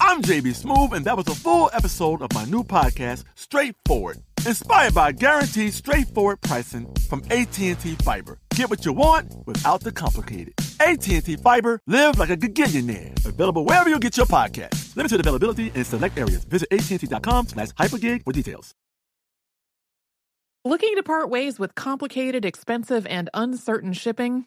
I'm 0.00 0.22
JB 0.22 0.62
Smoove, 0.62 0.92
and 0.92 1.04
that 1.04 1.16
was 1.16 1.26
a 1.28 1.34
full 1.34 1.70
episode 1.72 2.22
of 2.22 2.32
my 2.34 2.44
new 2.44 2.62
podcast, 2.64 3.24
Straightforward, 3.34 4.18
inspired 4.46 4.94
by 4.94 5.12
guaranteed 5.12 5.72
straightforward 5.72 6.40
pricing 6.40 6.92
from 7.08 7.22
AT&T 7.30 7.74
Fiber. 8.02 8.38
Get 8.54 8.70
what 8.70 8.84
you 8.84 8.92
want 8.92 9.32
without 9.46 9.80
the 9.80 9.92
complicated. 9.92 10.54
AT&T 10.80 11.36
Fiber, 11.36 11.80
live 11.86 12.18
like 12.18 12.30
a 12.30 12.36
gigillionaire. 12.36 13.24
Available 13.24 13.64
wherever 13.64 13.88
you 13.88 13.98
get 13.98 14.16
your 14.16 14.26
podcast. 14.26 14.94
Limited 14.96 15.20
availability 15.20 15.70
in 15.74 15.84
select 15.84 16.18
areas. 16.18 16.44
Visit 16.44 16.68
AT&T.com 16.72 17.48
slash 17.48 17.68
hypergig 17.70 18.24
for 18.24 18.32
details. 18.32 18.74
Looking 20.64 20.94
to 20.96 21.02
part 21.02 21.28
ways 21.28 21.58
with 21.58 21.74
complicated, 21.74 22.44
expensive, 22.46 23.06
and 23.06 23.28
uncertain 23.34 23.92
shipping? 23.92 24.46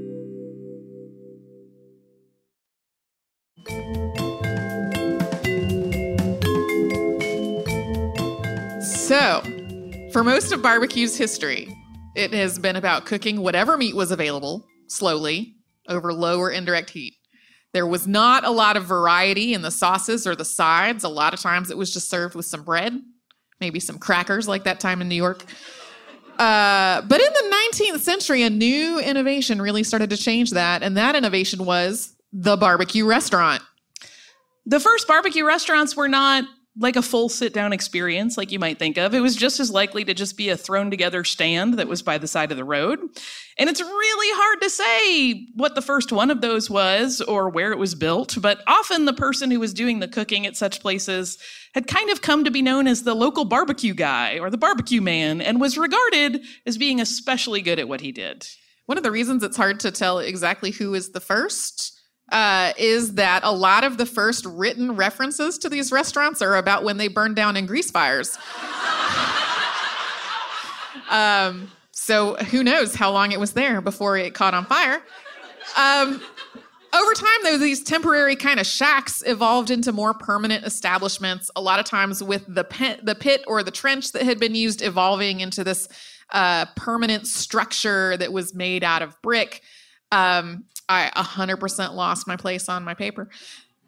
So, 9.11 9.43
for 10.13 10.23
most 10.23 10.53
of 10.53 10.61
barbecue's 10.61 11.17
history, 11.17 11.67
it 12.15 12.33
has 12.33 12.57
been 12.57 12.77
about 12.77 13.05
cooking 13.05 13.41
whatever 13.41 13.75
meat 13.75 13.93
was 13.93 14.09
available 14.09 14.65
slowly 14.87 15.57
over 15.89 16.13
low 16.13 16.39
or 16.39 16.49
indirect 16.49 16.91
heat. 16.91 17.15
There 17.73 17.85
was 17.85 18.07
not 18.07 18.45
a 18.45 18.49
lot 18.49 18.77
of 18.77 18.85
variety 18.85 19.53
in 19.53 19.63
the 19.63 19.69
sauces 19.69 20.25
or 20.25 20.33
the 20.33 20.45
sides. 20.45 21.03
A 21.03 21.09
lot 21.09 21.33
of 21.33 21.41
times 21.41 21.69
it 21.69 21.77
was 21.77 21.93
just 21.93 22.09
served 22.09 22.35
with 22.35 22.45
some 22.45 22.63
bread, 22.63 23.01
maybe 23.59 23.81
some 23.81 23.99
crackers, 23.99 24.47
like 24.47 24.63
that 24.63 24.79
time 24.79 25.01
in 25.01 25.09
New 25.09 25.15
York. 25.15 25.43
Uh, 26.39 27.01
but 27.01 27.19
in 27.19 27.33
the 27.33 27.55
19th 27.73 27.99
century, 27.99 28.43
a 28.43 28.49
new 28.49 28.97
innovation 28.97 29.61
really 29.61 29.83
started 29.83 30.09
to 30.11 30.15
change 30.15 30.51
that. 30.51 30.83
And 30.83 30.95
that 30.95 31.17
innovation 31.17 31.65
was 31.65 32.15
the 32.31 32.55
barbecue 32.55 33.05
restaurant. 33.05 33.61
The 34.65 34.79
first 34.79 35.05
barbecue 35.05 35.45
restaurants 35.45 35.97
were 35.97 36.07
not 36.07 36.45
like 36.77 36.95
a 36.95 37.01
full 37.01 37.27
sit 37.27 37.53
down 37.53 37.73
experience 37.73 38.37
like 38.37 38.51
you 38.51 38.59
might 38.59 38.79
think 38.79 38.97
of. 38.97 39.13
It 39.13 39.19
was 39.19 39.35
just 39.35 39.59
as 39.59 39.71
likely 39.71 40.05
to 40.05 40.13
just 40.13 40.37
be 40.37 40.49
a 40.49 40.55
thrown 40.55 40.89
together 40.89 41.25
stand 41.25 41.73
that 41.75 41.87
was 41.87 42.01
by 42.01 42.17
the 42.17 42.27
side 42.27 42.51
of 42.51 42.57
the 42.57 42.63
road. 42.63 42.99
And 43.57 43.69
it's 43.69 43.81
really 43.81 44.37
hard 44.39 44.61
to 44.61 44.69
say 44.69 45.47
what 45.55 45.75
the 45.75 45.81
first 45.81 46.13
one 46.13 46.31
of 46.31 46.39
those 46.39 46.69
was 46.69 47.19
or 47.19 47.49
where 47.49 47.73
it 47.73 47.77
was 47.77 47.93
built, 47.93 48.37
but 48.41 48.61
often 48.67 49.03
the 49.03 49.13
person 49.13 49.51
who 49.51 49.59
was 49.59 49.73
doing 49.73 49.99
the 49.99 50.07
cooking 50.07 50.45
at 50.45 50.55
such 50.55 50.79
places 50.79 51.37
had 51.73 51.87
kind 51.87 52.09
of 52.09 52.21
come 52.21 52.45
to 52.45 52.51
be 52.51 52.61
known 52.61 52.87
as 52.87 53.03
the 53.03 53.15
local 53.15 53.43
barbecue 53.43 53.93
guy 53.93 54.39
or 54.39 54.49
the 54.49 54.57
barbecue 54.57 55.01
man 55.01 55.41
and 55.41 55.59
was 55.59 55.77
regarded 55.77 56.41
as 56.65 56.77
being 56.77 57.01
especially 57.01 57.61
good 57.61 57.79
at 57.79 57.89
what 57.89 58.01
he 58.01 58.13
did. 58.13 58.47
One 58.85 58.97
of 58.97 59.03
the 59.03 59.11
reasons 59.11 59.43
it's 59.43 59.57
hard 59.57 59.79
to 59.81 59.91
tell 59.91 60.19
exactly 60.19 60.71
who 60.71 60.93
is 60.93 61.11
the 61.11 61.19
first 61.19 62.00
uh, 62.31 62.73
is 62.77 63.15
that 63.15 63.41
a 63.43 63.51
lot 63.51 63.83
of 63.83 63.97
the 63.97 64.05
first 64.05 64.45
written 64.45 64.95
references 64.95 65.57
to 65.59 65.69
these 65.69 65.91
restaurants 65.91 66.41
are 66.41 66.55
about 66.55 66.83
when 66.83 66.97
they 66.97 67.07
burned 67.07 67.35
down 67.35 67.57
in 67.57 67.65
grease 67.65 67.91
fires. 67.91 68.37
um, 71.09 71.71
so 71.91 72.35
who 72.35 72.63
knows 72.63 72.95
how 72.95 73.11
long 73.11 73.31
it 73.31 73.39
was 73.39 73.53
there 73.53 73.81
before 73.81 74.17
it 74.17 74.33
caught 74.33 74.53
on 74.53 74.65
fire. 74.65 75.01
Um, 75.77 76.21
over 76.93 77.13
time, 77.13 77.39
though, 77.43 77.57
these 77.57 77.83
temporary 77.83 78.35
kind 78.35 78.59
of 78.59 78.65
shacks 78.65 79.23
evolved 79.25 79.69
into 79.69 79.91
more 79.91 80.13
permanent 80.13 80.65
establishments. 80.65 81.49
A 81.55 81.61
lot 81.61 81.79
of 81.79 81.85
times, 81.85 82.21
with 82.21 82.45
the 82.47 82.65
the 83.01 83.15
pit 83.15 83.43
or 83.47 83.63
the 83.63 83.71
trench 83.71 84.11
that 84.11 84.23
had 84.23 84.39
been 84.39 84.55
used 84.55 84.81
evolving 84.81 85.39
into 85.39 85.63
this 85.63 85.87
uh, 86.31 86.65
permanent 86.75 87.27
structure 87.27 88.17
that 88.17 88.33
was 88.33 88.53
made 88.53 88.83
out 88.83 89.01
of 89.01 89.21
brick. 89.21 89.61
Um, 90.11 90.65
I 90.91 91.09
100% 91.15 91.93
lost 91.93 92.27
my 92.27 92.35
place 92.35 92.67
on 92.67 92.83
my 92.83 92.93
paper. 92.93 93.29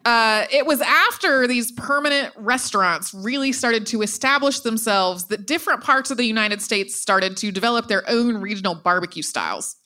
Uh, 0.04 0.44
it 0.52 0.66
was 0.66 0.80
after 0.82 1.46
these 1.46 1.72
permanent 1.72 2.32
restaurants 2.36 3.14
really 3.14 3.52
started 3.52 3.86
to 3.86 4.02
establish 4.02 4.60
themselves 4.60 5.26
that 5.26 5.46
different 5.46 5.82
parts 5.82 6.10
of 6.10 6.18
the 6.18 6.26
United 6.26 6.60
States 6.60 6.94
started 6.94 7.36
to 7.38 7.50
develop 7.50 7.88
their 7.88 8.08
own 8.08 8.36
regional 8.36 8.74
barbecue 8.74 9.22
styles. 9.22 9.76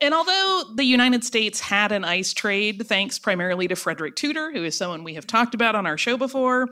And 0.00 0.14
although 0.14 0.62
the 0.76 0.84
United 0.84 1.24
States 1.24 1.60
had 1.60 1.90
an 1.90 2.04
ice 2.04 2.32
trade, 2.32 2.86
thanks 2.86 3.18
primarily 3.18 3.66
to 3.68 3.74
Frederick 3.74 4.14
Tudor, 4.14 4.52
who 4.52 4.62
is 4.62 4.76
someone 4.76 5.02
we 5.02 5.14
have 5.14 5.26
talked 5.26 5.54
about 5.54 5.74
on 5.74 5.86
our 5.86 5.98
show 5.98 6.16
before, 6.16 6.68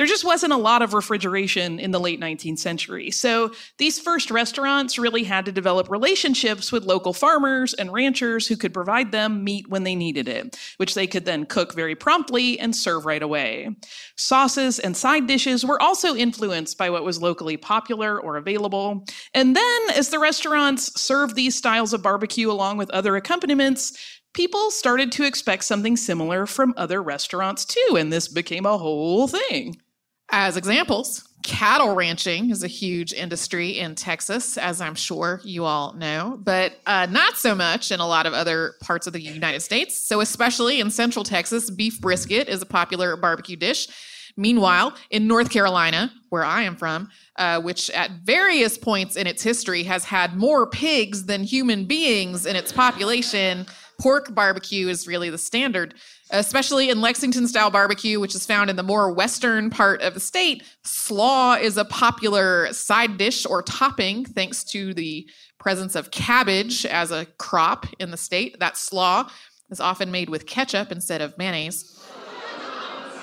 there 0.00 0.06
just 0.06 0.24
wasn't 0.24 0.50
a 0.50 0.56
lot 0.56 0.80
of 0.80 0.94
refrigeration 0.94 1.78
in 1.78 1.90
the 1.90 2.00
late 2.00 2.18
19th 2.18 2.58
century. 2.58 3.10
So 3.10 3.52
these 3.76 4.00
first 4.00 4.30
restaurants 4.30 4.98
really 4.98 5.24
had 5.24 5.44
to 5.44 5.52
develop 5.52 5.90
relationships 5.90 6.72
with 6.72 6.84
local 6.84 7.12
farmers 7.12 7.74
and 7.74 7.92
ranchers 7.92 8.46
who 8.48 8.56
could 8.56 8.72
provide 8.72 9.12
them 9.12 9.44
meat 9.44 9.68
when 9.68 9.82
they 9.82 9.94
needed 9.94 10.26
it, 10.26 10.58
which 10.78 10.94
they 10.94 11.06
could 11.06 11.26
then 11.26 11.44
cook 11.44 11.74
very 11.74 11.94
promptly 11.94 12.58
and 12.58 12.74
serve 12.74 13.04
right 13.04 13.22
away. 13.22 13.76
Sauces 14.16 14.78
and 14.78 14.96
side 14.96 15.26
dishes 15.26 15.66
were 15.66 15.82
also 15.82 16.16
influenced 16.16 16.78
by 16.78 16.88
what 16.88 17.04
was 17.04 17.20
locally 17.20 17.58
popular 17.58 18.18
or 18.18 18.38
available. 18.38 19.04
And 19.34 19.54
then, 19.54 19.80
as 19.94 20.08
the 20.08 20.18
restaurants 20.18 20.98
served 20.98 21.34
these 21.34 21.58
styles 21.58 21.92
of 21.92 22.02
barbecue 22.02 22.50
along 22.50 22.78
with 22.78 22.88
other 22.88 23.16
accompaniments, 23.16 23.98
people 24.32 24.70
started 24.70 25.12
to 25.12 25.26
expect 25.26 25.64
something 25.64 25.98
similar 25.98 26.46
from 26.46 26.72
other 26.78 27.02
restaurants 27.02 27.66
too, 27.66 27.96
and 27.98 28.10
this 28.10 28.28
became 28.28 28.64
a 28.64 28.78
whole 28.78 29.28
thing. 29.28 29.76
As 30.32 30.56
examples, 30.56 31.28
cattle 31.42 31.94
ranching 31.94 32.50
is 32.50 32.62
a 32.62 32.68
huge 32.68 33.12
industry 33.12 33.78
in 33.78 33.96
Texas, 33.96 34.56
as 34.56 34.80
I'm 34.80 34.94
sure 34.94 35.40
you 35.42 35.64
all 35.64 35.92
know, 35.94 36.38
but 36.42 36.74
uh, 36.86 37.06
not 37.10 37.36
so 37.36 37.54
much 37.54 37.90
in 37.90 37.98
a 37.98 38.06
lot 38.06 38.26
of 38.26 38.32
other 38.32 38.74
parts 38.80 39.08
of 39.08 39.12
the 39.12 39.20
United 39.20 39.60
States. 39.60 39.98
So, 39.98 40.20
especially 40.20 40.80
in 40.80 40.90
Central 40.90 41.24
Texas, 41.24 41.68
beef 41.70 42.00
brisket 42.00 42.48
is 42.48 42.62
a 42.62 42.66
popular 42.66 43.16
barbecue 43.16 43.56
dish. 43.56 43.88
Meanwhile, 44.36 44.94
in 45.10 45.26
North 45.26 45.50
Carolina, 45.50 46.12
where 46.28 46.44
I 46.44 46.62
am 46.62 46.76
from, 46.76 47.10
uh, 47.36 47.60
which 47.60 47.90
at 47.90 48.10
various 48.22 48.78
points 48.78 49.16
in 49.16 49.26
its 49.26 49.42
history 49.42 49.82
has 49.82 50.04
had 50.04 50.36
more 50.36 50.68
pigs 50.68 51.26
than 51.26 51.42
human 51.42 51.86
beings 51.86 52.46
in 52.46 52.54
its 52.54 52.72
population, 52.72 53.66
pork 54.00 54.34
barbecue 54.34 54.88
is 54.88 55.08
really 55.08 55.30
the 55.30 55.38
standard, 55.38 55.94
especially 56.30 56.90
in 56.90 57.00
Lexington 57.00 57.46
style 57.48 57.70
barbecue, 57.70 58.20
which 58.20 58.34
is 58.34 58.46
found 58.46 58.70
in 58.70 58.76
the 58.76 58.82
more 58.82 59.12
western 59.12 59.70
part 59.70 60.00
of 60.02 60.14
the 60.14 60.20
state. 60.20 60.62
Slaw 60.84 61.54
is 61.54 61.76
a 61.76 61.84
popular 61.84 62.72
side 62.72 63.18
dish 63.18 63.46
or 63.46 63.62
topping 63.62 64.24
thanks 64.24 64.64
to 64.64 64.94
the 64.94 65.28
presence 65.58 65.94
of 65.94 66.10
cabbage 66.10 66.86
as 66.86 67.10
a 67.10 67.26
crop 67.38 67.86
in 67.98 68.10
the 68.10 68.16
state. 68.16 68.58
That 68.60 68.76
slaw 68.76 69.28
is 69.70 69.80
often 69.80 70.10
made 70.10 70.28
with 70.28 70.46
ketchup 70.46 70.90
instead 70.90 71.20
of 71.20 71.36
mayonnaise. 71.36 71.96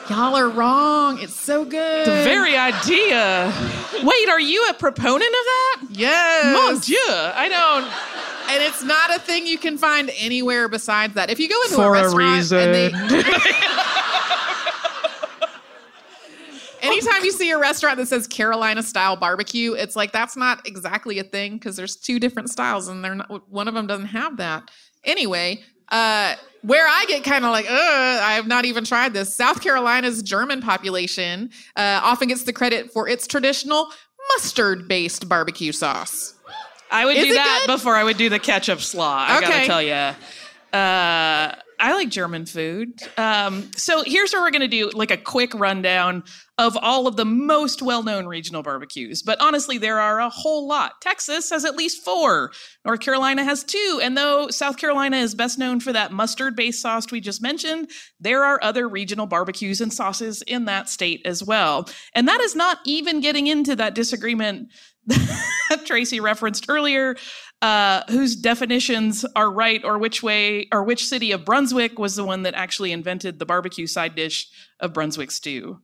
Y'all 0.09 0.35
are 0.35 0.47
wrong. 0.47 1.19
It's 1.19 1.35
so 1.35 1.65
good. 1.65 2.07
The 2.07 2.23
very 2.23 2.55
idea. 2.55 3.53
Wait, 4.03 4.29
are 4.29 4.39
you 4.39 4.65
a 4.69 4.73
proponent 4.73 5.21
of 5.21 5.29
that? 5.31 5.81
Yes. 5.89 6.45
Mon 6.45 6.79
Dieu. 6.79 6.97
I 7.09 7.49
don't. 7.49 8.36
And 8.49 8.63
it's 8.63 8.83
not 8.83 9.15
a 9.15 9.19
thing 9.19 9.45
you 9.45 9.57
can 9.57 9.77
find 9.77 10.09
anywhere 10.17 10.67
besides 10.69 11.13
that. 11.15 11.29
If 11.29 11.39
you 11.39 11.49
go 11.49 11.61
into 11.63 11.75
For 11.75 11.81
a 11.83 11.87
a 11.87 11.91
restaurant 11.91 12.35
reason. 12.35 12.59
and 12.59 12.73
they 12.73 13.23
Anytime 16.81 17.23
you 17.25 17.31
see 17.31 17.49
a 17.51 17.57
restaurant 17.57 17.97
that 17.97 18.07
says 18.07 18.27
Carolina 18.27 18.83
style 18.83 19.15
barbecue, 19.15 19.73
it's 19.73 19.95
like 19.95 20.11
that's 20.11 20.37
not 20.37 20.65
exactly 20.67 21.19
a 21.19 21.23
thing 21.23 21.53
because 21.53 21.75
there's 21.75 21.95
two 21.95 22.19
different 22.19 22.49
styles 22.49 22.87
and 22.87 23.03
they're 23.03 23.15
not 23.15 23.49
one 23.51 23.67
of 23.67 23.73
them 23.73 23.87
doesn't 23.87 24.05
have 24.07 24.37
that. 24.37 24.69
Anyway, 25.03 25.63
uh 25.89 26.35
where 26.61 26.85
I 26.87 27.05
get 27.07 27.23
kind 27.23 27.45
of 27.45 27.51
like, 27.51 27.65
uh, 27.69 27.73
I 27.73 28.33
have 28.33 28.47
not 28.47 28.65
even 28.65 28.83
tried 28.83 29.13
this. 29.13 29.33
South 29.33 29.61
Carolina's 29.61 30.21
German 30.21 30.59
population 30.61 31.49
uh, 31.77 32.01
often 32.03 32.27
gets 32.27 32.43
the 32.43 32.51
credit 32.51 32.91
for 32.91 33.07
its 33.07 33.25
traditional 33.25 33.87
mustard 34.35 34.87
based 34.87 35.29
barbecue 35.29 35.71
sauce. 35.71 36.33
I 36.91 37.05
would 37.05 37.17
Is 37.17 37.25
do 37.25 37.33
that 37.33 37.63
good? 37.65 37.73
before 37.73 37.95
I 37.95 38.03
would 38.03 38.17
do 38.17 38.29
the 38.29 38.39
ketchup 38.39 38.81
slaw. 38.81 39.25
I 39.27 39.41
gotta 39.41 39.65
tell 39.65 39.81
you. 39.81 39.93
Uh, 40.73 41.55
I 41.79 41.93
like 41.93 42.09
German 42.09 42.45
food. 42.47 42.99
Um, 43.17 43.69
so 43.75 44.03
here's 44.03 44.31
what 44.33 44.41
we're 44.41 44.51
gonna 44.51 44.67
do: 44.67 44.89
like 44.93 45.11
a 45.11 45.17
quick 45.17 45.53
rundown 45.53 46.23
of 46.59 46.75
all 46.81 47.05
of 47.05 47.15
the 47.15 47.25
most 47.25 47.83
well-known 47.83 48.25
regional 48.25 48.63
barbecues. 48.63 49.21
But 49.21 49.39
honestly, 49.39 49.77
there 49.77 49.99
are 49.99 50.19
a 50.19 50.29
whole 50.29 50.67
lot. 50.67 50.99
Texas 51.01 51.51
has 51.51 51.63
at 51.63 51.75
least 51.75 52.03
four. 52.03 52.51
North 52.83 52.99
Carolina 52.99 53.43
has 53.43 53.63
two. 53.63 53.99
And 54.01 54.17
though 54.17 54.47
South 54.49 54.77
Carolina 54.77 55.17
is 55.17 55.35
best 55.35 55.59
known 55.59 55.79
for 55.79 55.93
that 55.93 56.11
mustard-based 56.11 56.81
sauce 56.81 57.11
we 57.11 57.21
just 57.21 57.43
mentioned, 57.43 57.91
there 58.19 58.43
are 58.43 58.59
other 58.63 58.89
regional 58.89 59.27
barbecues 59.27 59.81
and 59.81 59.93
sauces 59.93 60.41
in 60.47 60.65
that 60.65 60.89
state 60.89 61.21
as 61.25 61.43
well. 61.43 61.87
And 62.15 62.27
that 62.27 62.41
is 62.41 62.55
not 62.55 62.79
even 62.85 63.21
getting 63.21 63.45
into 63.45 63.75
that 63.75 63.93
disagreement 63.93 64.69
Tracy 65.85 66.19
referenced 66.19 66.65
earlier, 66.69 67.15
uh, 67.61 68.03
whose 68.09 68.35
definitions 68.35 69.25
are 69.35 69.51
right, 69.51 69.83
or 69.83 69.97
which 69.97 70.21
way, 70.21 70.67
or 70.71 70.83
which 70.83 71.05
city 71.05 71.31
of 71.31 71.45
Brunswick 71.45 71.97
was 71.97 72.15
the 72.15 72.23
one 72.23 72.43
that 72.43 72.53
actually 72.53 72.91
invented 72.91 73.39
the 73.39 73.45
barbecue 73.45 73.87
side 73.87 74.15
dish 74.15 74.47
of 74.79 74.93
Brunswick 74.93 75.31
stew. 75.31 75.79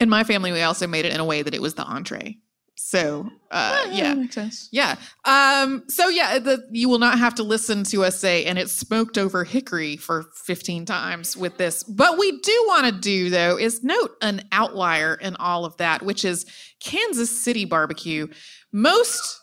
In 0.00 0.08
my 0.08 0.24
family, 0.24 0.52
we 0.52 0.62
also 0.62 0.86
made 0.86 1.04
it 1.04 1.12
in 1.12 1.20
a 1.20 1.24
way 1.24 1.42
that 1.42 1.54
it 1.54 1.62
was 1.62 1.74
the 1.74 1.84
entree. 1.84 2.38
So, 2.76 3.30
uh, 3.52 3.86
yeah. 3.92 4.14
makes. 4.14 4.68
Yeah. 4.72 4.96
Um, 5.24 5.84
so 5.88 6.08
yeah, 6.08 6.40
the, 6.40 6.66
you 6.70 6.88
will 6.88 6.98
not 6.98 7.18
have 7.18 7.36
to 7.36 7.44
listen 7.44 7.84
to 7.84 8.04
us 8.04 8.18
say, 8.18 8.44
and 8.44 8.58
it's 8.58 8.72
smoked 8.72 9.16
over 9.16 9.44
hickory 9.44 9.96
for 9.96 10.24
15 10.44 10.84
times 10.84 11.36
with 11.36 11.56
this. 11.56 11.84
But 11.84 12.18
we 12.18 12.40
do 12.40 12.64
want 12.66 12.86
to 12.86 13.00
do 13.00 13.30
though 13.30 13.56
is 13.56 13.84
note 13.84 14.16
an 14.22 14.42
outlier 14.50 15.14
in 15.14 15.36
all 15.36 15.64
of 15.64 15.76
that, 15.76 16.02
which 16.02 16.24
is 16.24 16.46
Kansas 16.84 17.42
City 17.42 17.64
barbecue. 17.64 18.28
Most 18.72 19.40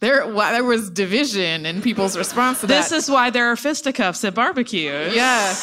there, 0.00 0.32
well, 0.32 0.52
there 0.52 0.64
was 0.64 0.90
division 0.90 1.66
in 1.66 1.82
people's 1.82 2.16
response 2.16 2.60
to 2.60 2.66
that. 2.68 2.88
This 2.88 2.92
is 2.92 3.10
why 3.10 3.30
there 3.30 3.50
are 3.50 3.56
fisticuffs 3.56 4.22
at 4.24 4.34
barbecues. 4.34 5.14
Yeah. 5.14 5.54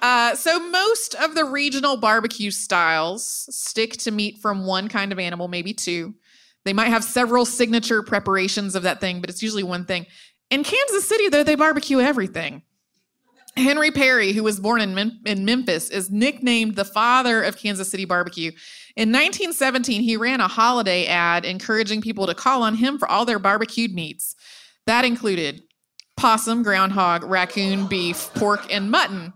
Uh, 0.00 0.34
so 0.36 0.58
most 0.70 1.14
of 1.16 1.34
the 1.34 1.44
regional 1.44 1.96
barbecue 1.96 2.50
styles 2.50 3.48
stick 3.50 3.92
to 3.98 4.10
meat 4.10 4.38
from 4.38 4.64
one 4.64 4.88
kind 4.88 5.12
of 5.12 5.18
animal, 5.18 5.48
maybe 5.48 5.74
two. 5.74 6.14
They 6.64 6.72
might 6.72 6.88
have 6.88 7.02
several 7.02 7.44
signature 7.44 8.02
preparations 8.02 8.76
of 8.76 8.84
that 8.84 9.00
thing, 9.00 9.20
but 9.20 9.28
it's 9.28 9.42
usually 9.42 9.64
one 9.64 9.84
thing. 9.84 10.06
In 10.50 10.62
Kansas 10.62 11.08
City, 11.08 11.28
though, 11.28 11.42
they 11.42 11.56
barbecue 11.56 12.00
everything. 12.00 12.62
Henry 13.56 13.90
Perry, 13.90 14.32
who 14.32 14.42
was 14.42 14.60
born 14.60 14.80
in, 14.80 14.94
Mem- 14.94 15.20
in 15.26 15.44
Memphis, 15.44 15.90
is 15.90 16.10
nicknamed 16.10 16.76
the 16.76 16.84
father 16.84 17.42
of 17.42 17.56
Kansas 17.56 17.90
City 17.90 18.04
barbecue. 18.04 18.52
In 18.94 19.08
1917, 19.08 20.02
he 20.02 20.16
ran 20.16 20.40
a 20.40 20.48
holiday 20.48 21.06
ad 21.06 21.44
encouraging 21.44 22.02
people 22.02 22.26
to 22.26 22.34
call 22.34 22.62
on 22.62 22.74
him 22.74 22.98
for 22.98 23.08
all 23.08 23.24
their 23.24 23.38
barbecued 23.38 23.92
meats. 23.92 24.36
That 24.86 25.04
included 25.04 25.62
possum, 26.16 26.62
groundhog, 26.62 27.24
raccoon, 27.24 27.86
beef, 27.86 28.30
pork, 28.34 28.72
and 28.72 28.90
mutton. 28.90 29.32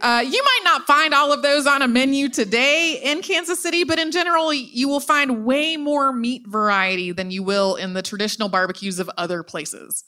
Uh, 0.00 0.24
you 0.24 0.42
might 0.44 0.60
not 0.62 0.86
find 0.86 1.12
all 1.12 1.32
of 1.32 1.42
those 1.42 1.66
on 1.66 1.82
a 1.82 1.88
menu 1.88 2.28
today 2.28 3.00
in 3.02 3.20
Kansas 3.20 3.60
City, 3.60 3.82
but 3.82 3.98
in 3.98 4.12
general, 4.12 4.52
you 4.52 4.88
will 4.88 5.00
find 5.00 5.44
way 5.44 5.76
more 5.76 6.12
meat 6.12 6.46
variety 6.46 7.10
than 7.10 7.30
you 7.30 7.42
will 7.42 7.74
in 7.76 7.94
the 7.94 8.02
traditional 8.02 8.48
barbecues 8.48 9.00
of 9.00 9.10
other 9.16 9.42
places. 9.42 10.04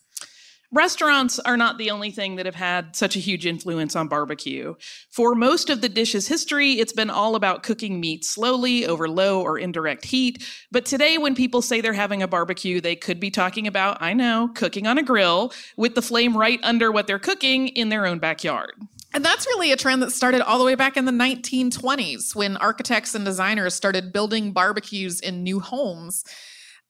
Restaurants 0.73 1.41
are 1.41 1.57
not 1.57 1.79
the 1.79 1.91
only 1.91 2.13
thing 2.13 2.37
that 2.37 2.47
have 2.47 2.55
had 2.55 2.95
such 2.95 3.17
a 3.17 3.19
huge 3.19 3.45
influence 3.45 3.97
on 3.97 4.07
barbecue. 4.07 4.75
For 5.11 5.35
most 5.35 5.69
of 5.69 5.81
the 5.81 5.89
dish's 5.89 6.29
history, 6.29 6.75
it's 6.75 6.93
been 6.93 7.11
all 7.11 7.35
about 7.35 7.65
cooking 7.65 7.99
meat 7.99 8.25
slowly 8.25 8.87
over 8.87 9.09
low 9.09 9.43
or 9.43 9.59
indirect 9.59 10.05
heat. 10.05 10.47
But 10.71 10.85
today, 10.85 11.19
when 11.19 11.35
people 11.35 11.61
say 11.61 11.81
they're 11.81 11.93
having 11.93 12.23
a 12.23 12.29
barbecue, 12.29 12.81
they 12.81 12.95
could 12.95 13.19
be 13.19 13.33
talking 13.33 13.67
about, 13.67 14.01
I 14.01 14.13
know, 14.13 14.51
cooking 14.55 14.87
on 14.87 14.97
a 14.97 15.03
grill 15.03 15.53
with 15.77 15.97
the 15.97 16.03
flame 16.03 16.37
right 16.37 16.61
under 16.63 16.93
what 16.93 17.09
they're 17.09 17.19
cooking 17.19 17.67
in 17.69 17.89
their 17.89 18.07
own 18.07 18.21
backyard. 18.21 18.75
And 19.13 19.25
that's 19.25 19.47
really 19.47 19.73
a 19.73 19.77
trend 19.77 20.03
that 20.03 20.13
started 20.13 20.41
all 20.41 20.61
the 20.61 20.65
way 20.65 20.77
back 20.77 20.97
in 20.97 21.05
the 21.05 21.11
1920s 21.11 22.37
when 22.37 22.57
architects 22.59 23.13
and 23.17 23.25
designers 23.25 23.75
started 23.75 24.13
building 24.13 24.53
barbecues 24.53 25.19
in 25.19 25.43
new 25.43 25.59
homes. 25.59 26.25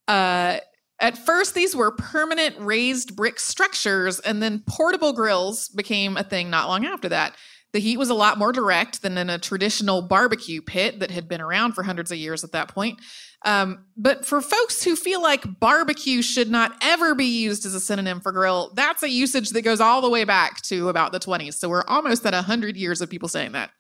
Uh, 0.07 0.59
at 1.01 1.16
first, 1.16 1.55
these 1.55 1.74
were 1.74 1.90
permanent 1.90 2.57
raised 2.59 3.16
brick 3.16 3.40
structures, 3.40 4.20
and 4.20 4.42
then 4.42 4.62
portable 4.66 5.12
grills 5.12 5.68
became 5.68 6.16
a 6.16 6.22
thing 6.22 6.51
not 6.51 6.68
long 6.68 6.84
after 6.84 7.09
that. 7.09 7.36
The 7.72 7.80
heat 7.80 7.98
was 7.98 8.11
a 8.11 8.14
lot 8.14 8.36
more 8.36 8.53
direct 8.53 9.01
than 9.03 9.16
in 9.16 9.30
a 9.30 9.38
traditional 9.38 10.03
barbecue 10.03 10.61
pit 10.61 11.01
that 11.01 11.11
had 11.11 11.28
been 11.28 11.40
around 11.40 11.72
for 11.72 11.84
hundreds 11.84 12.11
of 12.11 12.18
years 12.18 12.42
at 12.44 12.53
that 12.53 12.68
point. 12.68 13.01
Um, 13.44 13.86
but 13.96 14.26
for 14.26 14.40
folks 14.40 14.82
who 14.82 14.96
feel 14.96 15.22
like 15.22 15.61
barbecue 15.61 16.20
should 16.20 16.51
not 16.51 16.72
ever 16.82 17.14
be 17.14 17.24
used 17.24 17.64
as 17.64 17.74
a 17.74 17.80
synonym 17.80 18.20
for 18.20 18.32
grill, 18.32 18.72
that's 18.74 19.03
a 19.03 19.09
usage 19.09 19.51
that 19.51 19.62
goes 19.62 19.80
all 19.80 20.03
the 20.03 20.11
way 20.11 20.24
back 20.24 20.61
to 20.62 20.88
about 20.88 21.12
the 21.12 21.20
20s. 21.20 21.55
So 21.55 21.68
we're 21.68 21.84
almost 21.86 22.26
at 22.26 22.34
100 22.34 22.76
years 22.76 23.01
of 23.01 23.09
people 23.09 23.28
saying 23.28 23.53
that. 23.53 23.70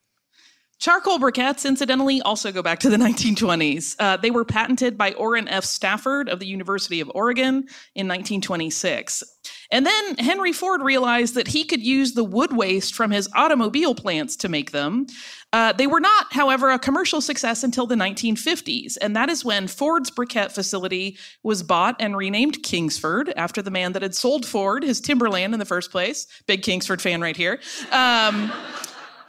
Charcoal 0.80 1.18
briquettes, 1.18 1.66
incidentally, 1.66 2.22
also 2.22 2.50
go 2.50 2.62
back 2.62 2.78
to 2.80 2.88
the 2.88 2.96
1920s. 2.96 3.96
Uh, 3.98 4.16
they 4.16 4.30
were 4.30 4.46
patented 4.46 4.96
by 4.96 5.12
Orrin 5.12 5.46
F. 5.46 5.64
Stafford 5.64 6.28
of 6.30 6.40
the 6.40 6.46
University 6.46 7.00
of 7.00 7.12
Oregon 7.14 7.66
in 7.94 8.08
1926. 8.08 9.22
And 9.70 9.86
then 9.86 10.16
Henry 10.16 10.52
Ford 10.52 10.82
realized 10.82 11.34
that 11.34 11.48
he 11.48 11.64
could 11.64 11.82
use 11.82 12.12
the 12.12 12.24
wood 12.24 12.56
waste 12.56 12.94
from 12.94 13.10
his 13.10 13.28
automobile 13.34 13.94
plants 13.94 14.36
to 14.36 14.48
make 14.48 14.72
them. 14.72 15.06
Uh, 15.52 15.72
they 15.72 15.86
were 15.86 16.00
not, 16.00 16.32
however, 16.32 16.70
a 16.70 16.78
commercial 16.78 17.20
success 17.20 17.62
until 17.62 17.86
the 17.86 17.94
1950s, 17.94 18.96
and 19.00 19.14
that 19.16 19.28
is 19.28 19.44
when 19.44 19.66
Ford's 19.66 20.10
briquette 20.10 20.52
facility 20.52 21.18
was 21.42 21.62
bought 21.62 21.96
and 22.00 22.16
renamed 22.16 22.62
Kingsford 22.62 23.32
after 23.36 23.60
the 23.60 23.70
man 23.70 23.92
that 23.92 24.02
had 24.02 24.14
sold 24.14 24.46
Ford 24.46 24.82
his 24.82 25.00
timberland 25.00 25.52
in 25.52 25.58
the 25.58 25.66
first 25.66 25.90
place. 25.90 26.26
Big 26.46 26.62
Kingsford 26.62 27.02
fan 27.02 27.20
right 27.20 27.36
here. 27.36 27.60
Um, 27.92 28.52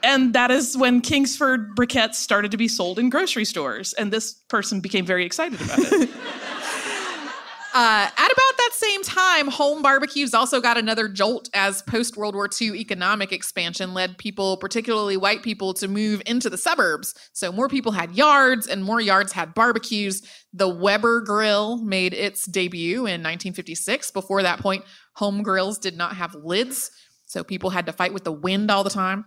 and 0.04 0.34
that 0.34 0.52
is 0.52 0.78
when 0.78 1.02
Kingsford 1.02 1.76
briquettes 1.76 2.16
started 2.16 2.52
to 2.52 2.58
be 2.58 2.68
sold 2.68 3.00
in 3.00 3.10
grocery 3.10 3.46
stores. 3.46 3.94
And 3.94 4.12
this 4.12 4.34
person 4.50 4.82
became 4.82 5.06
very 5.06 5.26
excited 5.26 5.62
about 5.62 5.80
it. 5.80 6.10
Uh, 7.74 8.10
at 8.18 8.32
about 8.32 8.58
that 8.58 8.72
same 8.74 9.02
time, 9.02 9.48
home 9.48 9.82
barbecues 9.82 10.34
also 10.34 10.60
got 10.60 10.78
another 10.78 11.08
jolt 11.08 11.50
as 11.54 11.82
post 11.84 12.18
World 12.18 12.36
War 12.36 12.50
II 12.62 12.78
economic 12.78 13.32
expansion 13.32 13.94
led 13.94 14.18
people, 14.18 14.58
particularly 14.58 15.16
white 15.16 15.42
people, 15.42 15.74
to 15.76 15.88
move 15.88 16.22
into 16.26 16.50
the 16.50 16.58
suburbs. 16.58 17.16
So 17.32 17.50
more 17.50 17.70
people 17.70 17.94
had 17.94 18.14
yards 18.14 18.68
and 18.68 18.84
more 18.84 19.00
yards 19.00 19.32
had 19.32 19.54
barbecues. 19.54 20.22
The 20.52 20.68
Weber 20.68 21.22
grill 21.22 21.78
made 21.78 22.14
its 22.14 22.46
debut 22.46 23.06
in 23.06 23.24
1956. 23.24 24.12
Before 24.12 24.44
that 24.44 24.60
point, 24.60 24.84
home 25.14 25.42
grills 25.42 25.78
did 25.78 25.96
not 25.96 26.18
have 26.18 26.36
lids. 26.36 26.92
So 27.26 27.42
people 27.42 27.70
had 27.70 27.86
to 27.86 27.94
fight 27.94 28.14
with 28.14 28.26
the 28.26 28.34
wind 28.34 28.70
all 28.70 28.84
the 28.84 28.90
time. 28.90 29.24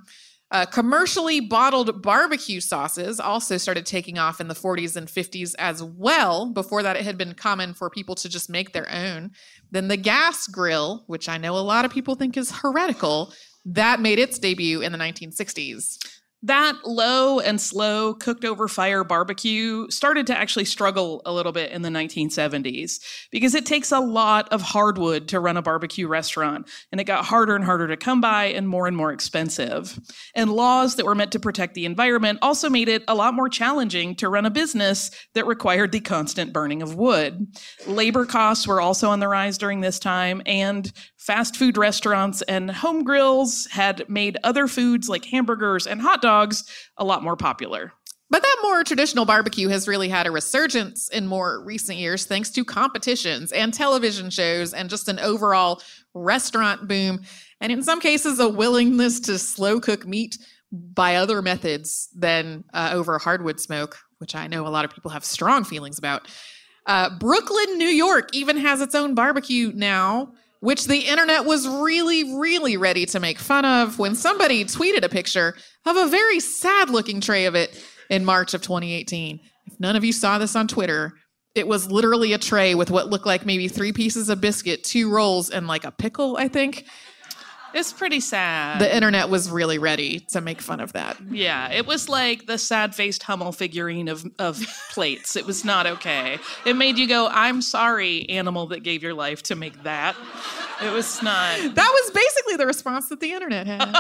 Uh, 0.55 0.64
commercially 0.64 1.40
bottled 1.40 2.00
barbecue 2.00 2.61
sauces 2.61 3.18
also 3.18 3.57
started 3.57 3.84
taking 3.84 4.18
off 4.18 4.40
in 4.40 4.46
the 4.46 4.55
40s 4.55 4.94
and 4.94 5.09
50s 5.09 5.52
as 5.59 5.82
well. 5.82 6.52
Before 6.52 6.80
that, 6.84 6.94
it 6.94 7.02
had 7.02 7.18
been 7.18 7.34
common 7.34 7.74
for 7.74 7.90
people 7.90 8.14
to 8.14 8.28
just 8.28 8.48
make 8.48 8.72
their 8.72 8.88
own. 8.88 9.32
Then 9.72 9.88
the 9.88 9.96
gas 9.96 10.46
grill, 10.46 11.02
which 11.09 11.28
I 11.28 11.38
know 11.38 11.57
a 11.57 11.59
lot 11.59 11.84
of 11.84 11.90
people 11.90 12.14
think 12.14 12.36
is 12.36 12.52
heretical, 12.52 13.34
that 13.64 13.98
made 13.98 14.20
its 14.20 14.38
debut 14.38 14.80
in 14.80 14.92
the 14.92 14.98
1960s 14.98 15.98
that 16.45 16.76
low 16.84 17.40
and 17.40 17.59
slow 17.59 18.12
cooked 18.12 18.45
over 18.45 18.68
fire 18.68 19.03
barbecue 19.03 19.88
started 19.88 20.26
to 20.26 20.38
actually 20.38 20.66
struggle 20.66 21.22
a 21.24 21.32
little 21.32 21.53
bit 21.53 21.70
in 21.70 21.80
the 21.80 21.88
1970s 21.88 23.01
because 23.30 23.55
it 23.55 23.64
takes 23.64 23.90
a 23.90 23.99
lot 23.99 24.47
of 24.53 24.61
hardwood 24.61 25.26
to 25.28 25.40
run 25.40 25.57
a 25.57 25.62
barbecue 25.62 26.07
restaurant 26.07 26.68
and 26.92 27.01
it 27.01 27.05
got 27.05 27.24
harder 27.24 27.57
and 27.57 27.64
harder 27.64 27.88
to 27.88 27.97
come 27.97 28.20
by 28.20 28.45
and 28.45 28.68
more 28.68 28.86
and 28.86 28.95
more 28.95 29.11
expensive. 29.11 29.99
And 30.34 30.53
laws 30.53 30.97
that 30.97 31.07
were 31.07 31.14
meant 31.14 31.32
to 31.32 31.40
protect 31.40 31.72
the 31.72 31.86
environment 31.86 32.40
also 32.42 32.68
made 32.68 32.90
it 32.90 33.05
a 33.09 33.14
lot 33.14 33.32
more 33.32 33.49
challenging 33.49 34.14
to 34.16 34.28
run 34.28 34.45
a 34.45 34.51
business 34.51 35.11
that 35.32 35.47
required 35.47 35.92
the 35.92 36.01
constant 36.01 36.53
burning 36.53 36.82
of 36.82 36.95
wood. 36.95 37.47
Labor 37.86 38.26
costs 38.26 38.68
were 38.68 38.82
also 38.82 39.09
on 39.09 39.20
the 39.20 39.28
rise 39.28 39.57
during 39.57 39.80
this 39.80 39.99
time 39.99 40.42
and 40.45 40.92
fast 41.16 41.57
food 41.57 41.78
restaurants 41.78 42.42
and 42.42 42.70
home 42.70 43.03
grills 43.03 43.66
had 43.70 44.07
made 44.11 44.36
other 44.45 44.68
foods 44.68 45.09
like 45.09 45.24
hamburgers 45.24 45.86
and 45.86 46.03
hot 46.03 46.20
dogs 46.20 46.34
a 46.97 47.05
lot 47.05 47.22
more 47.22 47.37
popular. 47.37 47.93
But 48.30 48.43
that 48.43 48.57
more 48.62 48.82
traditional 48.82 49.26
barbecue 49.26 49.68
has 49.68 49.87
really 49.87 50.09
had 50.09 50.26
a 50.26 50.30
resurgence 50.30 51.09
in 51.09 51.26
more 51.26 51.62
recent 51.62 51.99
years 51.99 52.24
thanks 52.24 52.51
to 52.51 52.64
competitions 52.64 53.53
and 53.53 53.72
television 53.72 54.30
shows 54.30 54.72
and 54.72 54.91
just 54.91 55.09
an 55.09 55.20
overall 55.20 55.82
restaurant 56.14 56.89
boom. 56.89 57.20
And 57.61 57.70
in 57.70 57.82
some 57.82 58.01
cases, 58.01 58.41
a 58.41 58.49
willingness 58.49 59.20
to 59.20 59.39
slow 59.39 59.78
cook 59.78 60.07
meat 60.07 60.39
by 60.72 61.16
other 61.16 61.43
methods 61.43 62.09
than 62.14 62.64
uh, 62.72 62.91
over 62.93 63.18
hardwood 63.18 63.61
smoke, 63.61 63.99
which 64.18 64.35
I 64.35 64.49
know 64.49 64.66
a 64.66 64.68
lot 64.68 64.85
of 64.85 64.91
people 64.91 65.12
have 65.12 65.24
strong 65.24 65.62
feelings 65.62 65.99
about. 65.99 66.26
Uh, 66.87 67.16
Brooklyn, 67.18 67.78
New 67.78 67.87
York 67.87 68.30
even 68.35 68.57
has 68.57 68.80
its 68.80 68.95
own 68.95 69.14
barbecue 69.14 69.70
now 69.74 70.32
which 70.64 70.86
the 70.86 71.00
internet 71.00 71.44
was 71.44 71.68
really, 71.68 72.38
really 72.38 72.78
ready 72.78 73.04
to 73.04 73.20
make 73.20 73.38
fun 73.38 73.66
of 73.66 73.98
when 73.98 74.14
somebody 74.14 74.64
tweeted 74.64 75.04
a 75.04 75.08
picture 75.10 75.54
of 75.84 75.94
a 75.94 76.08
very 76.08 76.40
sad 76.40 76.88
looking 76.88 77.20
tray 77.20 77.44
of 77.44 77.54
it 77.54 77.78
in 78.08 78.24
March 78.24 78.54
of 78.54 78.62
2018. 78.62 79.40
If 79.66 79.78
none 79.78 79.94
of 79.94 80.04
you 80.04 80.12
saw 80.12 80.38
this 80.38 80.56
on 80.56 80.66
Twitter, 80.66 81.12
it 81.54 81.68
was 81.68 81.90
literally 81.90 82.32
a 82.32 82.38
tray 82.38 82.74
with 82.74 82.90
what 82.90 83.10
looked 83.10 83.26
like 83.26 83.44
maybe 83.44 83.68
three 83.68 83.92
pieces 83.92 84.30
of 84.30 84.40
biscuit, 84.40 84.84
two 84.84 85.10
rolls, 85.10 85.50
and 85.50 85.66
like 85.66 85.84
a 85.84 85.90
pickle, 85.90 86.38
I 86.38 86.48
think. 86.48 86.86
It's 87.75 87.93
pretty 87.93 88.20
sad. 88.20 88.81
The 88.81 88.95
internet 88.95 89.29
was 89.29 89.51
really 89.51 89.79
ready 89.79 90.20
to 90.31 90.41
make 90.41 90.61
fun 90.61 90.79
of 90.79 90.93
that. 90.93 91.16
Yeah, 91.29 91.72
it 91.72 91.87
was 91.87 92.09
like 92.09 92.47
the 92.47 92.57
sad 92.57 92.95
faced 92.95 93.25
Hummel 93.25 93.51
figurine 93.51 94.07
of, 94.07 94.25
of 94.39 94.64
plates. 94.93 95.35
It 95.35 95.45
was 95.45 95.64
not 95.64 95.85
okay. 95.87 96.39
It 96.64 96.77
made 96.77 96.99
you 96.99 97.09
go, 97.09 97.27
I'm 97.27 97.61
sorry, 97.61 98.29
animal 98.29 98.68
that 98.68 98.85
gave 98.85 99.03
your 99.03 99.12
life 99.12 99.43
to 99.45 99.57
make 99.57 99.83
that. 99.83 100.14
It 100.85 100.93
was 100.93 101.20
not. 101.20 101.75
That 101.75 101.91
was 102.03 102.11
basically 102.12 102.57
the 102.57 102.66
response 102.66 103.09
that 103.09 103.18
the 103.18 103.33
internet 103.33 103.66
had. 103.66 103.81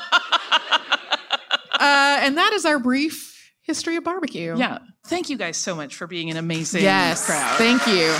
uh, 1.72 2.18
and 2.22 2.38
that 2.38 2.52
is 2.52 2.64
our 2.64 2.78
brief 2.78 3.52
history 3.62 3.96
of 3.96 4.04
barbecue. 4.04 4.56
Yeah. 4.56 4.78
Thank 5.06 5.28
you 5.28 5.36
guys 5.36 5.56
so 5.56 5.74
much 5.74 5.96
for 5.96 6.06
being 6.06 6.30
an 6.30 6.36
amazing 6.36 6.82
yes, 6.82 7.26
crowd. 7.26 7.58
Thank 7.58 7.86
you. 7.88 8.14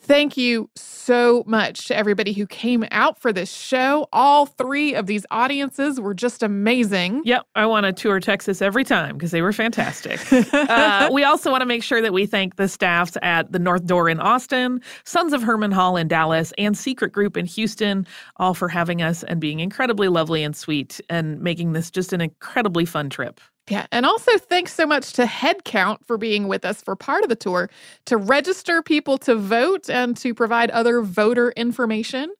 Thank 0.00 0.36
you 0.38 0.70
so 1.04 1.44
much 1.46 1.86
to 1.86 1.96
everybody 1.96 2.32
who 2.32 2.46
came 2.46 2.84
out 2.90 3.20
for 3.20 3.32
this 3.32 3.52
show. 3.52 4.08
All 4.12 4.46
three 4.46 4.94
of 4.94 5.06
these 5.06 5.26
audiences 5.30 6.00
were 6.00 6.14
just 6.14 6.42
amazing. 6.42 7.22
Yep. 7.24 7.46
I 7.54 7.66
want 7.66 7.84
to 7.84 7.92
tour 7.92 8.20
Texas 8.20 8.62
every 8.62 8.84
time 8.84 9.16
because 9.16 9.30
they 9.30 9.42
were 9.42 9.52
fantastic. 9.52 10.20
uh, 10.52 11.10
we 11.12 11.24
also 11.24 11.50
want 11.50 11.60
to 11.60 11.66
make 11.66 11.82
sure 11.82 12.00
that 12.00 12.12
we 12.12 12.26
thank 12.26 12.56
the 12.56 12.68
staffs 12.68 13.16
at 13.22 13.52
the 13.52 13.58
North 13.58 13.86
Door 13.86 14.08
in 14.08 14.20
Austin, 14.20 14.80
Sons 15.04 15.32
of 15.32 15.42
Herman 15.42 15.72
Hall 15.72 15.96
in 15.96 16.08
Dallas, 16.08 16.52
and 16.56 16.76
Secret 16.76 17.12
Group 17.12 17.36
in 17.36 17.44
Houston, 17.46 18.06
all 18.36 18.54
for 18.54 18.68
having 18.68 19.02
us 19.02 19.22
and 19.24 19.40
being 19.40 19.60
incredibly 19.60 20.08
lovely 20.08 20.42
and 20.42 20.56
sweet 20.56 21.00
and 21.10 21.40
making 21.40 21.72
this 21.72 21.90
just 21.90 22.12
an 22.12 22.20
incredibly 22.20 22.84
fun 22.84 23.10
trip. 23.10 23.40
Yeah. 23.68 23.86
And 23.90 24.04
also, 24.04 24.36
thanks 24.36 24.74
so 24.74 24.86
much 24.86 25.14
to 25.14 25.24
Headcount 25.24 26.04
for 26.06 26.18
being 26.18 26.48
with 26.48 26.64
us 26.64 26.82
for 26.82 26.94
part 26.96 27.22
of 27.22 27.30
the 27.30 27.36
tour 27.36 27.70
to 28.06 28.16
register 28.16 28.82
people 28.82 29.16
to 29.18 29.34
vote 29.34 29.88
and 29.88 30.16
to 30.18 30.34
provide 30.34 30.70
other 30.70 31.00
voter 31.00 31.50
information. 31.56 32.32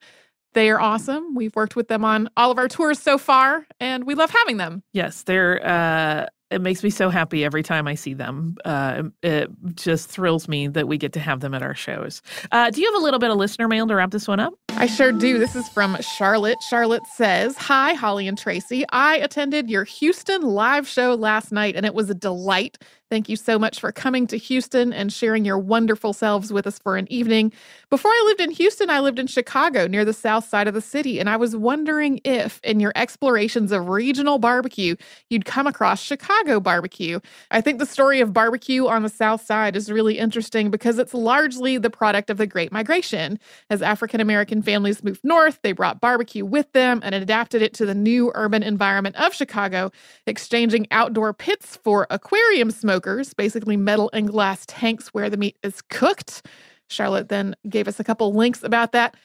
They 0.52 0.70
are 0.70 0.80
awesome. 0.80 1.34
We've 1.34 1.54
worked 1.56 1.76
with 1.76 1.88
them 1.88 2.04
on 2.04 2.28
all 2.36 2.50
of 2.50 2.58
our 2.58 2.68
tours 2.68 2.98
so 3.00 3.18
far, 3.18 3.66
and 3.80 4.04
we 4.04 4.14
love 4.14 4.30
having 4.30 4.58
them. 4.58 4.82
Yes, 4.92 5.22
they're 5.24 5.66
uh, 5.66 6.26
it 6.54 6.60
makes 6.60 6.82
me 6.82 6.90
so 6.90 7.10
happy 7.10 7.44
every 7.44 7.62
time 7.62 7.88
I 7.88 7.94
see 7.94 8.14
them. 8.14 8.56
Uh, 8.64 9.04
it 9.22 9.50
just 9.74 10.08
thrills 10.08 10.48
me 10.48 10.68
that 10.68 10.86
we 10.86 10.96
get 10.96 11.12
to 11.14 11.20
have 11.20 11.40
them 11.40 11.52
at 11.52 11.62
our 11.62 11.74
shows. 11.74 12.22
Uh, 12.52 12.70
do 12.70 12.80
you 12.80 12.92
have 12.92 13.00
a 13.00 13.04
little 13.04 13.18
bit 13.18 13.30
of 13.30 13.36
listener 13.36 13.68
mail 13.68 13.86
to 13.88 13.94
wrap 13.94 14.12
this 14.12 14.28
one 14.28 14.40
up? 14.40 14.54
I 14.70 14.86
sure 14.86 15.12
do. 15.12 15.38
This 15.38 15.56
is 15.56 15.68
from 15.68 15.96
Charlotte. 16.00 16.58
Charlotte 16.68 17.06
says, 17.14 17.56
Hi, 17.56 17.94
Holly 17.94 18.28
and 18.28 18.38
Tracy. 18.38 18.84
I 18.90 19.16
attended 19.16 19.68
your 19.68 19.84
Houston 19.84 20.42
live 20.42 20.86
show 20.86 21.14
last 21.14 21.52
night 21.52 21.76
and 21.76 21.84
it 21.84 21.94
was 21.94 22.08
a 22.08 22.14
delight. 22.14 22.78
Thank 23.10 23.28
you 23.28 23.36
so 23.36 23.58
much 23.58 23.80
for 23.80 23.92
coming 23.92 24.26
to 24.28 24.38
Houston 24.38 24.92
and 24.92 25.12
sharing 25.12 25.44
your 25.44 25.58
wonderful 25.58 26.14
selves 26.14 26.52
with 26.52 26.66
us 26.66 26.78
for 26.78 26.96
an 26.96 27.06
evening. 27.12 27.52
Before 27.90 28.10
I 28.10 28.22
lived 28.26 28.40
in 28.40 28.50
Houston, 28.50 28.88
I 28.88 29.00
lived 29.00 29.18
in 29.18 29.26
Chicago 29.26 29.86
near 29.86 30.06
the 30.06 30.14
south 30.14 30.48
side 30.48 30.66
of 30.66 30.74
the 30.74 30.80
city, 30.80 31.20
and 31.20 31.28
I 31.28 31.36
was 31.36 31.54
wondering 31.54 32.20
if, 32.24 32.60
in 32.64 32.80
your 32.80 32.92
explorations 32.96 33.72
of 33.72 33.88
regional 33.88 34.38
barbecue, 34.38 34.96
you'd 35.28 35.44
come 35.44 35.66
across 35.66 36.02
Chicago 36.02 36.60
barbecue. 36.60 37.20
I 37.50 37.60
think 37.60 37.78
the 37.78 37.86
story 37.86 38.20
of 38.20 38.32
barbecue 38.32 38.86
on 38.86 39.02
the 39.02 39.10
south 39.10 39.44
side 39.44 39.76
is 39.76 39.92
really 39.92 40.18
interesting 40.18 40.70
because 40.70 40.98
it's 40.98 41.14
largely 41.14 41.76
the 41.76 41.90
product 41.90 42.30
of 42.30 42.38
the 42.38 42.46
Great 42.46 42.72
Migration. 42.72 43.38
As 43.68 43.82
African 43.82 44.20
American 44.20 44.62
families 44.62 45.04
moved 45.04 45.20
north, 45.22 45.58
they 45.62 45.72
brought 45.72 46.00
barbecue 46.00 46.44
with 46.44 46.72
them 46.72 47.00
and 47.04 47.14
adapted 47.14 47.60
it 47.60 47.74
to 47.74 47.86
the 47.86 47.94
new 47.94 48.32
urban 48.34 48.62
environment 48.62 49.16
of 49.16 49.34
Chicago, 49.34 49.92
exchanging 50.26 50.86
outdoor 50.90 51.34
pits 51.34 51.76
for 51.76 52.06
aquarium 52.08 52.70
smokers, 52.94 53.34
basically 53.34 53.76
metal 53.76 54.08
and 54.12 54.28
glass 54.28 54.64
tanks 54.66 55.08
where 55.08 55.28
the 55.28 55.36
meat 55.36 55.56
is 55.64 55.82
cooked. 55.82 56.46
Charlotte 56.88 57.28
then 57.28 57.56
gave 57.68 57.88
us 57.88 57.98
a 57.98 58.04
couple 58.04 58.32
links 58.32 58.62
about 58.62 58.92
that. 58.92 59.16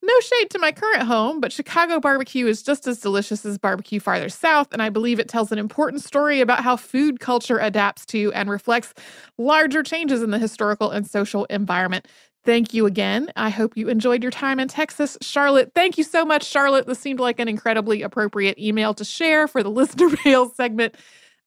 No 0.00 0.14
shade 0.20 0.48
to 0.50 0.58
my 0.58 0.72
current 0.72 1.02
home, 1.02 1.40
but 1.40 1.52
Chicago 1.52 2.00
barbecue 2.00 2.46
is 2.46 2.62
just 2.62 2.86
as 2.86 3.00
delicious 3.00 3.44
as 3.44 3.58
barbecue 3.58 4.00
farther 4.00 4.30
south, 4.30 4.68
and 4.72 4.80
I 4.80 4.88
believe 4.88 5.18
it 5.18 5.28
tells 5.28 5.52
an 5.52 5.58
important 5.58 6.02
story 6.02 6.40
about 6.40 6.62
how 6.62 6.76
food 6.76 7.20
culture 7.20 7.58
adapts 7.58 8.06
to 8.06 8.32
and 8.32 8.48
reflects 8.48 8.94
larger 9.36 9.82
changes 9.82 10.22
in 10.22 10.30
the 10.30 10.38
historical 10.38 10.90
and 10.90 11.06
social 11.06 11.44
environment. 11.46 12.06
Thank 12.44 12.72
you 12.72 12.86
again. 12.86 13.30
I 13.36 13.50
hope 13.50 13.76
you 13.76 13.88
enjoyed 13.88 14.22
your 14.22 14.32
time 14.32 14.58
in 14.58 14.68
Texas. 14.68 15.18
Charlotte, 15.20 15.72
thank 15.74 15.98
you 15.98 16.04
so 16.04 16.24
much, 16.24 16.46
Charlotte. 16.46 16.86
This 16.86 17.00
seemed 17.00 17.20
like 17.20 17.40
an 17.40 17.48
incredibly 17.48 18.00
appropriate 18.00 18.58
email 18.58 18.94
to 18.94 19.04
share 19.04 19.48
for 19.48 19.62
the 19.62 19.70
listener 19.80 20.08
mail 20.24 20.48
segment 20.48 20.94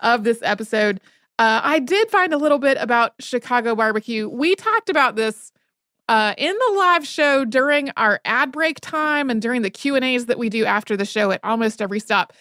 of 0.02 0.24
this 0.24 0.40
episode. 0.44 1.00
Uh, 1.42 1.60
I 1.64 1.80
did 1.80 2.12
find 2.12 2.34
a 2.34 2.38
little 2.38 2.60
bit 2.60 2.78
about 2.80 3.14
Chicago 3.20 3.74
barbecue. 3.74 4.30
We 4.30 4.54
talked 4.54 4.92
about 4.92 5.16
this 5.16 5.52
uh, 6.08 6.36
in 6.38 6.56
the 6.56 6.76
live 6.78 7.08
show 7.08 7.46
during 7.46 7.90
our 7.98 8.22
ad 8.26 8.52
break 8.52 8.80
time 8.80 9.32
and 9.32 9.42
during 9.42 9.64
the 9.64 9.72
Q 9.72 9.96
and 9.96 10.06
A's 10.06 10.28
that 10.28 10.38
we 10.38 10.50
do 10.50 10.66
after 10.66 10.96
the 10.96 11.04
show 11.04 11.32
at 11.32 11.40
almost 11.44 11.82
every 11.82 12.00
stop. 12.00 12.34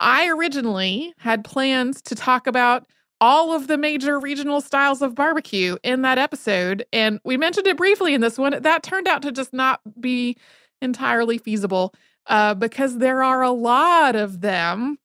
I 0.00 0.28
originally 0.28 1.14
had 1.16 1.44
plans 1.44 2.02
to 2.02 2.14
talk 2.14 2.46
about 2.46 2.84
all 3.22 3.54
of 3.54 3.68
the 3.68 3.78
major 3.78 4.20
regional 4.20 4.60
styles 4.60 5.00
of 5.00 5.14
barbecue 5.14 5.78
in 5.82 6.02
that 6.02 6.18
episode, 6.18 6.84
and 6.92 7.20
we 7.24 7.38
mentioned 7.38 7.66
it 7.66 7.78
briefly 7.78 8.12
in 8.12 8.20
this 8.20 8.36
one. 8.36 8.60
That 8.60 8.82
turned 8.82 9.08
out 9.08 9.22
to 9.22 9.32
just 9.32 9.54
not 9.54 9.80
be 9.98 10.36
entirely 10.82 11.38
feasible 11.38 11.94
uh, 12.26 12.52
because 12.52 12.98
there 12.98 13.22
are 13.22 13.40
a 13.40 13.50
lot 13.50 14.14
of 14.14 14.42
them. 14.42 14.98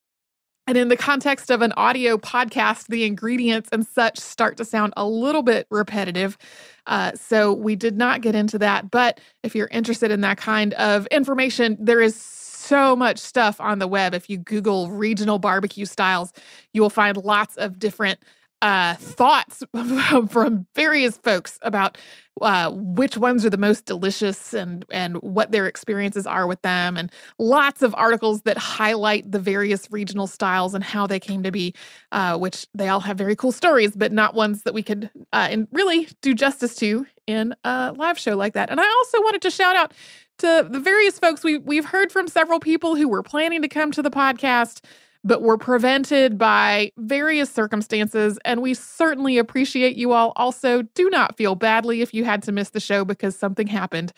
And 0.67 0.77
in 0.77 0.89
the 0.89 0.97
context 0.97 1.49
of 1.49 1.61
an 1.61 1.71
audio 1.77 2.17
podcast, 2.17 2.87
the 2.87 3.05
ingredients 3.05 3.69
and 3.71 3.87
such 3.87 4.19
start 4.19 4.57
to 4.57 4.65
sound 4.65 4.93
a 4.97 5.07
little 5.07 5.41
bit 5.41 5.65
repetitive. 5.71 6.37
Uh, 6.85 7.13
so 7.15 7.53
we 7.53 7.77
did 7.77 7.97
not 7.97 8.19
get 8.19 8.35
into 8.35 8.59
that. 8.59 8.91
But 8.91 9.21
if 9.43 9.55
you're 9.55 9.69
interested 9.71 10.11
in 10.11 10.19
that 10.21 10.37
kind 10.37 10.73
of 10.73 11.07
information, 11.07 11.77
there 11.79 12.01
is 12.01 12.21
so 12.21 12.97
much 12.97 13.17
stuff 13.17 13.61
on 13.61 13.79
the 13.79 13.87
web. 13.87 14.13
If 14.13 14.29
you 14.29 14.37
Google 14.37 14.91
regional 14.91 15.39
barbecue 15.39 15.85
styles, 15.85 16.33
you 16.73 16.81
will 16.81 16.89
find 16.89 17.15
lots 17.15 17.55
of 17.55 17.79
different 17.79 18.19
uh, 18.61 18.95
thoughts 18.95 19.63
from 20.29 20.65
various 20.75 21.17
folks 21.17 21.59
about 21.61 21.97
uh, 22.41 22.71
which 22.71 23.17
ones 23.17 23.45
are 23.45 23.49
the 23.49 23.57
most 23.57 23.85
delicious 23.85 24.53
and 24.53 24.85
and 24.91 25.17
what 25.17 25.51
their 25.51 25.67
experiences 25.67 26.27
are 26.27 26.47
with 26.47 26.61
them, 26.61 26.97
and 26.97 27.11
lots 27.39 27.81
of 27.81 27.95
articles 27.95 28.41
that 28.43 28.57
highlight 28.57 29.31
the 29.31 29.39
various 29.39 29.91
regional 29.91 30.27
styles 30.27 30.73
and 30.73 30.83
how 30.83 31.07
they 31.07 31.19
came 31.19 31.43
to 31.43 31.51
be, 31.51 31.73
uh, 32.11 32.37
which 32.37 32.67
they 32.73 32.89
all 32.89 32.99
have 32.99 33.17
very 33.17 33.35
cool 33.35 33.51
stories, 33.51 33.95
but 33.95 34.11
not 34.11 34.35
ones 34.35 34.63
that 34.63 34.73
we 34.73 34.83
could 34.83 35.09
uh, 35.33 35.47
and 35.49 35.67
really 35.71 36.07
do 36.21 36.33
justice 36.33 36.75
to 36.75 37.05
in 37.25 37.55
a 37.63 37.93
live 37.95 38.19
show 38.19 38.35
like 38.35 38.53
that. 38.53 38.69
And 38.69 38.79
I 38.79 38.87
also 38.87 39.19
wanted 39.21 39.41
to 39.43 39.51
shout 39.51 39.75
out 39.75 39.93
to 40.39 40.67
the 40.69 40.79
various 40.79 41.17
folks 41.19 41.43
we 41.43 41.57
we've 41.57 41.85
heard 41.85 42.11
from 42.11 42.27
several 42.27 42.59
people 42.59 42.95
who 42.95 43.07
were 43.07 43.23
planning 43.23 43.61
to 43.61 43.67
come 43.67 43.91
to 43.91 44.01
the 44.01 44.11
podcast 44.11 44.83
but 45.23 45.41
were 45.41 45.57
prevented 45.57 46.37
by 46.37 46.91
various 46.97 47.51
circumstances. 47.51 48.39
And 48.45 48.61
we 48.61 48.73
certainly 48.73 49.37
appreciate 49.37 49.95
you 49.95 50.13
all. 50.13 50.33
Also, 50.35 50.81
do 50.81 51.09
not 51.09 51.37
feel 51.37 51.55
badly 51.55 52.01
if 52.01 52.13
you 52.13 52.23
had 52.23 52.43
to 52.43 52.51
miss 52.51 52.69
the 52.69 52.79
show 52.79 53.05
because 53.05 53.35
something 53.35 53.67
happened. 53.67 54.13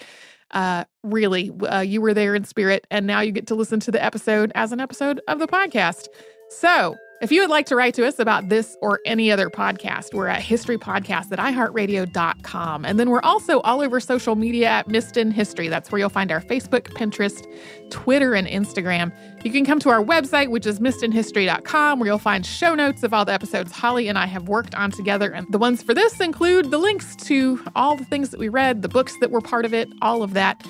Uh, 0.52 0.84
really, 1.04 1.52
uh, 1.62 1.82
you 1.82 2.02
were 2.02 2.14
there 2.14 2.34
in 2.34 2.44
spirit, 2.44 2.88
and 2.90 3.06
now 3.06 3.22
you 3.22 3.32
get 3.32 3.46
to 3.48 3.56
listen 3.56 3.80
to 3.80 3.92
the 3.92 4.04
episode 4.04 4.52
as 4.56 4.72
an 4.72 4.80
episode 4.80 5.22
of 5.28 5.40
the 5.40 5.48
podcast. 5.48 6.08
So, 6.50 6.96
if 7.22 7.32
you 7.32 7.42
would 7.42 7.50
like 7.50 7.66
to 7.66 7.76
write 7.76 7.94
to 7.96 8.08
us 8.08 8.18
about 8.20 8.48
this 8.48 8.78
or 8.82 9.02
any 9.06 9.32
other 9.32 9.50
podcast, 9.50 10.14
we're 10.14 10.28
at 10.28 10.42
historypodcast 10.42 11.32
at 11.32 11.40
iheartradio.com. 11.40 12.86
And 12.86 13.00
then 13.00 13.10
we're 13.10 13.22
also 13.22 13.60
all 13.62 13.82
over 13.82 14.00
social 14.00 14.36
media 14.36 14.68
at 14.68 14.88
Missed 14.88 15.18
in 15.18 15.32
History. 15.32 15.68
That's 15.68 15.92
where 15.92 16.00
you'll 16.00 16.10
find 16.10 16.32
our 16.32 16.42
Facebook, 16.42 16.88
Pinterest, 16.94 17.46
Twitter, 17.90 18.36
and 18.36 18.48
Instagram. 18.48 19.14
You 19.44 19.52
can 19.52 19.66
come 19.66 19.80
to 19.80 19.90
our 19.90 20.04
website, 20.04 20.50
which 20.50 20.66
is 20.66 20.80
missedinhistory.com, 20.80 22.00
where 22.00 22.08
you'll 22.08 22.20
find 22.20 22.46
show 22.46 22.74
notes 22.74 23.04
of 23.04 23.14
all 23.14 23.26
the 23.26 23.34
episodes 23.34 23.72
Holly 23.72 24.08
and 24.08 24.18
I 24.18 24.26
have 24.26 24.48
worked 24.48 24.74
on 24.76 24.92
together. 24.92 25.32
And 25.32 25.46
the 25.52 25.60
ones 25.60 25.84
for 25.84 25.94
this 25.94 26.22
include 26.22 26.72
the 26.72 26.78
links 26.78 27.16
to 27.18 27.62
all 27.76 27.98
the 27.98 28.06
things 28.06 28.30
that 28.30 28.40
we 28.40 28.48
read, 28.48 28.82
the 28.82 28.90
books 28.90 29.18
that 29.20 29.32
were 29.32 29.42
part 29.42 29.66
of 29.66 29.74
it, 29.74 29.90
all 30.02 30.24
of 30.24 30.34
that. 30.34 30.66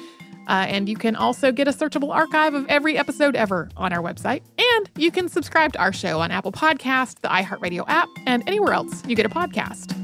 Uh, 0.49 0.65
and 0.67 0.89
you 0.89 0.97
can 0.97 1.15
also 1.15 1.51
get 1.51 1.67
a 1.67 1.71
searchable 1.71 2.13
archive 2.13 2.55
of 2.55 2.65
every 2.67 2.97
episode 2.97 3.35
ever 3.35 3.69
on 3.77 3.93
our 3.93 4.01
website. 4.01 4.41
And 4.57 4.89
you 4.97 5.11
can 5.11 5.29
subscribe 5.29 5.73
to 5.73 5.79
our 5.79 5.93
show 5.93 6.19
on 6.19 6.31
Apple 6.31 6.51
Podcast, 6.51 7.21
the 7.21 7.29
iHeartRadio 7.29 7.85
app, 7.87 8.09
and 8.25 8.43
anywhere 8.47 8.73
else 8.73 9.05
you 9.05 9.15
get 9.15 9.27
a 9.27 9.29
podcast. 9.29 9.95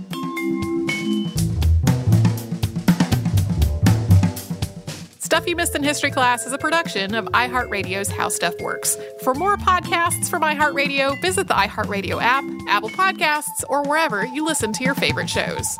Stuff 5.19 5.47
You 5.47 5.55
Missed 5.55 5.75
in 5.75 5.83
History 5.83 6.11
Class 6.11 6.45
is 6.45 6.53
a 6.53 6.57
production 6.59 7.15
of 7.15 7.25
iHeartRadio's 7.25 8.09
How 8.09 8.29
Stuff 8.29 8.53
Works. 8.61 8.95
For 9.23 9.33
more 9.33 9.57
podcasts 9.57 10.29
from 10.29 10.43
iHeartRadio, 10.43 11.19
visit 11.21 11.47
the 11.47 11.55
iHeartRadio 11.55 12.21
app, 12.21 12.43
Apple 12.69 12.89
Podcasts, 12.89 13.63
or 13.67 13.81
wherever 13.83 14.23
you 14.27 14.45
listen 14.45 14.71
to 14.73 14.83
your 14.83 14.93
favorite 14.93 15.29
shows. 15.29 15.79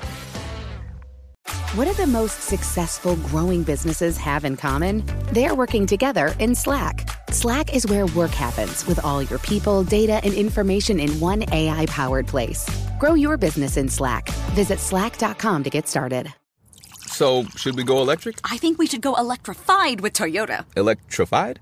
What 1.75 1.85
do 1.85 1.93
the 1.93 2.05
most 2.05 2.41
successful 2.41 3.15
growing 3.15 3.63
businesses 3.63 4.17
have 4.17 4.43
in 4.43 4.57
common? 4.57 5.05
They're 5.31 5.55
working 5.55 5.85
together 5.85 6.35
in 6.37 6.53
Slack. 6.53 7.09
Slack 7.31 7.73
is 7.73 7.87
where 7.87 8.07
work 8.07 8.31
happens 8.31 8.85
with 8.87 8.99
all 9.05 9.23
your 9.23 9.39
people, 9.39 9.85
data, 9.85 10.19
and 10.21 10.33
information 10.33 10.99
in 10.99 11.17
one 11.21 11.45
AI 11.53 11.85
powered 11.85 12.27
place. 12.27 12.69
Grow 12.99 13.13
your 13.13 13.37
business 13.37 13.77
in 13.77 13.87
Slack. 13.87 14.27
Visit 14.51 14.79
slack.com 14.79 15.63
to 15.63 15.69
get 15.69 15.87
started. 15.87 16.33
So, 17.07 17.45
should 17.55 17.77
we 17.77 17.85
go 17.85 18.01
electric? 18.01 18.39
I 18.43 18.57
think 18.57 18.77
we 18.77 18.85
should 18.85 19.01
go 19.01 19.15
electrified 19.15 20.01
with 20.01 20.11
Toyota. 20.11 20.65
Electrified? 20.75 21.61